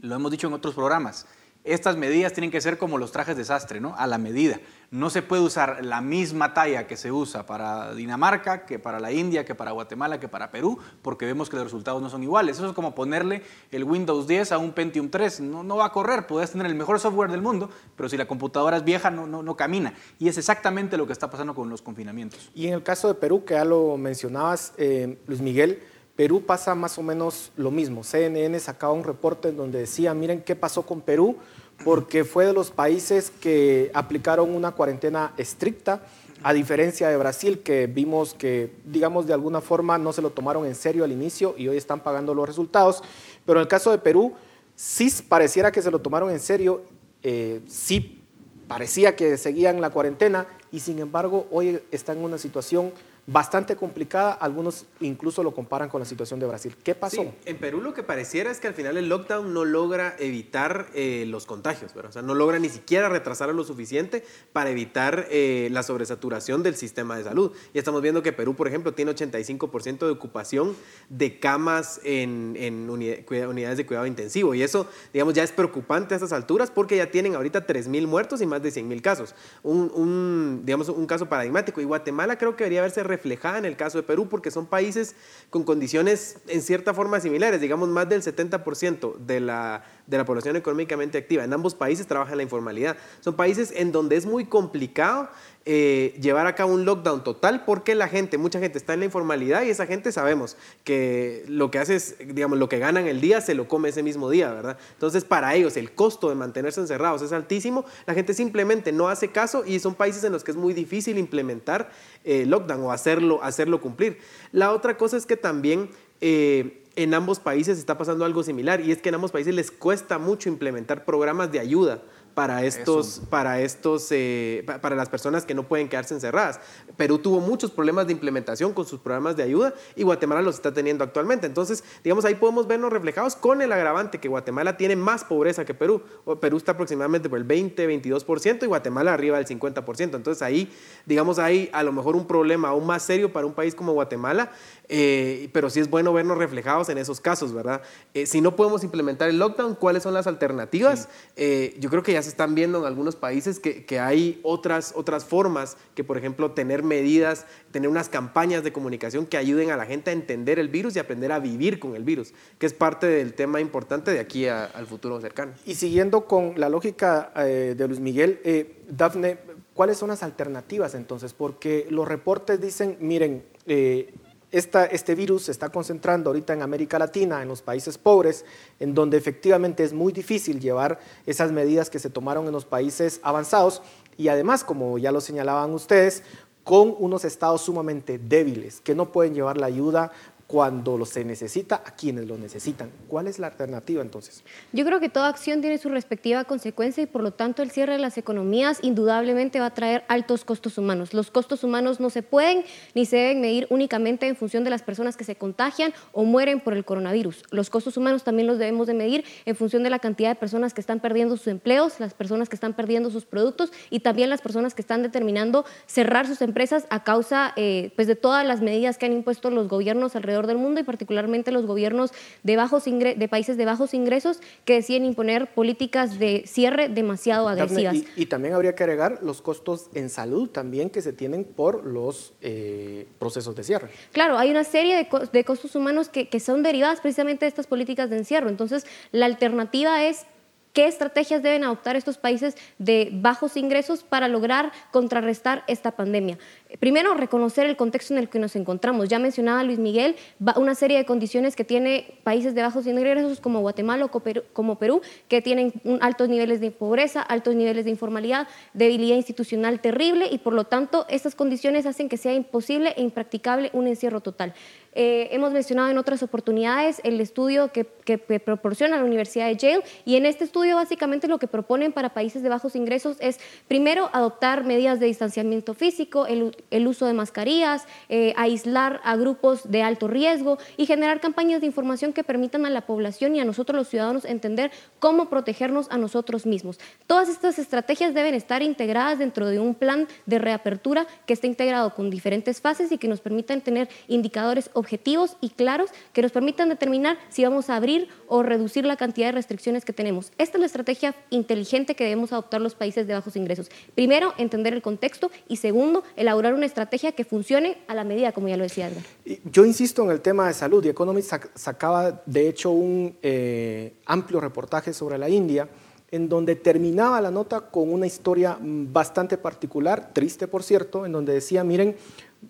lo 0.00 0.16
hemos 0.16 0.30
dicho 0.30 0.48
en 0.48 0.54
otros 0.54 0.74
programas, 0.74 1.26
estas 1.64 1.96
medidas 1.96 2.34
tienen 2.34 2.50
que 2.50 2.60
ser 2.60 2.76
como 2.76 2.98
los 2.98 3.10
trajes 3.10 3.38
de 3.38 3.44
sastre, 3.44 3.80
¿no? 3.80 3.94
A 3.96 4.06
la 4.06 4.18
medida. 4.18 4.60
No 4.90 5.08
se 5.08 5.22
puede 5.22 5.42
usar 5.42 5.82
la 5.82 6.02
misma 6.02 6.52
talla 6.52 6.86
que 6.86 6.98
se 6.98 7.10
usa 7.10 7.46
para 7.46 7.94
Dinamarca, 7.94 8.66
que 8.66 8.78
para 8.78 9.00
la 9.00 9.10
India, 9.12 9.46
que 9.46 9.54
para 9.54 9.72
Guatemala, 9.72 10.20
que 10.20 10.28
para 10.28 10.50
Perú, 10.50 10.78
porque 11.00 11.24
vemos 11.24 11.48
que 11.48 11.56
los 11.56 11.64
resultados 11.64 12.02
no 12.02 12.10
son 12.10 12.22
iguales. 12.22 12.58
Eso 12.58 12.66
es 12.66 12.74
como 12.74 12.94
ponerle 12.94 13.42
el 13.72 13.84
Windows 13.84 14.26
10 14.26 14.52
a 14.52 14.58
un 14.58 14.72
Pentium 14.72 15.08
3. 15.08 15.40
No, 15.40 15.62
no 15.64 15.76
va 15.76 15.86
a 15.86 15.92
correr, 15.92 16.26
puedes 16.26 16.50
tener 16.50 16.66
el 16.66 16.74
mejor 16.74 17.00
software 17.00 17.30
del 17.30 17.40
mundo, 17.40 17.70
pero 17.96 18.10
si 18.10 18.18
la 18.18 18.26
computadora 18.26 18.76
es 18.76 18.84
vieja, 18.84 19.10
no, 19.10 19.26
no, 19.26 19.42
no 19.42 19.56
camina. 19.56 19.94
Y 20.18 20.28
es 20.28 20.36
exactamente 20.36 20.98
lo 20.98 21.06
que 21.06 21.14
está 21.14 21.30
pasando 21.30 21.54
con 21.54 21.70
los 21.70 21.80
confinamientos. 21.80 22.50
Y 22.54 22.66
en 22.66 22.74
el 22.74 22.82
caso 22.82 23.08
de 23.08 23.14
Perú, 23.14 23.44
que 23.46 23.54
ya 23.54 23.64
lo 23.64 23.96
mencionabas, 23.96 24.74
eh, 24.76 25.18
Luis 25.26 25.40
Miguel, 25.40 25.82
Perú 26.16 26.42
pasa 26.46 26.76
más 26.76 26.96
o 26.98 27.02
menos 27.02 27.50
lo 27.56 27.72
mismo. 27.72 28.04
CNN 28.04 28.58
sacaba 28.60 28.92
un 28.92 29.02
reporte 29.02 29.48
en 29.48 29.56
donde 29.56 29.80
decía, 29.80 30.14
miren 30.14 30.42
qué 30.42 30.54
pasó 30.54 30.82
con 30.82 31.00
Perú, 31.00 31.38
porque 31.82 32.24
fue 32.24 32.46
de 32.46 32.52
los 32.52 32.70
países 32.70 33.32
que 33.40 33.90
aplicaron 33.94 34.54
una 34.54 34.72
cuarentena 34.72 35.32
estricta, 35.36 36.02
a 36.42 36.52
diferencia 36.52 37.08
de 37.08 37.16
Brasil, 37.16 37.60
que 37.60 37.86
vimos 37.86 38.34
que, 38.34 38.70
digamos, 38.84 39.26
de 39.26 39.32
alguna 39.32 39.62
forma 39.62 39.96
no 39.96 40.12
se 40.12 40.20
lo 40.20 40.30
tomaron 40.30 40.66
en 40.66 40.74
serio 40.74 41.02
al 41.04 41.10
inicio 41.10 41.54
y 41.56 41.68
hoy 41.68 41.78
están 41.78 42.00
pagando 42.00 42.34
los 42.34 42.46
resultados. 42.46 43.02
Pero 43.46 43.58
en 43.60 43.62
el 43.62 43.68
caso 43.68 43.90
de 43.90 43.98
Perú, 43.98 44.34
sí 44.76 45.10
pareciera 45.26 45.72
que 45.72 45.80
se 45.80 45.90
lo 45.90 46.00
tomaron 46.00 46.30
en 46.30 46.40
serio, 46.40 46.82
eh, 47.22 47.62
sí 47.66 48.20
parecía 48.68 49.16
que 49.16 49.36
seguían 49.38 49.80
la 49.80 49.90
cuarentena 49.90 50.46
y 50.70 50.80
sin 50.80 50.98
embargo 50.98 51.46
hoy 51.50 51.80
están 51.90 52.18
en 52.18 52.24
una 52.24 52.38
situación 52.38 52.92
bastante 53.26 53.76
complicada. 53.76 54.32
Algunos 54.32 54.86
incluso 55.00 55.42
lo 55.42 55.54
comparan 55.54 55.88
con 55.88 56.00
la 56.00 56.04
situación 56.04 56.40
de 56.40 56.46
Brasil. 56.46 56.76
¿Qué 56.82 56.94
pasó? 56.94 57.24
En 57.44 57.56
Perú 57.58 57.80
lo 57.80 57.94
que 57.94 58.02
pareciera 58.02 58.50
es 58.50 58.60
que 58.60 58.68
al 58.68 58.74
final 58.74 58.96
el 58.96 59.08
lockdown 59.08 59.52
no 59.54 59.64
logra 59.64 60.14
evitar 60.18 60.86
eh, 60.94 61.24
los 61.26 61.46
contagios, 61.46 61.92
O 61.96 62.12
sea, 62.12 62.22
no 62.22 62.34
logra 62.34 62.58
ni 62.58 62.68
siquiera 62.68 63.08
retrasarlo 63.08 63.54
lo 63.54 63.64
suficiente 63.64 64.24
para 64.52 64.70
evitar 64.70 65.26
eh, 65.30 65.68
la 65.70 65.82
sobresaturación 65.82 66.62
del 66.62 66.76
sistema 66.76 67.16
de 67.16 67.24
salud. 67.24 67.52
Y 67.72 67.78
estamos 67.78 68.02
viendo 68.02 68.22
que 68.22 68.32
Perú, 68.32 68.54
por 68.54 68.68
ejemplo, 68.68 68.92
tiene 68.92 69.14
85% 69.14 70.06
de 70.06 70.10
ocupación 70.10 70.76
de 71.08 71.38
camas 71.38 72.00
en, 72.04 72.88
unidades 72.90 73.76
de 73.76 73.86
cuidado 73.86 74.06
intensivo. 74.06 74.54
Y 74.54 74.62
eso, 74.62 74.86
digamos, 75.12 75.34
ya 75.34 75.42
es 75.42 75.52
preocupante 75.52 76.14
a 76.14 76.16
estas 76.16 76.32
alturas 76.32 76.70
porque 76.70 76.96
ya 76.96 77.10
tienen 77.10 77.34
ahorita 77.34 77.66
3.000 77.66 78.06
muertos 78.06 78.40
y 78.42 78.46
más 78.46 78.62
de 78.62 78.70
100.000 78.70 79.00
casos. 79.00 79.34
Un, 79.62 79.90
un, 79.94 80.62
digamos, 80.64 80.88
un 80.88 81.06
caso 81.06 81.26
paradigmático. 81.28 81.80
Y 81.80 81.84
Guatemala 81.84 82.36
creo 82.36 82.56
que 82.56 82.64
debería 82.64 82.80
haberse 82.80 83.02
reflejada 83.14 83.58
en 83.58 83.64
el 83.64 83.76
caso 83.76 83.98
de 83.98 84.02
Perú, 84.02 84.28
porque 84.28 84.50
son 84.50 84.66
países 84.66 85.14
con 85.50 85.62
condiciones 85.62 86.36
en 86.48 86.62
cierta 86.62 86.92
forma 86.94 87.20
similares, 87.20 87.60
digamos 87.60 87.88
más 87.88 88.08
del 88.08 88.22
70% 88.22 89.16
de 89.18 89.40
la, 89.40 89.84
de 90.06 90.18
la 90.18 90.24
población 90.24 90.56
económicamente 90.56 91.18
activa. 91.18 91.44
En 91.44 91.52
ambos 91.52 91.74
países 91.74 92.06
trabaja 92.06 92.36
la 92.36 92.42
informalidad. 92.42 92.96
Son 93.20 93.34
países 93.34 93.72
en 93.74 93.92
donde 93.92 94.16
es 94.16 94.26
muy 94.26 94.44
complicado 94.44 95.28
eh, 95.66 96.14
llevar 96.20 96.46
a 96.46 96.54
cabo 96.54 96.74
un 96.74 96.84
lockdown 96.84 97.24
total 97.24 97.64
porque 97.64 97.94
la 97.94 98.06
gente, 98.06 98.36
mucha 98.36 98.60
gente 98.60 98.76
está 98.76 98.92
en 98.92 99.00
la 99.00 99.06
informalidad 99.06 99.62
y 99.62 99.70
esa 99.70 99.86
gente 99.86 100.12
sabemos 100.12 100.58
que 100.84 101.42
lo 101.48 101.70
que 101.70 101.78
hace 101.78 101.96
es, 101.96 102.16
digamos, 102.18 102.58
lo 102.58 102.68
que 102.68 102.78
ganan 102.78 103.06
el 103.06 103.22
día 103.22 103.40
se 103.40 103.54
lo 103.54 103.66
come 103.66 103.88
ese 103.88 104.02
mismo 104.02 104.28
día, 104.28 104.52
¿verdad? 104.52 104.76
Entonces, 104.92 105.24
para 105.24 105.54
ellos 105.54 105.78
el 105.78 105.94
costo 105.94 106.28
de 106.28 106.34
mantenerse 106.34 106.80
encerrados 106.80 107.22
es 107.22 107.32
altísimo, 107.32 107.86
la 108.04 108.12
gente 108.12 108.34
simplemente 108.34 108.92
no 108.92 109.08
hace 109.08 109.28
caso 109.28 109.64
y 109.64 109.78
son 109.78 109.94
países 109.94 110.22
en 110.24 110.32
los 110.32 110.44
que 110.44 110.50
es 110.50 110.56
muy 110.58 110.74
difícil 110.74 111.16
implementar 111.16 111.90
eh, 112.24 112.44
lockdown 112.44 112.82
o 112.82 112.92
hacerlo, 112.92 113.42
hacerlo 113.42 113.80
cumplir. 113.80 114.18
La 114.52 114.70
otra 114.72 114.98
cosa 114.98 115.16
es 115.16 115.24
que 115.24 115.38
también... 115.38 115.88
Eh, 116.20 116.82
en 116.96 117.14
ambos 117.14 117.40
países 117.40 117.78
está 117.78 117.98
pasando 117.98 118.24
algo 118.24 118.42
similar 118.42 118.80
y 118.80 118.92
es 118.92 119.02
que 119.02 119.08
en 119.08 119.16
ambos 119.16 119.32
países 119.32 119.54
les 119.54 119.70
cuesta 119.70 120.18
mucho 120.18 120.48
implementar 120.48 121.04
programas 121.04 121.50
de 121.52 121.60
ayuda 121.60 122.02
para 122.34 122.64
estos, 122.64 123.22
para 123.30 123.60
estos, 123.60 124.08
eh, 124.10 124.66
para 124.82 124.96
las 124.96 125.08
personas 125.08 125.46
que 125.46 125.54
no 125.54 125.68
pueden 125.68 125.88
quedarse 125.88 126.14
encerradas. 126.14 126.60
Perú 126.96 127.18
tuvo 127.18 127.40
muchos 127.40 127.70
problemas 127.70 128.06
de 128.06 128.12
implementación 128.12 128.72
con 128.72 128.86
sus 128.86 129.00
programas 129.00 129.36
de 129.36 129.44
ayuda 129.44 129.72
y 129.94 130.02
Guatemala 130.02 130.42
los 130.42 130.56
está 130.56 130.74
teniendo 130.74 131.04
actualmente. 131.04 131.46
Entonces, 131.46 131.84
digamos, 132.02 132.24
ahí 132.24 132.34
podemos 132.34 132.66
vernos 132.66 132.92
reflejados 132.92 133.36
con 133.36 133.62
el 133.62 133.72
agravante 133.72 134.18
que 134.18 134.28
Guatemala 134.28 134.76
tiene 134.76 134.96
más 134.96 135.24
pobreza 135.24 135.64
que 135.64 135.74
Perú. 135.74 136.02
Perú 136.40 136.56
está 136.56 136.72
aproximadamente 136.72 137.28
por 137.28 137.38
el 137.38 137.44
20, 137.44 137.88
22% 137.88 138.64
y 138.64 138.66
Guatemala 138.66 139.14
arriba 139.14 139.38
del 139.38 139.46
50%. 139.46 140.16
Entonces 140.16 140.42
ahí, 140.42 140.72
digamos, 141.06 141.38
hay 141.38 141.70
a 141.72 141.84
lo 141.84 141.92
mejor 141.92 142.16
un 142.16 142.26
problema 142.26 142.68
aún 142.68 142.86
más 142.86 143.04
serio 143.04 143.32
para 143.32 143.46
un 143.46 143.54
país 143.54 143.74
como 143.76 143.92
Guatemala, 143.92 144.50
eh, 144.88 145.48
pero 145.52 145.70
sí 145.70 145.78
es 145.78 145.88
bueno 145.88 146.12
vernos 146.12 146.36
reflejados 146.36 146.88
en 146.88 146.98
esos 146.98 147.20
casos, 147.20 147.52
¿verdad? 147.52 147.82
Eh, 148.12 148.26
si 148.26 148.40
no 148.40 148.56
podemos 148.56 148.82
implementar 148.82 149.28
el 149.28 149.38
lockdown, 149.38 149.76
¿cuáles 149.76 150.02
son 150.02 150.14
las 150.14 150.26
alternativas? 150.26 151.08
yo 151.36 151.90
creo 151.90 152.02
que 152.02 152.12
ya 152.12 152.22
se 152.24 152.30
están 152.30 152.54
viendo 152.54 152.78
en 152.80 152.84
algunos 152.84 153.14
países 153.16 153.60
que, 153.60 154.00
hay 154.00 154.40
otras, 154.42 154.92
otras 154.96 155.24
formas, 155.24 155.76
que 155.94 156.02
por 156.02 156.18
ejemplo 156.18 156.50
tener 156.50 156.82
medidas, 156.82 157.46
tener 157.70 157.88
unas 157.88 158.08
campañas 158.08 158.64
de 158.64 158.72
comunicación 158.72 159.26
que 159.26 159.36
ayuden 159.36 159.70
a 159.70 159.76
la 159.76 159.86
gente 159.86 160.10
a 160.10 160.12
entender 160.12 160.58
el 160.58 160.68
virus 160.68 160.96
y 160.96 160.98
aprender 160.98 161.30
a 161.30 161.38
vivir 161.38 161.78
con 161.78 161.94
el 161.94 162.04
virus, 162.04 162.34
que 162.58 162.66
es 162.66 162.72
parte 162.72 163.06
del 163.06 163.34
tema 163.34 163.60
importante 163.60 164.10
de 164.10 164.20
aquí 164.20 164.48
al 164.48 164.86
futuro 164.86 165.20
cercano. 165.20 165.52
Y 165.64 165.76
siguiendo 165.76 166.26
con 166.26 166.54
la 166.56 166.68
lógica 166.68 167.32
eh, 167.36 167.74
de 167.76 167.88
Luis 167.88 168.00
Miguel, 168.00 168.40
eh, 168.44 168.82
Dafne, 168.88 169.38
¿cuáles 169.74 169.98
son 169.98 170.08
las 170.08 170.22
alternativas 170.22 170.94
entonces? 170.94 171.32
Porque 171.32 171.86
los 171.90 172.08
reportes 172.08 172.60
dicen, 172.60 172.96
miren, 173.00 173.44
eh, 173.66 174.12
este 174.58 175.14
virus 175.14 175.44
se 175.44 175.50
está 175.50 175.70
concentrando 175.70 176.30
ahorita 176.30 176.52
en 176.52 176.62
América 176.62 176.98
Latina, 176.98 177.42
en 177.42 177.48
los 177.48 177.60
países 177.60 177.98
pobres, 177.98 178.44
en 178.78 178.94
donde 178.94 179.16
efectivamente 179.16 179.82
es 179.82 179.92
muy 179.92 180.12
difícil 180.12 180.60
llevar 180.60 181.00
esas 181.26 181.50
medidas 181.50 181.90
que 181.90 181.98
se 181.98 182.10
tomaron 182.10 182.46
en 182.46 182.52
los 182.52 182.64
países 182.64 183.20
avanzados. 183.22 183.82
Y 184.16 184.28
además, 184.28 184.62
como 184.62 184.96
ya 184.98 185.10
lo 185.10 185.20
señalaban 185.20 185.74
ustedes, 185.74 186.22
con 186.62 186.94
unos 186.98 187.24
estados 187.24 187.62
sumamente 187.62 188.18
débiles 188.18 188.80
que 188.80 188.94
no 188.94 189.12
pueden 189.12 189.34
llevar 189.34 189.58
la 189.58 189.66
ayuda 189.66 190.12
cuando 190.46 191.04
se 191.06 191.24
necesita 191.24 191.76
a 191.76 191.94
quienes 191.94 192.26
lo 192.26 192.36
necesitan. 192.36 192.90
¿Cuál 193.08 193.26
es 193.26 193.38
la 193.38 193.48
alternativa 193.48 194.02
entonces? 194.02 194.44
Yo 194.72 194.84
creo 194.84 195.00
que 195.00 195.08
toda 195.08 195.28
acción 195.28 195.60
tiene 195.60 195.78
su 195.78 195.88
respectiva 195.88 196.44
consecuencia 196.44 197.02
y 197.02 197.06
por 197.06 197.22
lo 197.22 197.32
tanto 197.32 197.62
el 197.62 197.70
cierre 197.70 197.94
de 197.94 197.98
las 197.98 198.18
economías 198.18 198.78
indudablemente 198.82 199.60
va 199.60 199.66
a 199.66 199.74
traer 199.74 200.04
altos 200.08 200.44
costos 200.44 200.78
humanos. 200.78 201.14
Los 201.14 201.30
costos 201.30 201.64
humanos 201.64 201.98
no 202.00 202.10
se 202.10 202.22
pueden 202.22 202.64
ni 202.94 203.06
se 203.06 203.16
deben 203.16 203.40
medir 203.40 203.66
únicamente 203.70 204.28
en 204.28 204.36
función 204.36 204.64
de 204.64 204.70
las 204.70 204.82
personas 204.82 205.16
que 205.16 205.24
se 205.24 205.36
contagian 205.36 205.94
o 206.12 206.24
mueren 206.24 206.60
por 206.60 206.74
el 206.74 206.84
coronavirus. 206.84 207.44
Los 207.50 207.70
costos 207.70 207.96
humanos 207.96 208.22
también 208.22 208.46
los 208.46 208.58
debemos 208.58 208.86
de 208.86 208.94
medir 208.94 209.24
en 209.46 209.56
función 209.56 209.82
de 209.82 209.90
la 209.90 209.98
cantidad 209.98 210.28
de 210.28 210.34
personas 210.34 210.74
que 210.74 210.80
están 210.80 211.00
perdiendo 211.00 211.36
sus 211.36 211.48
empleos, 211.48 212.00
las 212.00 212.14
personas 212.14 212.48
que 212.48 212.56
están 212.56 212.74
perdiendo 212.74 213.10
sus 213.10 213.24
productos 213.24 213.72
y 213.90 214.00
también 214.00 214.30
las 214.30 214.42
personas 214.42 214.74
que 214.74 214.82
están 214.82 215.02
determinando 215.02 215.64
cerrar 215.86 216.26
sus 216.26 216.42
empresas 216.42 216.86
a 216.90 217.02
causa 217.02 217.52
eh, 217.56 217.92
pues 217.96 218.08
de 218.08 218.16
todas 218.16 218.46
las 218.46 218.60
medidas 218.60 218.98
que 218.98 219.06
han 219.06 219.12
impuesto 219.12 219.50
los 219.50 219.68
gobiernos 219.68 220.16
alrededor 220.16 220.43
del 220.46 220.58
mundo 220.58 220.80
y 220.80 220.84
particularmente 220.84 221.52
los 221.52 221.66
gobiernos 221.66 222.12
de, 222.42 222.56
bajos 222.56 222.84
de 222.84 223.28
países 223.28 223.56
de 223.56 223.64
bajos 223.64 223.94
ingresos 223.94 224.40
que 224.64 224.74
deciden 224.74 225.04
imponer 225.04 225.52
políticas 225.54 226.18
de 226.18 226.44
cierre 226.46 226.88
demasiado 226.88 227.48
agresivas. 227.48 227.96
Y, 228.16 228.26
también 228.26 228.54
habría 228.54 228.74
que 228.74 228.82
agregar 228.82 229.20
los 229.22 229.42
costos 229.42 229.90
en 229.94 230.08
salud 230.08 230.48
también 230.50 230.90
que 230.90 231.02
se 231.02 231.12
tienen 231.12 231.44
por 231.44 231.84
los 231.84 232.34
eh, 232.40 233.06
procesos 233.18 233.54
de 233.54 233.62
cierre. 233.62 233.90
Claro, 234.12 234.38
hay 234.38 234.50
una 234.50 234.64
serie 234.64 234.96
de, 234.96 235.28
de 235.32 235.44
costos 235.44 235.74
humanos 235.74 236.08
que, 236.08 236.28
que 236.28 236.40
son 236.40 236.62
derivadas 236.62 237.00
precisamente 237.00 237.44
de 237.44 237.48
estas 237.48 237.66
políticas 237.66 238.10
de 238.10 238.16
encierro. 238.16 238.48
Entonces, 238.48 238.86
la 239.12 239.26
alternativa 239.26 240.04
es 240.04 240.26
¿Qué 240.74 240.88
estrategias 240.88 241.40
deben 241.40 241.62
adoptar 241.62 241.94
estos 241.94 242.18
países 242.18 242.56
de 242.78 243.10
bajos 243.12 243.56
ingresos 243.56 244.02
para 244.02 244.26
lograr 244.26 244.72
contrarrestar 244.90 245.62
esta 245.68 245.92
pandemia? 245.92 246.36
Primero, 246.78 247.14
reconocer 247.14 247.66
el 247.66 247.76
contexto 247.76 248.14
en 248.14 248.18
el 248.18 248.28
que 248.28 248.38
nos 248.38 248.56
encontramos. 248.56 249.08
Ya 249.08 249.18
mencionaba 249.18 249.62
Luis 249.62 249.78
Miguel 249.78 250.16
una 250.56 250.74
serie 250.74 250.98
de 250.98 251.04
condiciones 251.04 251.56
que 251.56 251.64
tiene 251.64 252.18
países 252.24 252.54
de 252.54 252.62
bajos 252.62 252.86
ingresos 252.86 253.40
como 253.40 253.60
Guatemala 253.60 254.04
o 254.04 254.10
como 254.52 254.78
Perú, 254.78 255.00
que 255.28 255.42
tienen 255.42 255.72
altos 256.00 256.28
niveles 256.28 256.60
de 256.60 256.70
pobreza, 256.70 257.20
altos 257.22 257.54
niveles 257.54 257.84
de 257.84 257.90
informalidad, 257.90 258.48
debilidad 258.72 259.16
institucional 259.16 259.80
terrible 259.80 260.28
y 260.30 260.38
por 260.38 260.52
lo 260.52 260.64
tanto 260.64 261.06
estas 261.08 261.34
condiciones 261.34 261.86
hacen 261.86 262.08
que 262.08 262.16
sea 262.16 262.34
imposible 262.34 262.94
e 262.96 263.02
impracticable 263.02 263.70
un 263.72 263.86
encierro 263.86 264.20
total. 264.20 264.54
Eh, 264.96 265.28
hemos 265.32 265.52
mencionado 265.52 265.90
en 265.90 265.98
otras 265.98 266.22
oportunidades 266.22 267.00
el 267.02 267.20
estudio 267.20 267.72
que, 267.72 267.84
proporciona 267.84 268.96
la 268.96 269.04
Universidad 269.04 269.46
de 269.48 269.56
Yale 269.56 269.82
y 270.04 270.16
en 270.16 270.24
este 270.24 270.44
estudio 270.44 270.76
básicamente 270.76 271.26
lo 271.26 271.38
que 271.38 271.48
proponen 271.48 271.92
para 271.92 272.14
países 272.14 272.42
de 272.42 272.48
bajos 272.48 272.76
ingresos 272.76 273.16
es 273.18 273.40
primero 273.66 274.08
adoptar 274.12 274.62
medidas 274.64 275.00
de 275.00 275.06
distanciamiento 275.06 275.74
físico, 275.74 276.26
el, 276.26 276.56
el 276.70 276.86
uso 276.86 277.06
de 277.06 277.12
mascarillas, 277.12 277.86
eh, 278.08 278.34
aislar 278.36 279.00
a 279.04 279.16
grupos 279.16 279.70
de 279.70 279.82
alto 279.82 280.08
riesgo 280.08 280.58
y 280.76 280.86
generar 280.86 281.20
campañas 281.20 281.60
de 281.60 281.66
información 281.66 282.12
que 282.12 282.24
permitan 282.24 282.66
a 282.66 282.70
la 282.70 282.82
población 282.82 283.36
y 283.36 283.40
a 283.40 283.44
nosotros 283.44 283.76
los 283.76 283.88
ciudadanos 283.88 284.24
entender 284.24 284.70
cómo 284.98 285.28
protegernos 285.28 285.90
a 285.90 285.98
nosotros 285.98 286.46
mismos. 286.46 286.78
Todas 287.06 287.28
estas 287.28 287.58
estrategias 287.58 288.14
deben 288.14 288.34
estar 288.34 288.62
integradas 288.62 289.18
dentro 289.18 289.48
de 289.48 289.58
un 289.58 289.74
plan 289.74 290.08
de 290.26 290.38
reapertura 290.38 291.06
que 291.26 291.34
esté 291.34 291.46
integrado 291.46 291.94
con 291.94 292.10
diferentes 292.10 292.60
fases 292.60 292.92
y 292.92 292.98
que 292.98 293.08
nos 293.08 293.20
permitan 293.20 293.60
tener 293.60 293.88
indicadores 294.08 294.70
objetivos 294.72 295.36
y 295.40 295.50
claros 295.50 295.90
que 296.12 296.22
nos 296.22 296.32
permitan 296.32 296.68
determinar 296.68 297.18
si 297.28 297.44
vamos 297.44 297.70
a 297.70 297.76
abrir 297.76 298.08
o 298.28 298.42
reducir 298.42 298.84
la 298.84 298.96
cantidad 298.96 299.28
de 299.28 299.32
restricciones 299.32 299.84
que 299.84 299.92
tenemos. 299.92 300.32
Esta 300.38 300.56
es 300.56 300.60
la 300.60 300.66
estrategia 300.66 301.14
inteligente 301.30 301.94
que 301.94 302.04
debemos 302.04 302.32
adoptar 302.32 302.60
los 302.60 302.74
países 302.74 303.06
de 303.06 303.14
bajos 303.14 303.36
ingresos. 303.36 303.70
Primero, 303.94 304.34
entender 304.38 304.74
el 304.74 304.82
contexto 304.82 305.30
y 305.48 305.56
segundo, 305.56 306.04
elaborar 306.16 306.53
una 306.54 306.66
estrategia 306.66 307.12
que 307.12 307.24
funcione 307.24 307.78
a 307.86 307.94
la 307.94 308.04
medida, 308.04 308.32
como 308.32 308.48
ya 308.48 308.56
lo 308.56 308.62
decía 308.62 308.88
Edgar. 308.88 309.04
Yo 309.50 309.64
insisto 309.64 310.02
en 310.04 310.10
el 310.10 310.20
tema 310.20 310.48
de 310.48 310.54
salud 310.54 310.84
y 310.84 310.88
Economist 310.88 311.32
sacaba 311.54 312.22
de 312.26 312.48
hecho 312.48 312.70
un 312.70 313.16
eh, 313.22 313.94
amplio 314.06 314.40
reportaje 314.40 314.92
sobre 314.92 315.18
la 315.18 315.28
India 315.28 315.68
en 316.10 316.28
donde 316.28 316.54
terminaba 316.54 317.20
la 317.20 317.32
nota 317.32 317.62
con 317.62 317.92
una 317.92 318.06
historia 318.06 318.56
bastante 318.60 319.36
particular, 319.36 320.12
triste 320.12 320.46
por 320.46 320.62
cierto, 320.62 321.04
en 321.04 321.10
donde 321.10 321.34
decía, 321.34 321.64
miren, 321.64 321.96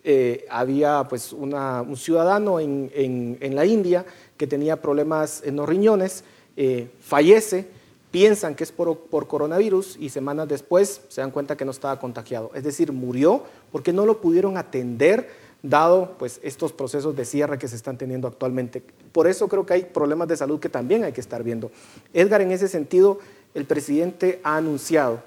eh, 0.03 0.45
había 0.51 1.05
pues 1.09 1.33
un 1.33 1.97
ciudadano 1.97 2.61
en, 2.61 3.39
la 3.41 3.65
India 3.65 4.05
que 4.37 4.47
tenía 4.47 4.83
problemas 4.83 5.43
en 5.47 5.57
los 5.57 5.67
riñones, 5.67 6.25
eh, 6.59 6.89
fallece, 7.01 7.67
piensan 8.15 8.55
que 8.55 8.63
es 8.63 8.71
por, 8.71 9.27
coronavirus 9.27 9.97
y 9.99 10.09
semanas 10.09 10.47
después 10.47 11.01
se 11.09 11.21
dan 11.21 11.33
cuenta 11.33 11.57
que 11.57 11.65
no 11.65 11.73
estaba 11.73 11.99
contagiado. 11.99 12.53
Es 12.55 12.63
decir, 12.63 12.93
murió 12.93 13.43
porque 13.73 13.93
no 13.93 14.07
lo 14.07 14.21
pudieron 14.21 14.57
atender 14.57 15.29
dado 15.65 16.15
pues, 16.17 16.39
estos 16.45 16.73
procesos 16.73 17.17
de 17.17 17.25
cierre 17.25 17.59
que 17.59 17.67
se 17.67 17.75
están 17.75 17.99
teniendo 17.99 18.29
actualmente. 18.29 18.85
Por 19.11 19.27
eso 19.27 19.49
creo 19.49 19.67
que 19.67 19.73
hay 19.73 19.85
problemas 19.87 20.29
de 20.29 20.37
salud 20.37 20.61
que 20.61 20.69
también 20.69 21.03
hay 21.03 21.11
que 21.11 21.21
estar 21.21 21.43
viendo. 21.43 21.73
Edgar, 22.13 22.41
en 22.41 22.53
ese 22.53 22.69
sentido, 22.69 23.19
el 23.53 23.65
presidente 23.65 24.39
ha 24.45 24.59
anunciado 24.59 25.21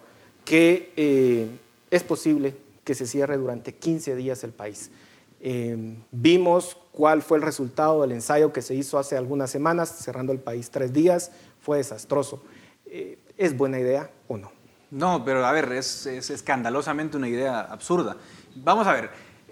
que 0.46 0.94
eh, 0.96 1.46
es 1.92 2.04
posible 2.04 2.56
que 2.86 2.96
se 2.96 3.06
cierre 3.06 3.36
durante 3.36 3.76
15 3.76 4.16
días 4.16 4.46
el 4.46 4.54
país. 4.54 4.92
Eh, 5.42 5.98
vimos 6.14 6.78
cuál 6.94 7.22
fue 7.22 7.38
el 7.38 7.44
resultado 7.44 8.04
del 8.04 8.14
ensayo 8.14 8.54
que 8.54 8.62
se 8.62 8.76
hizo 8.76 8.98
hace 8.98 9.18
algunas 9.18 9.52
semanas, 9.52 9.90
cerrando 9.90 10.32
el 10.32 10.40
país 10.40 10.70
tres 10.70 10.94
días, 10.94 11.32
fue 11.60 11.80
desastroso. 11.80 12.42
Eh, 12.90 13.20
¿Es 13.38 13.56
buena 13.56 13.80
idea 13.80 14.10
o 14.28 14.38
no? 14.38 14.52
No, 14.90 15.24
pero 15.24 15.46
a 15.46 15.52
ver, 15.52 15.72
es 15.74 16.06
escandalosamente 16.06 17.18
una 17.18 17.28
idea 17.28 17.62
absurda. 17.62 18.16
Vamos 18.56 18.88
a 18.88 18.94
ver, 18.94 19.10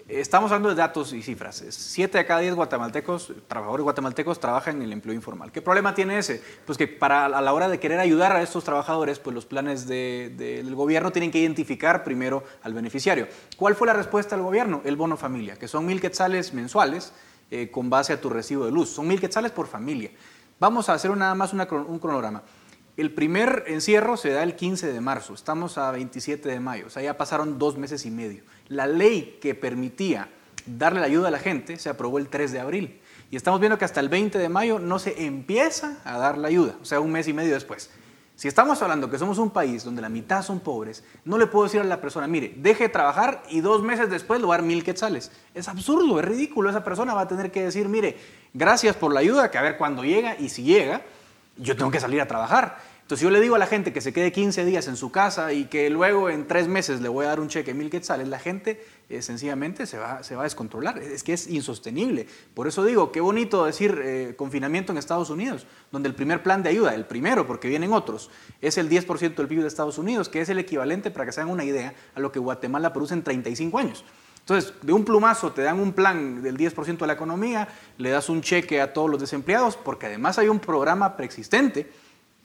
Estamos 0.08 0.52
hablando 0.52 0.68
de 0.68 0.76
datos 0.76 1.12
y 1.12 1.20
cifras. 1.20 1.64
Siete 1.70 2.18
de 2.18 2.26
cada 2.26 2.38
diez 2.38 2.54
guatemaltecos, 2.54 3.32
trabajadores 3.48 3.82
guatemaltecos, 3.82 4.38
trabajan 4.38 4.76
en 4.76 4.82
el 4.82 4.92
empleo 4.92 5.12
informal. 5.12 5.50
¿Qué 5.50 5.60
problema 5.60 5.96
tiene 5.96 6.16
ese? 6.16 6.40
Pues 6.64 6.78
que 6.78 6.86
para 6.86 7.26
a 7.26 7.40
la 7.42 7.52
hora 7.52 7.68
de 7.68 7.80
querer 7.80 7.98
ayudar 7.98 8.30
a 8.30 8.40
estos 8.40 8.62
trabajadores, 8.62 9.18
pues 9.18 9.34
los 9.34 9.46
planes 9.46 9.88
del 9.88 10.72
gobierno 10.76 11.10
tienen 11.10 11.32
que 11.32 11.40
identificar 11.40 12.04
primero 12.04 12.44
al 12.62 12.72
beneficiario. 12.72 13.26
¿Cuál 13.56 13.74
fue 13.74 13.88
la 13.88 13.94
respuesta 13.94 14.36
del 14.36 14.44
gobierno? 14.44 14.80
El 14.84 14.94
bono 14.94 15.16
familia, 15.16 15.56
que 15.56 15.66
son 15.66 15.84
mil 15.84 16.00
quetzales 16.00 16.54
mensuales 16.54 17.12
eh, 17.50 17.68
con 17.72 17.90
base 17.90 18.12
a 18.12 18.20
tu 18.20 18.30
recibo 18.30 18.64
de 18.64 18.70
luz. 18.70 18.90
Son 18.90 19.08
mil 19.08 19.20
quetzales 19.20 19.50
por 19.50 19.66
familia. 19.66 20.12
Vamos 20.60 20.88
a 20.88 20.94
hacer 20.94 21.10
nada 21.16 21.34
más 21.34 21.52
un 21.52 21.98
cronograma. 21.98 22.44
El 22.96 23.12
primer 23.12 23.64
encierro 23.66 24.16
se 24.16 24.30
da 24.30 24.42
el 24.42 24.56
15 24.56 24.90
de 24.90 25.00
marzo, 25.02 25.34
estamos 25.34 25.76
a 25.76 25.90
27 25.90 26.48
de 26.48 26.60
mayo, 26.60 26.86
o 26.86 26.90
sea, 26.90 27.02
ya 27.02 27.18
pasaron 27.18 27.58
dos 27.58 27.76
meses 27.76 28.06
y 28.06 28.10
medio. 28.10 28.42
La 28.68 28.86
ley 28.86 29.38
que 29.42 29.54
permitía 29.54 30.30
darle 30.64 31.00
la 31.00 31.06
ayuda 31.06 31.28
a 31.28 31.30
la 31.30 31.38
gente 31.38 31.76
se 31.78 31.90
aprobó 31.90 32.16
el 32.18 32.28
3 32.28 32.52
de 32.52 32.60
abril 32.60 33.00
y 33.30 33.36
estamos 33.36 33.60
viendo 33.60 33.76
que 33.76 33.84
hasta 33.84 34.00
el 34.00 34.08
20 34.08 34.38
de 34.38 34.48
mayo 34.48 34.78
no 34.78 34.98
se 34.98 35.26
empieza 35.26 35.98
a 36.04 36.16
dar 36.16 36.38
la 36.38 36.48
ayuda, 36.48 36.74
o 36.80 36.86
sea, 36.86 37.00
un 37.00 37.12
mes 37.12 37.28
y 37.28 37.34
medio 37.34 37.52
después. 37.52 37.90
Si 38.34 38.48
estamos 38.48 38.80
hablando 38.80 39.10
que 39.10 39.18
somos 39.18 39.36
un 39.36 39.50
país 39.50 39.84
donde 39.84 40.00
la 40.00 40.08
mitad 40.08 40.42
son 40.42 40.60
pobres, 40.60 41.04
no 41.26 41.36
le 41.36 41.46
puedo 41.46 41.64
decir 41.64 41.80
a 41.80 41.84
la 41.84 42.00
persona, 42.00 42.26
mire, 42.26 42.54
deje 42.56 42.84
de 42.84 42.88
trabajar 42.90 43.42
y 43.50 43.60
dos 43.60 43.82
meses 43.82 44.08
después 44.08 44.40
le 44.40 44.46
voy 44.46 44.54
a 44.54 44.58
dar 44.58 44.66
mil 44.66 44.84
quetzales. 44.84 45.32
Es 45.54 45.68
absurdo, 45.68 46.18
es 46.18 46.24
ridículo. 46.24 46.68
Esa 46.68 46.84
persona 46.84 47.14
va 47.14 47.22
a 47.22 47.28
tener 47.28 47.50
que 47.50 47.62
decir, 47.62 47.88
mire, 47.88 48.18
gracias 48.52 48.94
por 48.94 49.12
la 49.12 49.20
ayuda, 49.20 49.50
que 49.50 49.56
a 49.56 49.62
ver 49.62 49.78
cuándo 49.78 50.04
llega 50.04 50.36
y 50.38 50.50
si 50.50 50.64
llega, 50.64 51.00
yo 51.56 51.76
tengo 51.76 51.90
que 51.90 52.00
salir 52.00 52.20
a 52.20 52.26
trabajar. 52.26 52.78
Entonces 53.06 53.22
yo 53.22 53.30
le 53.30 53.40
digo 53.40 53.54
a 53.54 53.58
la 53.58 53.68
gente 53.68 53.92
que 53.92 54.00
se 54.00 54.12
quede 54.12 54.32
15 54.32 54.64
días 54.64 54.88
en 54.88 54.96
su 54.96 55.12
casa 55.12 55.52
y 55.52 55.66
que 55.66 55.90
luego 55.90 56.28
en 56.28 56.48
tres 56.48 56.66
meses 56.66 57.00
le 57.00 57.08
voy 57.08 57.24
a 57.24 57.28
dar 57.28 57.38
un 57.38 57.46
cheque 57.46 57.72
mil 57.72 57.88
quetzales, 57.88 58.26
la 58.26 58.40
gente 58.40 58.84
eh, 59.08 59.22
sencillamente 59.22 59.86
se 59.86 59.96
va, 59.96 60.24
se 60.24 60.34
va 60.34 60.42
a 60.42 60.44
descontrolar. 60.44 60.98
Es 60.98 61.22
que 61.22 61.32
es 61.32 61.46
insostenible. 61.46 62.26
Por 62.52 62.66
eso 62.66 62.84
digo, 62.84 63.12
qué 63.12 63.20
bonito 63.20 63.64
decir 63.64 64.00
eh, 64.02 64.34
confinamiento 64.36 64.90
en 64.90 64.98
Estados 64.98 65.30
Unidos, 65.30 65.68
donde 65.92 66.08
el 66.08 66.16
primer 66.16 66.42
plan 66.42 66.64
de 66.64 66.70
ayuda, 66.70 66.96
el 66.96 67.04
primero, 67.04 67.46
porque 67.46 67.68
vienen 67.68 67.92
otros, 67.92 68.28
es 68.60 68.76
el 68.76 68.90
10% 68.90 69.36
del 69.36 69.46
PIB 69.46 69.60
de 69.60 69.68
Estados 69.68 69.98
Unidos, 69.98 70.28
que 70.28 70.40
es 70.40 70.48
el 70.48 70.58
equivalente, 70.58 71.12
para 71.12 71.26
que 71.26 71.30
se 71.30 71.40
hagan 71.40 71.52
una 71.52 71.62
idea, 71.62 71.94
a 72.16 72.18
lo 72.18 72.32
que 72.32 72.40
Guatemala 72.40 72.92
produce 72.92 73.14
en 73.14 73.22
35 73.22 73.78
años. 73.78 74.04
Entonces, 74.46 74.74
de 74.80 74.92
un 74.92 75.04
plumazo 75.04 75.50
te 75.50 75.62
dan 75.62 75.80
un 75.80 75.92
plan 75.92 76.40
del 76.40 76.56
10% 76.56 76.98
de 76.98 77.06
la 77.08 77.14
economía, 77.14 77.66
le 77.98 78.10
das 78.10 78.28
un 78.28 78.42
cheque 78.42 78.80
a 78.80 78.92
todos 78.92 79.10
los 79.10 79.18
desempleados, 79.18 79.76
porque 79.76 80.06
además 80.06 80.38
hay 80.38 80.46
un 80.46 80.60
programa 80.60 81.16
preexistente 81.16 81.90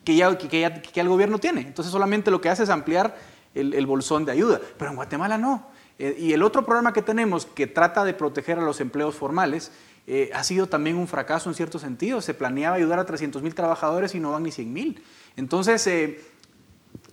que 0.04 0.16
ya, 0.16 0.36
que, 0.36 0.82
el 0.96 1.08
gobierno 1.08 1.38
tiene. 1.38 1.62
Entonces 1.62 1.92
solamente 1.92 2.32
lo 2.32 2.42
que 2.42 2.50
hace 2.50 2.64
es 2.64 2.72
ampliar 2.72 3.16
el, 3.54 3.86
bolsón 3.86 4.26
de 4.26 4.32
ayuda. 4.32 4.60
Pero 4.80 4.90
en 4.90 4.96
Guatemala 4.96 5.38
no. 5.38 5.68
Eh, 6.00 6.16
y 6.18 6.34
el 6.34 6.42
otro 6.42 6.66
programa 6.66 6.92
que 6.92 7.04
tenemos 7.04 7.46
que 7.46 7.68
trata 7.68 8.04
de 8.04 8.16
proteger 8.16 8.58
a 8.58 8.64
los 8.64 8.82
empleos 8.82 9.14
formales 9.14 9.72
eh, 10.08 10.32
ha 10.34 10.44
sido 10.44 10.66
también 10.66 10.96
un 10.98 11.08
fracaso 11.08 11.52
en 11.52 11.56
cierto 11.56 11.78
sentido. 11.78 12.20
Se 12.20 12.34
planeaba 12.34 12.78
ayudar 12.78 12.98
a 12.98 13.06
300 13.06 13.44
mil 13.44 13.54
trabajadores 13.54 14.16
y 14.16 14.20
no 14.20 14.32
van 14.32 14.42
ni 14.42 14.52
100 14.52 14.74
mil. 14.74 15.04
Entonces, 15.36 15.86
eh, 15.86 16.20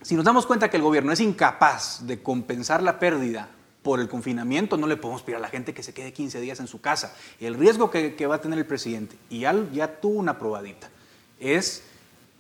si 0.01 0.15
nos 0.15 0.25
damos 0.25 0.47
cuenta 0.47 0.71
que 0.71 0.79
el 0.79 0.83
gobierno 0.83 1.13
es 1.13 1.21
incapaz 1.21 2.07
de 2.07 2.23
compensar 2.23 2.83
la 2.83 2.99
pérdida 2.99 3.51
por 3.83 4.01
el 4.01 4.09
confinamiento, 4.09 4.77
no 4.77 4.87
le 4.87 4.97
podemos 4.97 5.23
pedir 5.23 5.37
a 5.37 5.41
la 5.41 5.49
gente 5.49 5.73
que 5.73 5.83
se 5.83 5.95
quede 5.95 6.13
15 6.13 6.41
días 6.41 6.61
en 6.61 6.67
su 6.67 6.81
casa. 6.81 7.15
El 7.41 7.55
riesgo 7.55 7.91
que, 7.91 8.27
va 8.27 8.37
a 8.37 8.41
tener 8.41 8.59
el 8.59 8.67
presidente, 8.67 9.17
y 9.31 9.41
ya, 9.41 9.55
ya 9.73 10.01
tuvo 10.01 10.19
una 10.19 10.39
probadita, 10.39 10.91
es 11.41 11.85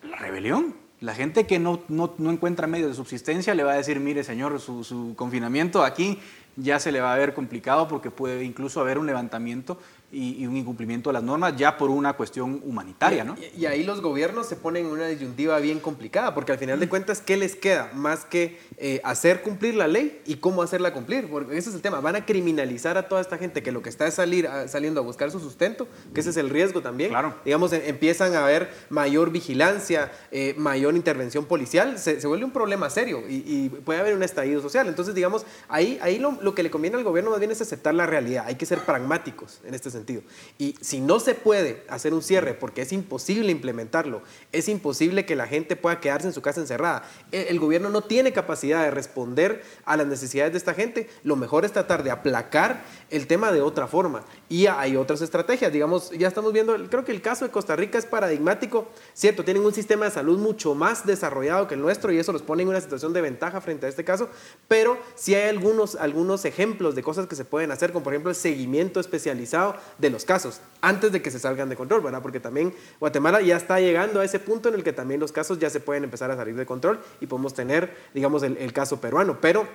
la 0.02 0.16
rebelión. 0.16 0.74
La 1.00 1.14
gente 1.14 1.46
que 1.46 1.60
no, 1.60 1.84
encuentra 2.18 2.66
medios 2.66 2.90
de 2.90 2.96
subsistencia 2.96 3.54
le 3.54 3.62
va 3.62 3.72
a 3.72 3.76
decir, 3.76 4.00
mire 4.00 4.24
señor, 4.24 4.60
su, 4.60 4.82
su, 4.82 5.14
confinamiento 5.14 5.84
aquí 5.84 6.18
ya 6.56 6.80
se 6.80 6.90
le 6.90 7.00
va 7.00 7.14
a 7.14 7.16
ver 7.16 7.34
complicado 7.34 7.86
porque 7.86 8.10
puede 8.10 8.42
incluso 8.42 8.80
haber 8.80 8.98
un 8.98 9.06
levantamiento 9.06 9.78
y, 10.10 10.46
un 10.46 10.56
incumplimiento 10.56 11.10
de 11.10 11.14
las 11.14 11.22
normas 11.22 11.54
ya 11.56 11.76
por 11.76 11.90
una 11.90 12.14
cuestión 12.14 12.62
humanitaria, 12.64 13.24
¿no? 13.24 13.36
Y, 13.56 13.66
ahí 13.66 13.84
los 13.84 14.00
gobiernos 14.00 14.46
se 14.46 14.56
ponen 14.56 14.86
en 14.86 14.92
una 14.92 15.06
disyuntiva 15.06 15.58
bien 15.58 15.80
complicada, 15.80 16.34
porque 16.34 16.52
al 16.52 16.58
final 16.58 16.80
de 16.80 16.88
cuentas, 16.88 17.20
¿qué 17.20 17.36
les 17.36 17.54
queda? 17.54 17.90
Más 17.94 18.24
que 18.24 18.58
eh, 18.78 19.00
hacer 19.04 19.42
cumplir 19.42 19.74
la 19.74 19.86
ley 19.86 20.20
y 20.24 20.36
cómo 20.36 20.62
hacerla 20.62 20.94
cumplir, 20.94 21.28
porque 21.28 21.58
ese 21.58 21.68
es 21.68 21.76
el 21.76 21.82
tema. 21.82 22.00
Van 22.00 22.16
a 22.16 22.24
criminalizar 22.24 22.96
a 22.96 23.08
toda 23.08 23.20
esta 23.20 23.36
gente 23.36 23.62
que 23.62 23.70
lo 23.70 23.82
que 23.82 23.90
está 23.90 24.06
es 24.06 24.14
salir, 24.14 24.48
saliendo 24.66 25.00
a 25.00 25.04
buscar 25.04 25.30
su 25.30 25.40
sustento, 25.40 25.86
que 26.14 26.20
ese 26.20 26.30
es 26.30 26.38
el 26.38 26.48
riesgo 26.48 26.80
también. 26.80 27.10
Claro. 27.10 27.34
Digamos, 27.44 27.72
em, 27.74 27.82
empiezan 27.84 28.34
a 28.34 28.44
haber 28.44 28.70
mayor 28.88 29.30
vigilancia, 29.30 30.10
eh, 30.30 30.54
mayor 30.56 30.96
intervención 30.96 31.44
policial, 31.44 31.98
se, 31.98 32.26
vuelve 32.26 32.44
un 32.44 32.50
problema 32.50 32.88
serio 32.88 33.22
y, 33.28 33.68
puede 33.68 34.00
haber 34.00 34.14
un 34.14 34.22
estallido 34.22 34.60
social. 34.62 34.88
Entonces, 34.88 35.14
digamos, 35.14 35.44
ahí, 35.68 35.98
ahí 36.00 36.18
lo, 36.18 36.38
lo 36.42 36.54
que 36.54 36.62
le 36.62 36.70
conviene 36.70 36.96
al 36.96 37.04
gobierno 37.04 37.30
más 37.30 37.40
bien 37.40 37.50
es 37.50 37.60
aceptar 37.60 37.94
la 37.94 38.06
realidad. 38.06 38.44
Hay 38.46 38.54
que 38.54 38.66
ser 38.66 38.80
pragmáticos 38.80 39.60
en 39.64 39.74
este 39.74 39.90
sentido 39.90 39.97
sentido. 39.98 40.22
Y 40.58 40.74
si 40.80 41.00
no 41.00 41.20
se 41.20 41.34
puede 41.34 41.84
hacer 41.88 42.14
un 42.14 42.22
cierre 42.22 42.54
porque 42.54 42.82
es 42.82 42.92
imposible 42.92 43.52
implementarlo, 43.52 44.22
es 44.52 44.68
imposible 44.68 45.26
que 45.26 45.36
la 45.36 45.46
gente 45.46 45.76
pueda 45.76 46.00
quedarse 46.00 46.26
en 46.26 46.32
su 46.32 46.42
casa 46.42 46.60
encerrada, 46.60 47.02
el, 47.32 47.48
el 47.48 47.60
gobierno 47.60 47.90
no 47.90 48.02
tiene 48.02 48.32
capacidad 48.32 48.82
de 48.84 48.90
responder 48.90 49.62
a 49.84 49.96
las 49.96 50.06
necesidades 50.06 50.52
de 50.52 50.58
esta 50.58 50.74
gente, 50.74 51.08
lo 51.22 51.36
mejor 51.36 51.64
es 51.64 51.72
tratar 51.72 52.02
de 52.02 52.10
aplacar 52.10 52.82
el 53.10 53.26
tema 53.26 53.52
de 53.52 53.60
otra 53.60 53.86
forma. 53.86 54.24
Y 54.48 54.66
hay 54.66 54.96
otras 54.96 55.20
estrategias, 55.20 55.72
digamos, 55.72 56.10
ya 56.10 56.28
estamos 56.28 56.52
viendo, 56.52 56.74
creo 56.88 57.04
que 57.04 57.12
el 57.12 57.20
caso 57.20 57.44
de 57.44 57.50
Costa 57.50 57.76
Rica 57.76 57.98
es 57.98 58.06
paradigmático, 58.06 58.88
cierto, 59.14 59.44
tienen 59.44 59.64
un 59.64 59.74
sistema 59.74 60.06
de 60.06 60.10
salud 60.10 60.38
mucho 60.38 60.74
más 60.74 61.06
desarrollado 61.06 61.68
que 61.68 61.74
el 61.74 61.80
nuestro 61.80 62.12
y 62.12 62.18
eso 62.18 62.32
los 62.32 62.42
pone 62.42 62.62
en 62.62 62.68
una 62.68 62.80
situación 62.80 63.12
de 63.12 63.20
ventaja 63.20 63.60
frente 63.60 63.86
a 63.86 63.88
este 63.88 64.04
caso, 64.04 64.28
pero 64.68 64.98
sí 65.14 65.34
hay 65.34 65.48
algunos, 65.48 65.96
algunos 65.96 66.44
ejemplos 66.44 66.94
de 66.94 67.02
cosas 67.02 67.26
que 67.26 67.36
se 67.36 67.44
pueden 67.44 67.70
hacer, 67.70 67.92
como 67.92 68.04
por 68.04 68.12
ejemplo 68.12 68.30
el 68.30 68.36
seguimiento 68.36 69.00
especializado 69.00 69.76
de 69.96 70.10
los 70.10 70.24
casos 70.24 70.60
antes 70.80 71.12
de 71.12 71.22
que 71.22 71.30
se 71.30 71.38
salgan 71.38 71.68
de 71.68 71.76
control, 71.76 72.02
¿verdad? 72.02 72.22
Porque 72.22 72.40
también 72.40 72.74
Guatemala 73.00 73.40
ya 73.40 73.56
está 73.56 73.80
llegando 73.80 74.20
a 74.20 74.24
ese 74.24 74.38
punto 74.38 74.68
en 74.68 74.74
el 74.74 74.84
que 74.84 74.92
también 74.92 75.20
los 75.20 75.32
casos 75.32 75.58
ya 75.58 75.70
se 75.70 75.80
pueden 75.80 76.04
empezar 76.04 76.30
a 76.30 76.36
salir 76.36 76.54
de 76.54 76.66
control 76.66 77.00
y 77.20 77.26
podemos 77.26 77.54
tener, 77.54 77.94
digamos, 78.14 78.42
el, 78.42 78.56
el 78.58 78.72
caso 78.72 79.00
peruano, 79.00 79.38
pero 79.40 79.66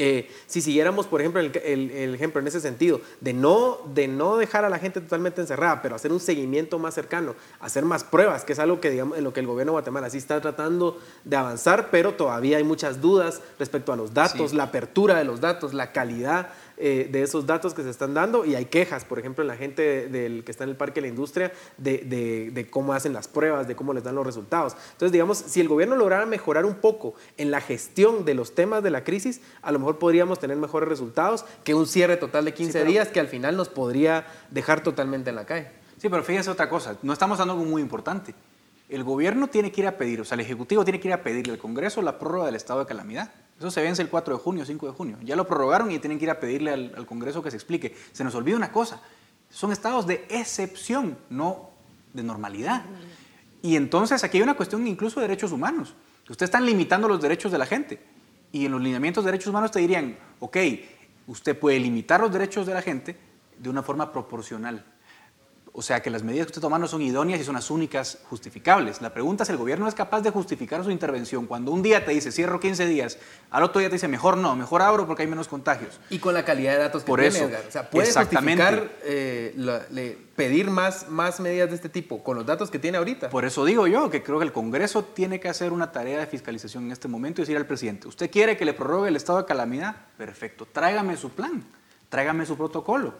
eh, 0.00 0.30
si 0.46 0.60
siguiéramos, 0.60 1.08
por 1.08 1.20
ejemplo, 1.20 1.40
el, 1.40 2.14
ejemplo 2.14 2.40
en 2.40 2.46
ese 2.46 2.60
sentido, 2.60 3.00
de 3.20 3.32
no, 3.32 3.78
de 3.94 4.06
no 4.06 4.36
dejar 4.36 4.64
a 4.64 4.68
la 4.68 4.78
gente 4.78 5.00
totalmente 5.00 5.40
encerrada, 5.40 5.82
pero 5.82 5.96
hacer 5.96 6.12
un 6.12 6.20
seguimiento 6.20 6.78
más 6.78 6.94
cercano, 6.94 7.34
hacer 7.58 7.84
más 7.84 8.04
pruebas, 8.04 8.44
que 8.44 8.52
es 8.52 8.60
algo 8.60 8.80
que, 8.80 8.90
digamos, 8.90 9.18
en 9.18 9.24
lo 9.24 9.32
que 9.32 9.40
el 9.40 9.48
gobierno 9.48 9.72
de 9.72 9.74
Guatemala 9.74 10.08
sí 10.08 10.18
está 10.18 10.40
tratando 10.40 11.00
de 11.24 11.34
avanzar, 11.34 11.90
pero 11.90 12.14
todavía 12.14 12.58
hay 12.58 12.64
muchas 12.64 13.00
dudas 13.00 13.42
respecto 13.58 13.92
a 13.92 13.96
los 13.96 14.14
datos, 14.14 14.54
la 14.54 14.64
apertura 14.64 15.18
de 15.18 15.24
los 15.24 15.40
datos, 15.40 15.74
la 15.74 15.90
calidad 15.90 16.50
eh, 16.78 17.08
de 17.10 17.22
esos 17.22 17.46
datos 17.46 17.74
que 17.74 17.82
se 17.82 17.90
están 17.90 18.14
dando 18.14 18.44
y 18.44 18.54
hay 18.54 18.66
quejas, 18.66 19.04
por 19.04 19.18
ejemplo, 19.18 19.42
en 19.42 19.48
la 19.48 19.56
gente 19.56 20.08
del 20.08 20.44
que 20.44 20.50
está 20.50 20.64
en 20.64 20.70
el 20.70 20.76
Parque 20.76 21.00
de 21.00 21.02
la 21.02 21.08
Industria 21.08 21.52
de, 21.76 22.50
de 22.52 22.70
cómo 22.70 22.92
hacen 22.92 23.12
las 23.12 23.28
pruebas, 23.28 23.66
de 23.66 23.76
cómo 23.76 23.92
les 23.92 24.04
dan 24.04 24.14
los 24.14 24.26
resultados. 24.26 24.76
Entonces, 24.92 25.12
digamos, 25.12 25.38
si 25.38 25.60
el 25.60 25.68
gobierno 25.68 25.96
lograra 25.96 26.26
mejorar 26.26 26.64
un 26.64 26.76
poco 26.76 27.14
en 27.36 27.50
la 27.50 27.60
gestión 27.60 28.24
de 28.24 28.34
los 28.34 28.54
temas 28.54 28.82
de 28.82 28.90
la 28.90 29.04
crisis, 29.04 29.40
a 29.62 29.72
lo 29.72 29.78
mejor 29.78 29.98
podríamos 29.98 30.38
tener 30.38 30.56
mejores 30.56 30.88
resultados 30.88 31.44
que 31.64 31.74
un 31.74 31.86
cierre 31.86 32.16
total 32.16 32.44
de 32.44 32.54
15 32.54 32.84
días 32.84 33.08
que 33.08 33.20
al 33.20 33.28
final 33.28 33.56
nos 33.56 33.68
podría 33.68 34.26
dejar 34.50 34.82
totalmente 34.82 35.30
en 35.30 35.36
la 35.36 35.46
calle. 35.46 35.68
Sí, 35.98 36.08
pero 36.08 36.22
fíjense 36.22 36.50
otra 36.50 36.68
cosa, 36.68 36.96
no 37.02 37.12
estamos 37.12 37.38
dando 37.38 37.54
algo 37.54 37.64
muy 37.64 37.82
importante. 37.82 38.34
El 38.88 39.04
gobierno 39.04 39.48
tiene 39.48 39.70
que 39.70 39.82
ir 39.82 39.86
a 39.86 39.98
pedir, 39.98 40.20
o 40.20 40.24
sea, 40.24 40.36
el 40.36 40.40
Ejecutivo 40.40 40.82
tiene 40.84 40.98
que 40.98 41.08
ir 41.08 41.14
a 41.14 41.22
pedirle 41.22 41.52
al 41.52 41.58
Congreso 41.58 42.00
la 42.00 42.18
prórroga 42.18 42.46
del 42.46 42.54
estado 42.54 42.80
de 42.80 42.86
calamidad. 42.86 43.30
Eso 43.58 43.70
se 43.70 43.82
vence 43.82 44.00
el 44.00 44.08
4 44.08 44.36
de 44.36 44.40
junio, 44.42 44.64
5 44.64 44.86
de 44.86 44.92
junio. 44.92 45.18
Ya 45.22 45.36
lo 45.36 45.46
prorrogaron 45.46 45.90
y 45.90 45.98
tienen 45.98 46.18
que 46.18 46.24
ir 46.24 46.30
a 46.30 46.40
pedirle 46.40 46.72
al, 46.72 47.06
Congreso 47.06 47.42
que 47.42 47.50
se 47.50 47.56
explique. 47.56 47.94
Se 48.12 48.24
nos 48.24 48.34
olvida 48.34 48.56
una 48.56 48.72
cosa, 48.72 49.00
son 49.50 49.72
estados 49.72 50.06
de 50.06 50.26
excepción, 50.30 51.18
no 51.28 51.70
de 52.14 52.22
normalidad. 52.22 52.84
Y 53.60 53.76
entonces 53.76 54.24
aquí 54.24 54.38
hay 54.38 54.42
una 54.42 54.54
cuestión 54.54 54.86
incluso 54.86 55.20
de 55.20 55.28
derechos 55.28 55.52
humanos. 55.52 55.94
Ustedes 56.28 56.48
están 56.48 56.64
limitando 56.64 57.08
los 57.08 57.20
derechos 57.20 57.50
de 57.52 57.58
la 57.58 57.66
gente. 57.66 58.00
Y 58.52 58.66
en 58.66 58.72
los 58.72 58.80
lineamientos 58.80 59.24
de 59.24 59.32
derechos 59.32 59.48
humanos 59.48 59.70
te 59.70 59.80
dirían, 59.80 60.16
ok, 60.40 60.56
usted 61.26 61.58
puede 61.58 61.78
limitar 61.78 62.20
los 62.20 62.32
derechos 62.32 62.66
de 62.66 62.74
la 62.74 62.82
gente 62.82 63.16
de 63.58 63.68
una 63.68 63.82
forma 63.82 64.12
proporcional. 64.12 64.84
O 65.78 65.82
sea, 65.82 66.02
que 66.02 66.10
las 66.10 66.24
medidas 66.24 66.46
que 66.46 66.50
usted 66.50 66.60
toma 66.60 66.76
no 66.76 66.88
son 66.88 67.02
idóneas 67.02 67.40
y 67.40 67.44
son 67.44 67.54
las 67.54 67.70
únicas 67.70 68.18
justificables. 68.28 69.00
La 69.00 69.14
pregunta 69.14 69.44
es, 69.44 69.48
¿el 69.50 69.56
gobierno 69.56 69.86
es 69.86 69.94
capaz 69.94 70.22
de 70.22 70.30
justificar 70.30 70.82
su 70.82 70.90
intervención 70.90 71.46
cuando 71.46 71.70
un 71.70 71.82
día 71.82 72.04
te 72.04 72.10
dice 72.10 72.32
cierro 72.32 72.58
15 72.58 72.84
días, 72.86 73.16
al 73.50 73.62
otro 73.62 73.78
día 73.78 73.88
te 73.88 73.94
dice 73.94 74.08
mejor 74.08 74.36
no, 74.36 74.56
mejor 74.56 74.82
abro 74.82 75.06
porque 75.06 75.22
hay 75.22 75.28
menos 75.28 75.46
contagios? 75.46 76.00
Y 76.10 76.18
con 76.18 76.34
la 76.34 76.44
calidad 76.44 76.72
de 76.72 76.78
datos 76.78 77.04
que 77.04 77.06
Por 77.06 77.20
tiene, 77.20 77.36
eso, 77.36 77.46
Edgar. 77.48 77.62
O 77.68 77.70
sea, 77.70 77.88
puede 77.90 78.12
justificar, 78.12 78.90
eh, 79.04 79.52
la- 79.56 79.86
le- 79.90 80.18
pedir 80.34 80.68
más, 80.68 81.08
más 81.08 81.38
medidas 81.38 81.68
de 81.68 81.76
este 81.76 81.88
tipo 81.88 82.24
con 82.24 82.36
los 82.36 82.44
datos 82.44 82.72
que 82.72 82.80
tiene 82.80 82.98
ahorita. 82.98 83.30
Por 83.30 83.44
eso 83.44 83.64
digo 83.64 83.86
yo 83.86 84.10
que 84.10 84.24
creo 84.24 84.38
que 84.40 84.44
el 84.46 84.52
Congreso 84.52 85.04
tiene 85.04 85.38
que 85.38 85.48
hacer 85.48 85.72
una 85.72 85.92
tarea 85.92 86.18
de 86.18 86.26
fiscalización 86.26 86.86
en 86.86 86.90
este 86.92 87.06
momento 87.06 87.40
y 87.40 87.42
decir 87.44 87.56
al 87.56 87.66
presidente, 87.66 88.08
¿usted 88.08 88.28
quiere 88.32 88.56
que 88.56 88.64
le 88.64 88.72
prorrogue 88.74 89.08
el 89.10 89.16
estado 89.16 89.38
de 89.38 89.44
calamidad? 89.44 89.94
Perfecto, 90.16 90.66
tráigame 90.72 91.16
su 91.16 91.30
plan, 91.30 91.62
tráigame 92.08 92.46
su 92.46 92.56
protocolo. 92.56 93.14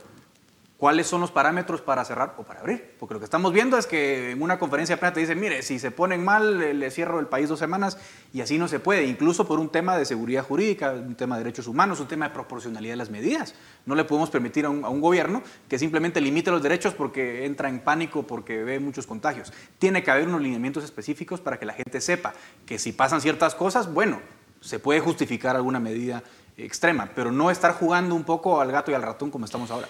¿Cuáles 0.78 1.08
son 1.08 1.20
los 1.20 1.32
parámetros 1.32 1.80
para 1.80 2.04
cerrar 2.04 2.36
o 2.38 2.44
para 2.44 2.60
abrir? 2.60 2.94
Porque 3.00 3.12
lo 3.12 3.18
que 3.18 3.24
estamos 3.24 3.52
viendo 3.52 3.76
es 3.78 3.88
que 3.88 4.30
en 4.30 4.40
una 4.40 4.60
conferencia 4.60 4.94
de 4.94 5.00
prensa 5.00 5.14
te 5.14 5.18
dicen, 5.18 5.40
mire, 5.40 5.62
si 5.62 5.80
se 5.80 5.90
ponen 5.90 6.24
mal, 6.24 6.62
eh, 6.62 6.72
le 6.72 6.92
cierro 6.92 7.18
el 7.18 7.26
país 7.26 7.48
dos 7.48 7.58
semanas 7.58 7.98
y 8.32 8.42
así 8.42 8.58
no 8.58 8.68
se 8.68 8.78
puede, 8.78 9.04
incluso 9.04 9.44
por 9.44 9.58
un 9.58 9.70
tema 9.70 9.98
de 9.98 10.04
seguridad 10.04 10.44
jurídica, 10.44 10.92
un 10.92 11.16
tema 11.16 11.36
de 11.36 11.42
derechos 11.42 11.66
humanos, 11.66 11.98
un 11.98 12.06
tema 12.06 12.28
de 12.28 12.34
proporcionalidad 12.34 12.92
de 12.92 12.96
las 12.96 13.10
medidas. 13.10 13.56
No 13.86 13.96
le 13.96 14.04
podemos 14.04 14.30
permitir 14.30 14.66
a 14.66 14.70
un, 14.70 14.84
a 14.84 14.88
un 14.88 15.00
gobierno 15.00 15.42
que 15.68 15.80
simplemente 15.80 16.20
limite 16.20 16.52
los 16.52 16.62
derechos 16.62 16.94
porque 16.94 17.44
entra 17.44 17.68
en 17.68 17.80
pánico, 17.80 18.22
porque 18.22 18.62
ve 18.62 18.78
muchos 18.78 19.04
contagios. 19.04 19.52
Tiene 19.80 20.04
que 20.04 20.12
haber 20.12 20.28
unos 20.28 20.42
lineamientos 20.42 20.84
específicos 20.84 21.40
para 21.40 21.58
que 21.58 21.66
la 21.66 21.72
gente 21.72 22.00
sepa 22.00 22.34
que 22.66 22.78
si 22.78 22.92
pasan 22.92 23.20
ciertas 23.20 23.56
cosas, 23.56 23.92
bueno, 23.92 24.20
se 24.60 24.78
puede 24.78 25.00
justificar 25.00 25.56
alguna 25.56 25.80
medida 25.80 26.22
extrema, 26.56 27.10
pero 27.16 27.32
no 27.32 27.50
estar 27.50 27.72
jugando 27.72 28.14
un 28.14 28.22
poco 28.22 28.60
al 28.60 28.70
gato 28.70 28.92
y 28.92 28.94
al 28.94 29.02
ratón 29.02 29.32
como 29.32 29.44
estamos 29.44 29.72
ahora. 29.72 29.88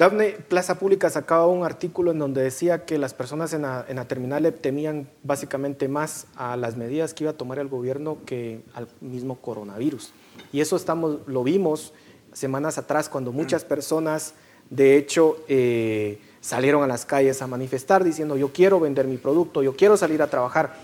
Dafne 0.00 0.30
Plaza 0.30 0.78
Pública 0.78 1.10
sacaba 1.10 1.46
un 1.46 1.62
artículo 1.62 2.10
en 2.10 2.18
donde 2.18 2.42
decía 2.42 2.86
que 2.86 2.96
las 2.96 3.12
personas 3.12 3.52
en 3.52 3.60
la, 3.60 3.84
en 3.86 4.02
terminal 4.06 4.50
temían 4.54 5.10
básicamente 5.22 5.88
más 5.88 6.26
a 6.36 6.56
las 6.56 6.78
medidas 6.78 7.12
que 7.12 7.24
iba 7.24 7.32
a 7.32 7.36
tomar 7.36 7.58
el 7.58 7.68
gobierno 7.68 8.16
que 8.24 8.62
al 8.72 8.88
mismo 9.02 9.42
coronavirus. 9.42 10.14
Y 10.54 10.62
eso 10.62 10.76
estamos, 10.76 11.18
lo 11.26 11.44
vimos 11.44 11.92
semanas 12.32 12.78
atrás 12.78 13.10
cuando 13.10 13.30
muchas 13.30 13.62
personas, 13.66 14.32
de 14.70 14.96
hecho, 14.96 15.36
eh, 15.48 16.18
salieron 16.40 16.82
a 16.82 16.86
las 16.86 17.04
calles 17.04 17.42
a 17.42 17.46
manifestar 17.46 18.02
diciendo 18.02 18.38
yo 18.38 18.54
quiero 18.54 18.80
vender 18.80 19.06
mi 19.06 19.18
producto, 19.18 19.62
yo 19.62 19.76
quiero 19.76 19.98
salir 19.98 20.22
a 20.22 20.28
trabajar. 20.28 20.76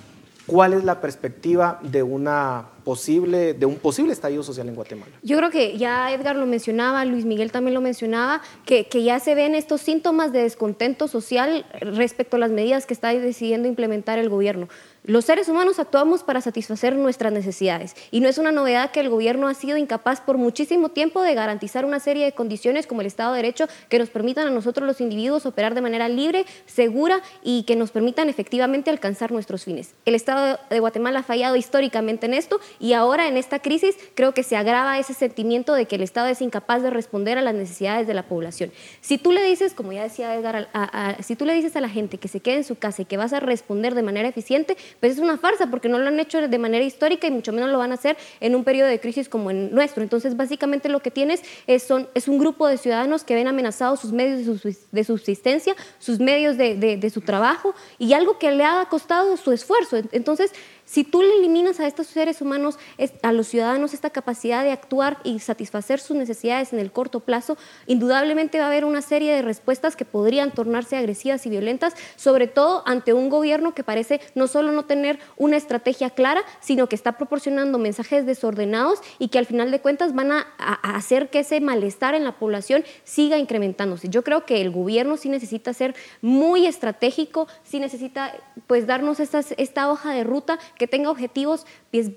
¿Cuál 0.47 0.75
es 0.75 0.85
la 0.85 1.01
perspectiva 1.01 1.81
de, 1.83 2.05
una 2.05 2.67
posible, 2.85 3.55
de 3.55 3.67
un 3.67 3.77
posible 3.77 4.13
estallido 4.13 4.45
social 4.45 4.69
en 4.69 4.77
Guatemala? 4.77 5.11
Yo 5.23 5.37
creo 5.39 5.51
que 5.51 5.77
ya 5.77 6.13
Edgar 6.13 6.37
lo 6.37 6.47
mencionaba, 6.47 7.05
Luis 7.05 7.25
Miguel 7.25 7.51
también 7.51 7.75
lo 7.75 7.81
mencionaba, 7.81 8.41
que, 8.65 8.87
que 8.87 9.03
ya 9.03 9.19
se 9.19 9.35
ven 9.35 9.57
estos 9.57 9.81
síntomas 9.81 10.33
de 10.33 10.43
descontento 10.43 11.09
social 11.09 11.67
respecto 11.81 12.37
a 12.37 12.39
las 12.39 12.53
medidas 12.53 12.87
que 12.87 12.95
está 12.95 13.09
decidiendo 13.09 13.67
implementar 13.67 14.21
el 14.21 14.29
gobierno. 14.29 14.69
Los 15.07 15.25
seres 15.25 15.49
humanos 15.49 15.79
actuamos 15.79 16.25
para 16.25 16.41
satisfacer 16.41 16.97
nuestras 16.97 17.33
necesidades 17.33 17.95
y 18.11 18.19
no 18.19 18.29
es 18.29 18.39
una 18.39 18.51
novedad 18.51 18.91
que 18.91 18.99
el 18.99 19.09
gobierno 19.09 19.47
ha 19.47 19.55
sido 19.55 19.77
incapaz 19.77 20.21
por 20.21 20.37
muchísimo 20.37 20.89
tiempo 20.89 21.23
de 21.23 21.33
garantizar 21.33 21.85
una 21.85 22.01
serie 22.01 22.25
de 22.25 22.33
condiciones 22.33 22.89
como 22.89 23.03
el 23.03 23.07
Estado 23.07 23.33
de 23.33 23.37
Derecho 23.37 23.69
que 23.89 24.01
nos 24.01 24.11
permitan 24.11 24.49
a 24.49 24.51
nosotros 24.51 24.85
los 24.85 25.01
individuos 25.01 25.47
operar 25.47 25.77
de 25.77 25.81
manera 25.81 26.09
libre, 26.09 26.45
segura 26.67 27.23
y 27.45 27.63
que 27.63 27.77
nos 27.77 27.93
permitan 27.93 28.29
efectivamente 28.29 28.91
alcanzar 28.91 29.31
nuestros 29.31 29.63
fines. 29.63 29.95
El 30.07 30.17
Estado 30.17 30.59
de 30.71 30.81
Guatemala 30.81 31.21
ha 31.21 31.23
fallado 31.23 31.55
históricamente 31.55 32.27
en 32.27 32.35
esto 32.35 32.59
y 32.81 32.95
ahora 32.95 33.29
en 33.29 33.37
esta 33.37 33.61
crisis 33.61 33.95
creo 34.17 34.35
que 34.35 34.43
se 34.43 34.57
agrava 34.57 34.99
ese 34.99 35.15
sentimiento 35.15 35.75
de 35.75 35.87
que 35.87 35.95
el 35.95 36.03
Estado 36.03 36.27
es 36.27 36.43
incapaz 36.43 36.83
de 36.83 36.91
responder 36.91 37.39
a 37.39 37.43
las 37.43 37.55
necesidades 37.55 38.09
de 38.09 38.15
la 38.15 38.25
población. 38.25 38.73
Si 39.03 39.19
tú 39.19 39.31
le 39.31 39.45
dices, 39.45 39.73
como 39.73 39.93
ya 39.93 40.03
decía 40.03 40.35
Edgar, 40.35 40.69
a, 40.75 41.15
si 41.23 41.37
tú 41.37 41.45
le 41.45 41.55
dices 41.55 41.77
a 41.77 41.81
la 41.81 41.89
gente 41.89 42.19
que 42.19 42.27
se 42.27 42.41
quede 42.41 42.57
en 42.57 42.65
su 42.65 42.75
casa 42.75 43.03
y 43.03 43.05
que 43.05 43.17
vas 43.17 43.33
a 43.33 43.39
responder 43.39 43.95
de 43.95 44.03
manera 44.03 44.29
eficiente, 44.29 44.77
pues 45.01 45.13
es 45.13 45.19
una 45.19 45.37
farsa 45.39 45.69
porque 45.69 45.89
no 45.89 45.99
lo 45.99 46.09
han 46.09 46.19
hecho 46.21 46.47
de 46.47 46.59
manera 46.59 46.85
histórica 46.85 47.27
y 47.27 47.31
mucho 47.31 47.53
menos 47.53 47.71
lo 47.71 47.79
van 47.79 47.93
a 47.93 47.95
hacer 47.95 48.17
en 48.41 48.55
un 48.55 48.65
periodo 48.65 48.89
de 48.89 49.01
crisis 49.01 49.29
como 49.29 49.51
el 49.51 49.75
nuestro. 49.75 50.03
Entonces, 50.03 50.37
básicamente 50.37 50.89
lo 50.89 51.01
que 51.01 51.11
tienes 51.11 51.43
es, 51.67 51.91
un 51.91 52.39
grupo 52.39 52.67
de 52.67 52.79
ciudadanos 52.79 53.25
que 53.25 53.35
ven 53.35 53.49
amenazados 53.49 54.01
sus 54.01 54.13
medios 54.13 54.63
de 54.91 55.05
subsistencia, 55.05 55.75
sus 55.99 56.19
medios 56.19 56.57
de, 56.57 56.77
de 56.77 57.11
su 57.11 57.21
trabajo 57.21 57.75
y 57.99 58.13
algo 58.13 58.39
que 58.39 58.51
le 58.51 58.65
ha 58.65 58.87
costado 58.89 59.37
su 59.37 59.53
esfuerzo. 59.53 59.97
Entonces, 60.13 60.53
si 60.87 61.03
tú 61.03 61.21
le 61.21 61.37
eliminas 61.39 61.81
a 61.81 61.89
estos 61.89 62.07
seres 62.07 62.41
humanos, 62.41 62.79
a 63.23 63.33
los 63.33 63.49
ciudadanos, 63.49 63.93
esta 63.93 64.11
capacidad 64.11 64.63
de 64.63 64.71
actuar 64.71 65.19
y 65.25 65.41
satisfacer 65.41 65.99
sus 65.99 66.17
necesidades 66.17 66.73
en 66.73 66.79
el 66.79 66.93
corto 66.93 67.19
plazo, 67.21 67.59
indudablemente 67.89 68.59
va 68.59 68.65
a 68.65 68.69
haber 68.69 68.85
una 68.85 69.03
serie 69.03 69.35
de 69.35 69.43
respuestas 69.43 69.97
que 69.97 70.05
podrían 70.05 70.53
tornarse 70.53 70.97
agresivas 70.97 71.45
y 71.45 71.51
violentas, 71.51 71.95
sobre 72.15 72.47
todo 72.47 72.85
ante 72.87 73.13
un 73.13 73.29
gobierno 73.31 73.75
que 73.75 73.83
parece 73.83 74.21
no 74.37 74.47
solo 74.47 74.71
no 74.71 74.85
tener 74.85 75.19
una 75.37 75.57
estrategia 75.57 76.11
clara, 76.11 76.45
sino 76.61 76.89
que 76.89 76.95
está 76.95 77.19
proporcionando 77.19 77.79
mensajes 77.79 78.25
desordenados 78.25 79.01
y 79.19 79.29
que 79.29 79.39
al 79.39 79.47
final 79.47 79.73
de 79.73 79.81
cuentas 79.81 80.15
van 80.15 80.31
a, 80.31 80.47
hacer 80.83 81.31
que 81.31 81.41
ese 81.41 81.61
malestar 81.61 82.15
en 82.15 82.23
la 82.23 82.39
población 82.39 82.85
siga 83.03 83.39
incrementándose. 83.39 84.09
Yo 84.09 84.23
creo 84.23 84.47
que 84.47 84.61
el 84.61 84.71
gobierno 84.71 85.17
sí 85.17 85.29
necesita 85.29 85.75
ser 85.75 85.97
muy 86.23 86.67
estratégico, 86.67 87.49
sí 87.65 87.81
necesita 87.81 88.33
pues 88.69 88.87
darnos 88.87 89.19
esta 89.19 89.91
hoja 89.91 90.13
de 90.13 90.23
ruta 90.23 90.59
que 90.79 90.87
tenga 90.87 91.11
objetivos 91.11 91.67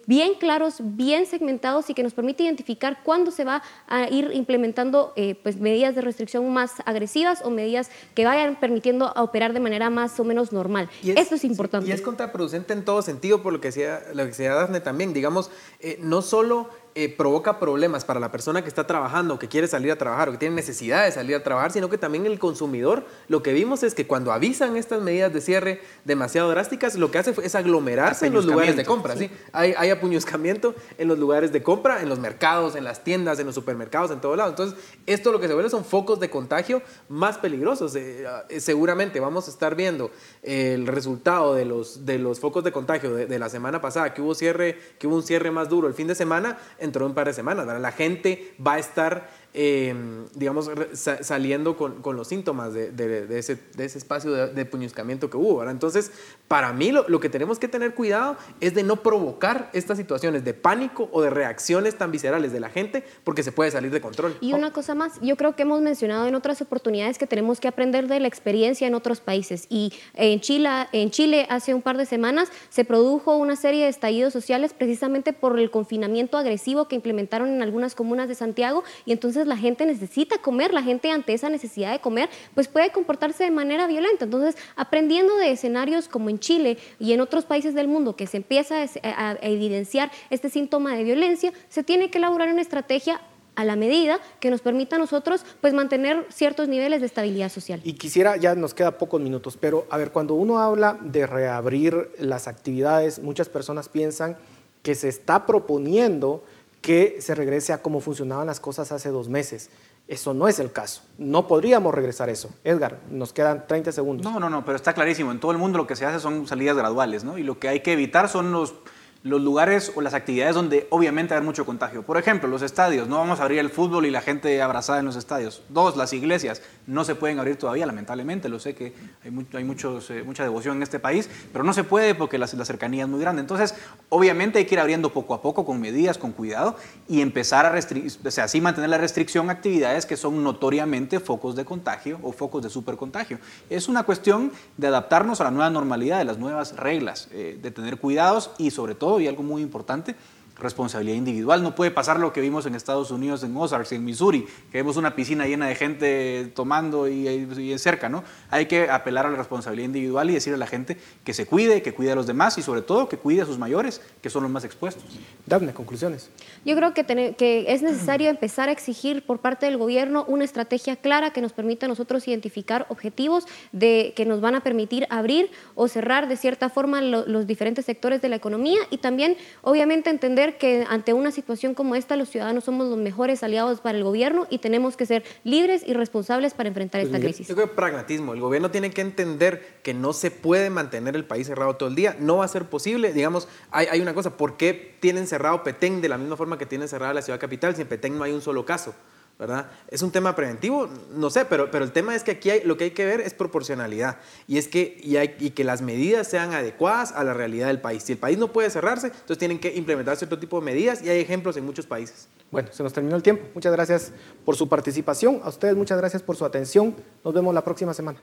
bien 0.06 0.34
claros, 0.36 0.78
bien 0.80 1.26
segmentados 1.26 1.90
y 1.90 1.94
que 1.94 2.04
nos 2.04 2.14
permita 2.14 2.44
identificar 2.44 3.02
cuándo 3.04 3.32
se 3.32 3.44
va 3.44 3.64
a 3.88 4.10
ir 4.10 4.32
implementando 4.34 5.14
eh, 5.16 5.36
pues, 5.42 5.58
medidas 5.58 5.96
de 5.96 6.02
restricción 6.02 6.52
más 6.52 6.74
agresivas 6.86 7.42
o 7.44 7.50
medidas 7.50 7.90
que 8.14 8.26
vayan 8.26 8.60
permitiendo 8.60 9.12
operar 9.16 9.54
de 9.54 9.60
manera 9.60 9.90
más 9.90 10.20
o 10.20 10.24
menos 10.24 10.52
normal. 10.52 10.90
Es, 11.04 11.18
Esto 11.18 11.36
es 11.36 11.44
importante. 11.44 11.90
Y 11.90 11.92
es 11.92 12.02
contraproducente 12.02 12.74
en 12.74 12.84
todo 12.84 13.02
sentido, 13.02 13.42
por 13.42 13.54
lo 13.54 13.62
que 13.62 13.70
decía, 13.70 14.02
lo 14.14 14.24
que 14.24 14.30
decía 14.30 14.54
Dafne 14.54 14.82
también. 14.82 15.14
Digamos, 15.14 15.50
eh, 15.80 15.98
no 16.02 16.22
solo 16.22 16.70
eh, 16.96 17.16
provoca 17.16 17.60
problemas 17.60 18.04
para 18.04 18.20
la 18.20 18.32
persona 18.32 18.62
que 18.62 18.68
está 18.68 18.88
trabajando, 18.88 19.38
que 19.38 19.48
quiere 19.48 19.68
salir 19.68 19.92
a 19.92 19.98
trabajar 19.98 20.30
o 20.30 20.32
que 20.32 20.38
tiene 20.38 20.56
necesidad 20.56 21.06
de 21.06 21.12
salir 21.12 21.36
a 21.36 21.44
trabajar, 21.44 21.72
sino 21.72 21.90
que 21.90 21.98
también 21.98 22.26
el 22.26 22.40
consumidor, 22.40 23.06
lo 23.28 23.44
que 23.44 23.54
vimos 23.54 23.84
es 23.84 23.94
que 23.94 24.08
cuando 24.08 24.32
avisan 24.32 24.76
estas 24.76 25.02
medidas 25.02 25.32
de 25.32 25.42
cierre 25.42 25.82
demasiado 26.06 26.50
drásticas, 26.50 26.96
lo 26.96 27.12
que 27.12 27.20
hace 27.20 27.34
es 27.44 27.56
aglomerarse 27.56 28.28
en 28.28 28.34
los 28.34 28.46
lugares 28.46 28.76
de 28.76 28.86
compra. 28.86 29.16
¿sí? 29.16 29.30
Hay, 29.52 29.74
hay 29.78 29.92
apuñuscamiento 29.92 30.74
en 30.98 31.08
los 31.08 31.20
lugares 31.20 31.52
de 31.52 31.62
compra, 31.62 32.02
en 32.02 32.10
los 32.10 32.20
mercados, 32.20 32.76
en 32.76 32.84
las 32.84 33.04
tiendas, 33.04 33.40
en 33.40 33.46
los 33.46 33.56
supermercados, 33.56 34.12
en 34.12 34.20
todo 34.20 34.36
lado. 34.36 34.50
Entonces, 34.50 34.78
esto 35.06 35.32
lo 35.32 35.40
que 35.40 35.48
se 35.48 35.54
vuelve 35.54 35.70
son 35.70 35.86
focos 35.86 36.20
de 36.20 36.30
contagio 36.30 36.82
más 37.08 37.38
peligrosos. 37.38 37.96
Eh, 37.96 38.26
eh, 38.50 38.60
seguramente 38.60 39.20
vamos 39.20 39.48
a 39.48 39.52
estar 39.52 39.76
viendo 39.76 40.12
el 40.42 40.88
resultado 40.88 41.54
de 41.54 41.66
los, 41.66 42.06
de 42.06 42.18
los 42.18 42.40
focos 42.40 42.64
de 42.64 42.72
contagio 42.72 43.14
de, 43.14 43.26
de 43.28 43.40
la 43.40 43.50
semana 43.50 43.80
pasada, 43.80 44.14
que 44.14 44.22
hubo, 44.22 44.34
cierre, 44.34 44.78
que 44.98 45.08
hubo 45.08 45.16
un 45.16 45.24
cierre 45.24 45.52
más 45.52 45.70
duro 45.70 45.88
el 45.88 45.94
fin 45.94 46.08
de 46.08 46.16
semana, 46.16 46.58
dentro 46.80 47.06
de 47.06 47.10
un 47.10 47.16
par 47.16 47.28
de 47.28 47.34
semanas. 47.34 47.66
¿verdad? 47.66 47.82
La 47.82 47.92
gente 47.92 48.54
va 48.66 48.74
a 48.74 48.80
estar, 48.80 49.30
eh, 49.54 49.96
digamos, 50.36 50.70
sa 50.94 51.24
saliendo 51.24 51.76
con, 51.76 52.02
con, 52.02 52.16
los 52.16 52.28
síntomas 52.28 52.74
de, 52.74 52.92
de, 52.92 53.26
de, 53.26 53.40
ese, 53.40 53.58
de 53.76 53.86
ese 53.86 53.98
espacio 53.98 54.32
de, 54.32 54.66
puñuscamiento 54.66 55.30
que 55.30 55.38
hubo. 55.38 55.58
¿verdad? 55.58 55.74
Entonces, 55.74 56.12
para 56.48 56.72
mí 56.74 56.92
lo, 56.92 57.08
lo, 57.10 57.20
que 57.20 57.30
tenemos 57.30 57.58
que 57.58 57.68
tener 57.68 57.96
cuidado 57.96 58.38
es 58.62 58.76
de 58.76 58.84
no 58.84 58.98
provocar 58.98 59.70
estas 59.74 59.98
situaciones 59.98 60.46
de 60.46 60.54
pánico 60.54 61.10
o 61.12 61.22
de 61.22 61.30
reacciones 61.30 61.98
tan 61.98 62.12
viscerales 62.12 62.52
de 62.52 62.60
la 62.60 62.70
gente 62.70 63.04
porque 63.24 63.44
se 63.44 63.52
puede 63.52 63.72
salir 63.72 63.92
de 63.92 64.02
control. 64.02 64.38
Y 64.42 64.54
una 64.54 64.72
cosa 64.72 64.94
más, 64.94 65.20
yo 65.22 65.36
creo 65.36 65.56
que 65.56 65.64
hemos 65.64 65.82
mencionado 65.82 66.28
en 66.28 66.36
otras 66.36 66.62
oportunidades 66.62 67.18
que 67.18 67.28
tenemos 67.28 67.60
que 67.60 67.68
aprender 67.68 68.08
de 68.08 68.20
la 68.20 68.28
experiencia 68.28 68.88
en 68.88 68.96
otros 68.96 69.20
países. 69.20 69.66
Y 69.70 69.94
en 70.14 70.40
Chile, 70.42 70.70
en 70.92 71.10
Chile 71.10 71.48
hace 71.50 71.74
un 71.74 71.82
par 71.82 71.98
de 71.98 72.06
semanas 72.06 72.50
se 72.70 72.86
produjo 72.86 73.36
una 73.38 73.56
serie 73.56 73.84
de 73.84 73.90
estallidos 73.90 74.34
sociales 74.34 74.74
precisamente 74.74 75.34
por 75.34 75.60
el 75.60 75.72
confinamiento 75.72 76.38
agresivo 76.38 76.88
que 76.88 76.96
implementaron 76.96 77.50
en 77.50 77.62
algunas 77.62 77.96
comunas 77.96 78.28
de 78.28 78.36
Santiago 78.36 78.84
y 79.06 79.12
entonces 79.12 79.39
la 79.48 79.58
gente 79.58 79.86
necesita 79.86 80.38
comer, 80.38 80.74
la 80.74 80.84
gente 80.84 81.12
ante 81.12 81.34
esa 81.34 81.50
necesidad 81.50 81.92
de 81.92 82.00
comer, 82.00 82.30
pues 82.56 82.68
puede 82.68 82.92
comportarse 82.92 83.44
de 83.44 83.52
manera 83.52 83.88
violenta. 83.88 84.26
Entonces, 84.26 84.56
aprendiendo 84.76 85.36
de 85.38 85.52
escenarios 85.52 86.08
como 86.08 86.30
en 86.30 86.40
Chile 86.40 86.78
y 87.00 87.14
en 87.14 87.22
otros 87.22 87.46
países 87.46 87.74
del 87.74 87.88
mundo 87.88 88.16
que 88.16 88.28
se 88.28 88.38
empieza 88.38 88.86
a, 89.04 89.38
evidenciar 89.42 90.12
este 90.30 90.50
síntoma 90.50 90.96
de 90.96 91.04
violencia, 91.04 91.54
se 91.70 91.84
tiene 91.84 92.10
que 92.10 92.18
elaborar 92.18 92.50
una 92.50 92.62
estrategia 92.62 93.22
a 93.56 93.66
la 93.66 93.76
medida 93.76 94.20
que 94.40 94.50
nos 94.50 94.62
permita 94.62 94.96
a 94.96 95.00
nosotros 95.00 95.44
pues 95.60 95.74
mantener 95.74 96.26
ciertos 96.30 96.70
niveles 96.70 97.02
de 97.02 97.08
estabilidad 97.08 97.50
social. 97.50 97.82
Y 97.84 97.94
quisiera, 97.94 98.38
ya 98.38 98.56
nos 98.56 98.74
queda 98.74 98.98
pocos 98.98 99.20
minutos, 99.20 99.58
pero 99.58 99.86
a 99.90 99.98
ver, 99.98 100.12
cuando 100.12 100.36
uno 100.36 100.60
habla 100.60 100.98
de 101.02 101.28
reabrir 101.28 102.10
las 102.20 102.48
actividades, 102.48 103.20
muchas 103.20 103.50
personas 103.50 103.90
piensan 103.90 104.38
que 104.82 104.96
se 104.96 105.10
está 105.10 105.46
proponiendo 105.46 106.44
que 106.82 107.18
se 107.22 107.36
regrese 107.36 107.74
a 107.74 107.82
cómo 107.82 108.00
funcionaban 108.00 108.48
las 108.48 108.60
cosas 108.60 108.92
hace 108.92 109.10
dos 109.10 109.30
meses. 109.30 109.70
Eso 110.08 110.34
no 110.34 110.48
es 110.48 110.60
el 110.60 110.72
caso. 110.72 111.04
No 111.18 111.48
podríamos 111.48 111.94
regresar 111.94 112.30
eso. 112.30 112.50
Edgar, 112.64 113.00
nos 113.12 113.32
quedan 113.32 113.68
30 113.68 113.92
segundos. 113.92 114.26
No, 114.26 114.40
no, 114.40 114.50
no, 114.50 114.66
pero 114.66 114.76
está 114.76 114.94
clarísimo. 114.94 115.32
En 115.32 115.40
todo 115.40 115.52
el 115.52 115.60
mundo 115.60 115.78
lo 115.78 115.86
que 115.86 115.96
se 115.96 116.06
hace 116.06 116.20
son 116.20 116.48
salidas 116.48 116.76
graduales, 116.76 117.24
¿no? 117.24 117.38
Y 117.38 117.44
lo 117.44 117.60
que 117.60 117.68
hay 117.68 117.82
que 117.82 117.94
evitar 117.94 118.28
son 118.28 118.52
los 118.52 118.74
los 119.22 119.42
lugares 119.42 119.92
o 119.96 120.02
las 120.02 120.14
actividades 120.14 120.56
donde 120.56 120.88
obviamente 120.92 121.34
hay 121.34 121.42
mucho 121.42 121.66
contagio. 121.66 122.04
Por 122.04 122.18
ejemplo, 122.18 122.48
los 122.48 122.62
estadios. 122.62 123.08
No 123.10 123.18
vamos 123.18 123.40
a 123.40 123.44
abrir 123.44 123.60
el 123.60 123.70
fútbol 123.70 124.06
y 124.06 124.12
la 124.12 124.22
gente 124.22 124.62
abrazada 124.62 125.00
en 125.00 125.06
los 125.06 125.18
estadios. 125.18 125.62
Dos, 125.68 125.98
las 125.98 126.14
iglesias. 126.14 126.62
No 126.88 127.04
se 127.04 127.16
pueden 127.16 127.38
abrir 127.38 127.58
todavía, 127.58 127.86
lamentablemente. 127.86 128.48
Lo 128.48 128.60
sé 128.60 128.76
que 128.76 128.94
hay, 129.24 129.48
hay 129.54 129.64
muchos, 129.66 130.10
eh, 130.10 130.24
mucha 130.24 130.44
devoción 130.44 130.78
en 130.78 130.84
este 130.84 131.00
país, 131.00 131.30
pero 131.52 131.66
no 131.66 131.74
se 131.74 131.84
puede 131.84 132.16
porque 132.16 132.38
la, 132.38 132.48
la, 132.56 132.66
cercanía 132.66 133.04
es 133.04 133.10
muy 133.10 133.20
grande. 133.20 133.42
Entonces, 133.42 133.76
obviamente 134.08 134.60
hay 134.60 134.66
que 134.66 134.76
ir 134.76 134.80
abriendo 134.80 135.12
poco 135.12 135.34
a 135.34 135.42
poco, 135.42 135.66
con 135.66 135.82
medidas, 135.82 136.18
con 136.18 136.32
cuidado, 136.32 136.78
y 137.10 137.22
empezar 137.22 137.66
a 137.66 137.72
restringir, 137.72 138.12
o 138.24 138.42
así 138.42 138.62
mantener 138.62 138.90
la 138.90 138.98
restricción 138.98 139.50
a 139.50 139.54
actividades 139.54 140.06
que 140.06 140.16
son 140.16 140.42
notoriamente 140.44 141.20
focos 141.20 141.58
de 141.58 141.66
contagio 141.66 142.20
o 142.24 142.32
focos 142.32 142.64
de 142.64 142.70
supercontagio. 142.70 143.40
Es 143.70 143.90
una 143.90 144.04
cuestión 144.04 144.54
de 144.78 144.88
adaptarnos 144.88 145.42
a 145.42 145.44
la 145.44 145.52
nueva 145.52 145.70
normalidad, 145.70 146.20
de 146.20 146.26
las 146.26 146.38
nuevas 146.38 146.78
reglas, 146.78 147.28
eh, 147.32 147.60
de 147.62 147.72
tener 147.72 147.98
cuidados 147.98 148.52
y 148.58 148.72
sobre 148.72 148.96
todo 148.96 149.09
y 149.18 149.28
algo 149.28 149.42
muy 149.42 149.62
importante, 149.62 150.16
responsabilidad 150.60 151.16
individual. 151.16 151.64
No 151.64 151.76
puede 151.76 151.92
pasar 151.92 152.20
lo 152.20 152.34
que 152.34 152.42
vimos 152.42 152.66
en 152.66 152.76
Estados 152.76 153.12
Unidos, 153.12 153.44
en 153.44 153.56
Ozarks, 153.56 153.94
en 153.94 154.04
Missouri, 154.04 154.46
que 154.72 154.80
vemos 154.80 154.98
una 154.98 155.16
piscina 155.16 155.46
llena 155.46 155.68
de 155.68 155.76
gente 155.76 156.52
tomando 156.56 157.08
y, 157.08 157.28
y, 157.28 157.78
cerca, 157.80 158.10
¿no? 158.10 158.24
Hay 158.50 158.66
que 158.66 158.90
apelar 158.90 159.26
a 159.26 159.30
la 159.30 159.38
responsabilidad 159.38 159.86
individual 159.86 160.30
y 160.30 160.34
decirle 160.34 160.56
a 160.56 160.60
la 160.60 160.68
gente 160.68 160.98
que 161.24 161.34
se 161.34 161.46
cuide, 161.46 161.82
que 161.82 161.94
cuide 161.94 162.12
a 162.12 162.16
los 162.16 162.28
demás 162.28 162.58
y 162.58 162.62
sobre 162.62 162.82
todo 162.82 163.08
que 163.08 163.18
cuide 163.18 163.44
a 163.44 163.46
sus 163.46 163.58
mayores, 163.58 164.02
que 164.22 164.30
son 164.30 164.44
los 164.44 164.52
más 164.52 164.66
expuestos. 164.66 165.04
Dame 165.46 165.74
conclusiones. 165.74 166.30
Yo 166.66 166.76
creo 166.76 166.94
que, 166.94 167.36
que 167.38 167.66
es 167.68 167.82
necesario 167.82 168.30
empezar 168.30 168.70
a 168.70 168.72
exigir 168.72 169.26
por 169.26 169.40
parte 169.40 169.66
del 169.66 169.78
gobierno 169.78 170.26
una 170.28 170.44
estrategia 170.44 170.96
clara 170.96 171.32
que 171.32 171.42
nos 171.42 171.54
permita 171.54 171.86
a 171.86 171.90
nosotros 171.90 172.28
identificar 172.28 172.86
objetivos 172.90 173.46
de, 173.72 174.14
que 174.16 174.26
nos 174.26 174.42
van 174.42 174.56
a 174.56 174.62
permitir 174.62 175.08
abrir 175.10 175.52
o 175.76 175.88
cerrar 175.88 176.28
de 176.28 176.38
cierta 176.38 176.70
forma 176.70 177.02
los 177.02 177.48
diferentes 177.48 177.86
sectores 177.86 178.22
de 178.22 178.30
la 178.30 178.36
economía 178.36 178.80
y 178.90 178.98
también, 178.98 179.38
obviamente, 179.62 180.10
entender 180.10 180.49
que 180.58 180.86
ante 180.90 181.14
una 181.14 181.32
situación 181.32 181.74
como 181.74 181.96
esta 181.96 182.16
los 182.16 182.30
ciudadanos 182.30 182.64
somos 182.64 182.88
los 182.88 182.98
mejores 182.98 183.44
aliados 183.44 183.82
para 183.82 183.98
el 183.98 184.04
gobierno 184.04 184.48
y 184.50 184.60
tenemos 184.60 184.98
que 184.98 185.06
ser 185.06 185.24
libres 185.44 185.84
y 185.86 185.94
responsables 185.94 186.54
para 186.54 186.70
enfrentar 186.70 187.02
esta 187.02 187.20
crisis. 187.20 187.48
Yo 187.48 187.56
creo 187.56 187.68
que 187.68 187.76
pragmatismo. 187.76 188.34
El 188.34 188.42
gobierno 188.42 188.72
tiene 188.72 188.92
que 188.92 189.02
entender 189.02 189.80
que 189.84 189.94
no 189.94 190.14
se 190.14 190.32
puede 190.32 190.70
mantener 190.70 191.16
el 191.16 191.26
país 191.26 191.48
cerrado 191.48 191.76
todo 191.76 191.90
el 191.90 191.96
día. 191.96 192.16
No 192.20 192.38
va 192.38 192.46
a 192.46 192.48
ser 192.48 192.66
posible. 192.66 193.14
Digamos, 193.14 193.48
hay, 193.72 193.88
hay 193.88 194.02
una 194.02 194.14
cosa, 194.14 194.38
¿por 194.38 194.58
qué 194.58 194.98
tienen 195.00 195.28
cerrado 195.28 195.64
Petén 195.64 196.02
de 196.02 196.10
la 196.10 196.18
misma 196.18 196.38
forma 196.38 196.58
que 196.58 196.66
tienen 196.66 196.88
cerrada 196.88 197.14
la 197.14 197.22
ciudad 197.22 197.40
capital 197.40 197.76
si 197.76 197.82
en 197.82 197.88
Petén 197.88 198.18
no 198.18 198.24
hay 198.24 198.32
un 198.32 198.42
solo 198.42 198.66
caso? 198.66 198.94
¿Verdad? 199.40 199.68
¿Es 199.88 200.02
un 200.02 200.12
tema 200.12 200.36
preventivo? 200.36 200.90
No 201.16 201.30
sé, 201.30 201.46
pero, 201.46 201.72
pero 201.72 201.86
el 201.86 201.94
tema 201.94 202.14
es 202.14 202.24
que 202.24 202.32
aquí 202.32 202.50
hay, 202.50 202.62
lo 202.66 202.76
que 202.76 202.84
hay 202.84 202.92
que 202.92 203.06
ver 203.06 203.22
es 203.22 203.34
proporcionalidad 203.34 204.18
y 204.48 204.58
es 204.58 204.68
que, 204.68 205.00
y, 205.02 205.16
hay, 205.16 205.36
y 205.40 205.52
que 205.52 205.64
las 205.64 205.82
medidas 205.82 206.28
sean 206.28 206.54
adecuadas 206.54 207.14
a 207.14 207.24
la 207.24 207.34
realidad 207.34 207.68
del 207.68 207.80
país. 207.80 208.04
Si 208.04 208.12
el 208.12 208.18
país 208.18 208.38
no 208.38 208.50
puede 208.52 208.70
cerrarse, 208.70 209.08
entonces 209.08 209.38
tienen 209.38 209.58
que 209.58 209.74
implementar 209.74 210.18
cierto 210.18 210.38
tipo 210.38 210.60
de 210.60 210.66
medidas 210.66 211.02
y 211.02 211.10
hay 211.10 211.22
ejemplos 211.22 211.56
en 211.56 211.66
muchos 211.66 211.88
países. 211.88 212.28
Bueno, 212.52 212.68
se 212.74 212.84
nos 212.84 212.92
terminó 212.92 213.16
el 213.16 213.24
tiempo. 213.24 213.48
Muchas 213.56 213.72
gracias 213.72 214.12
por 214.44 214.58
su 214.58 214.68
participación. 214.68 215.40
A 215.44 215.50
ustedes 215.50 215.76
muchas 215.76 215.98
gracias 215.98 216.22
por 216.22 216.36
su 216.36 216.44
atención. 216.44 216.94
Nos 217.24 217.34
vemos 217.34 217.54
la 217.54 217.64
próxima 217.64 217.94
semana. 217.94 218.20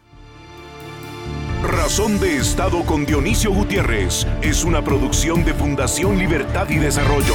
Razón 1.63 2.21
de 2.21 2.37
Estado 2.37 2.85
con 2.85 3.07
Dionisio 3.07 3.53
Gutiérrez 3.53 4.27
es 4.43 4.65
una 4.65 4.85
producción 4.85 5.45
de 5.47 5.55
Fundación 5.55 6.19
Libertad 6.19 6.69
y 6.69 6.77
Desarrollo. 6.77 7.35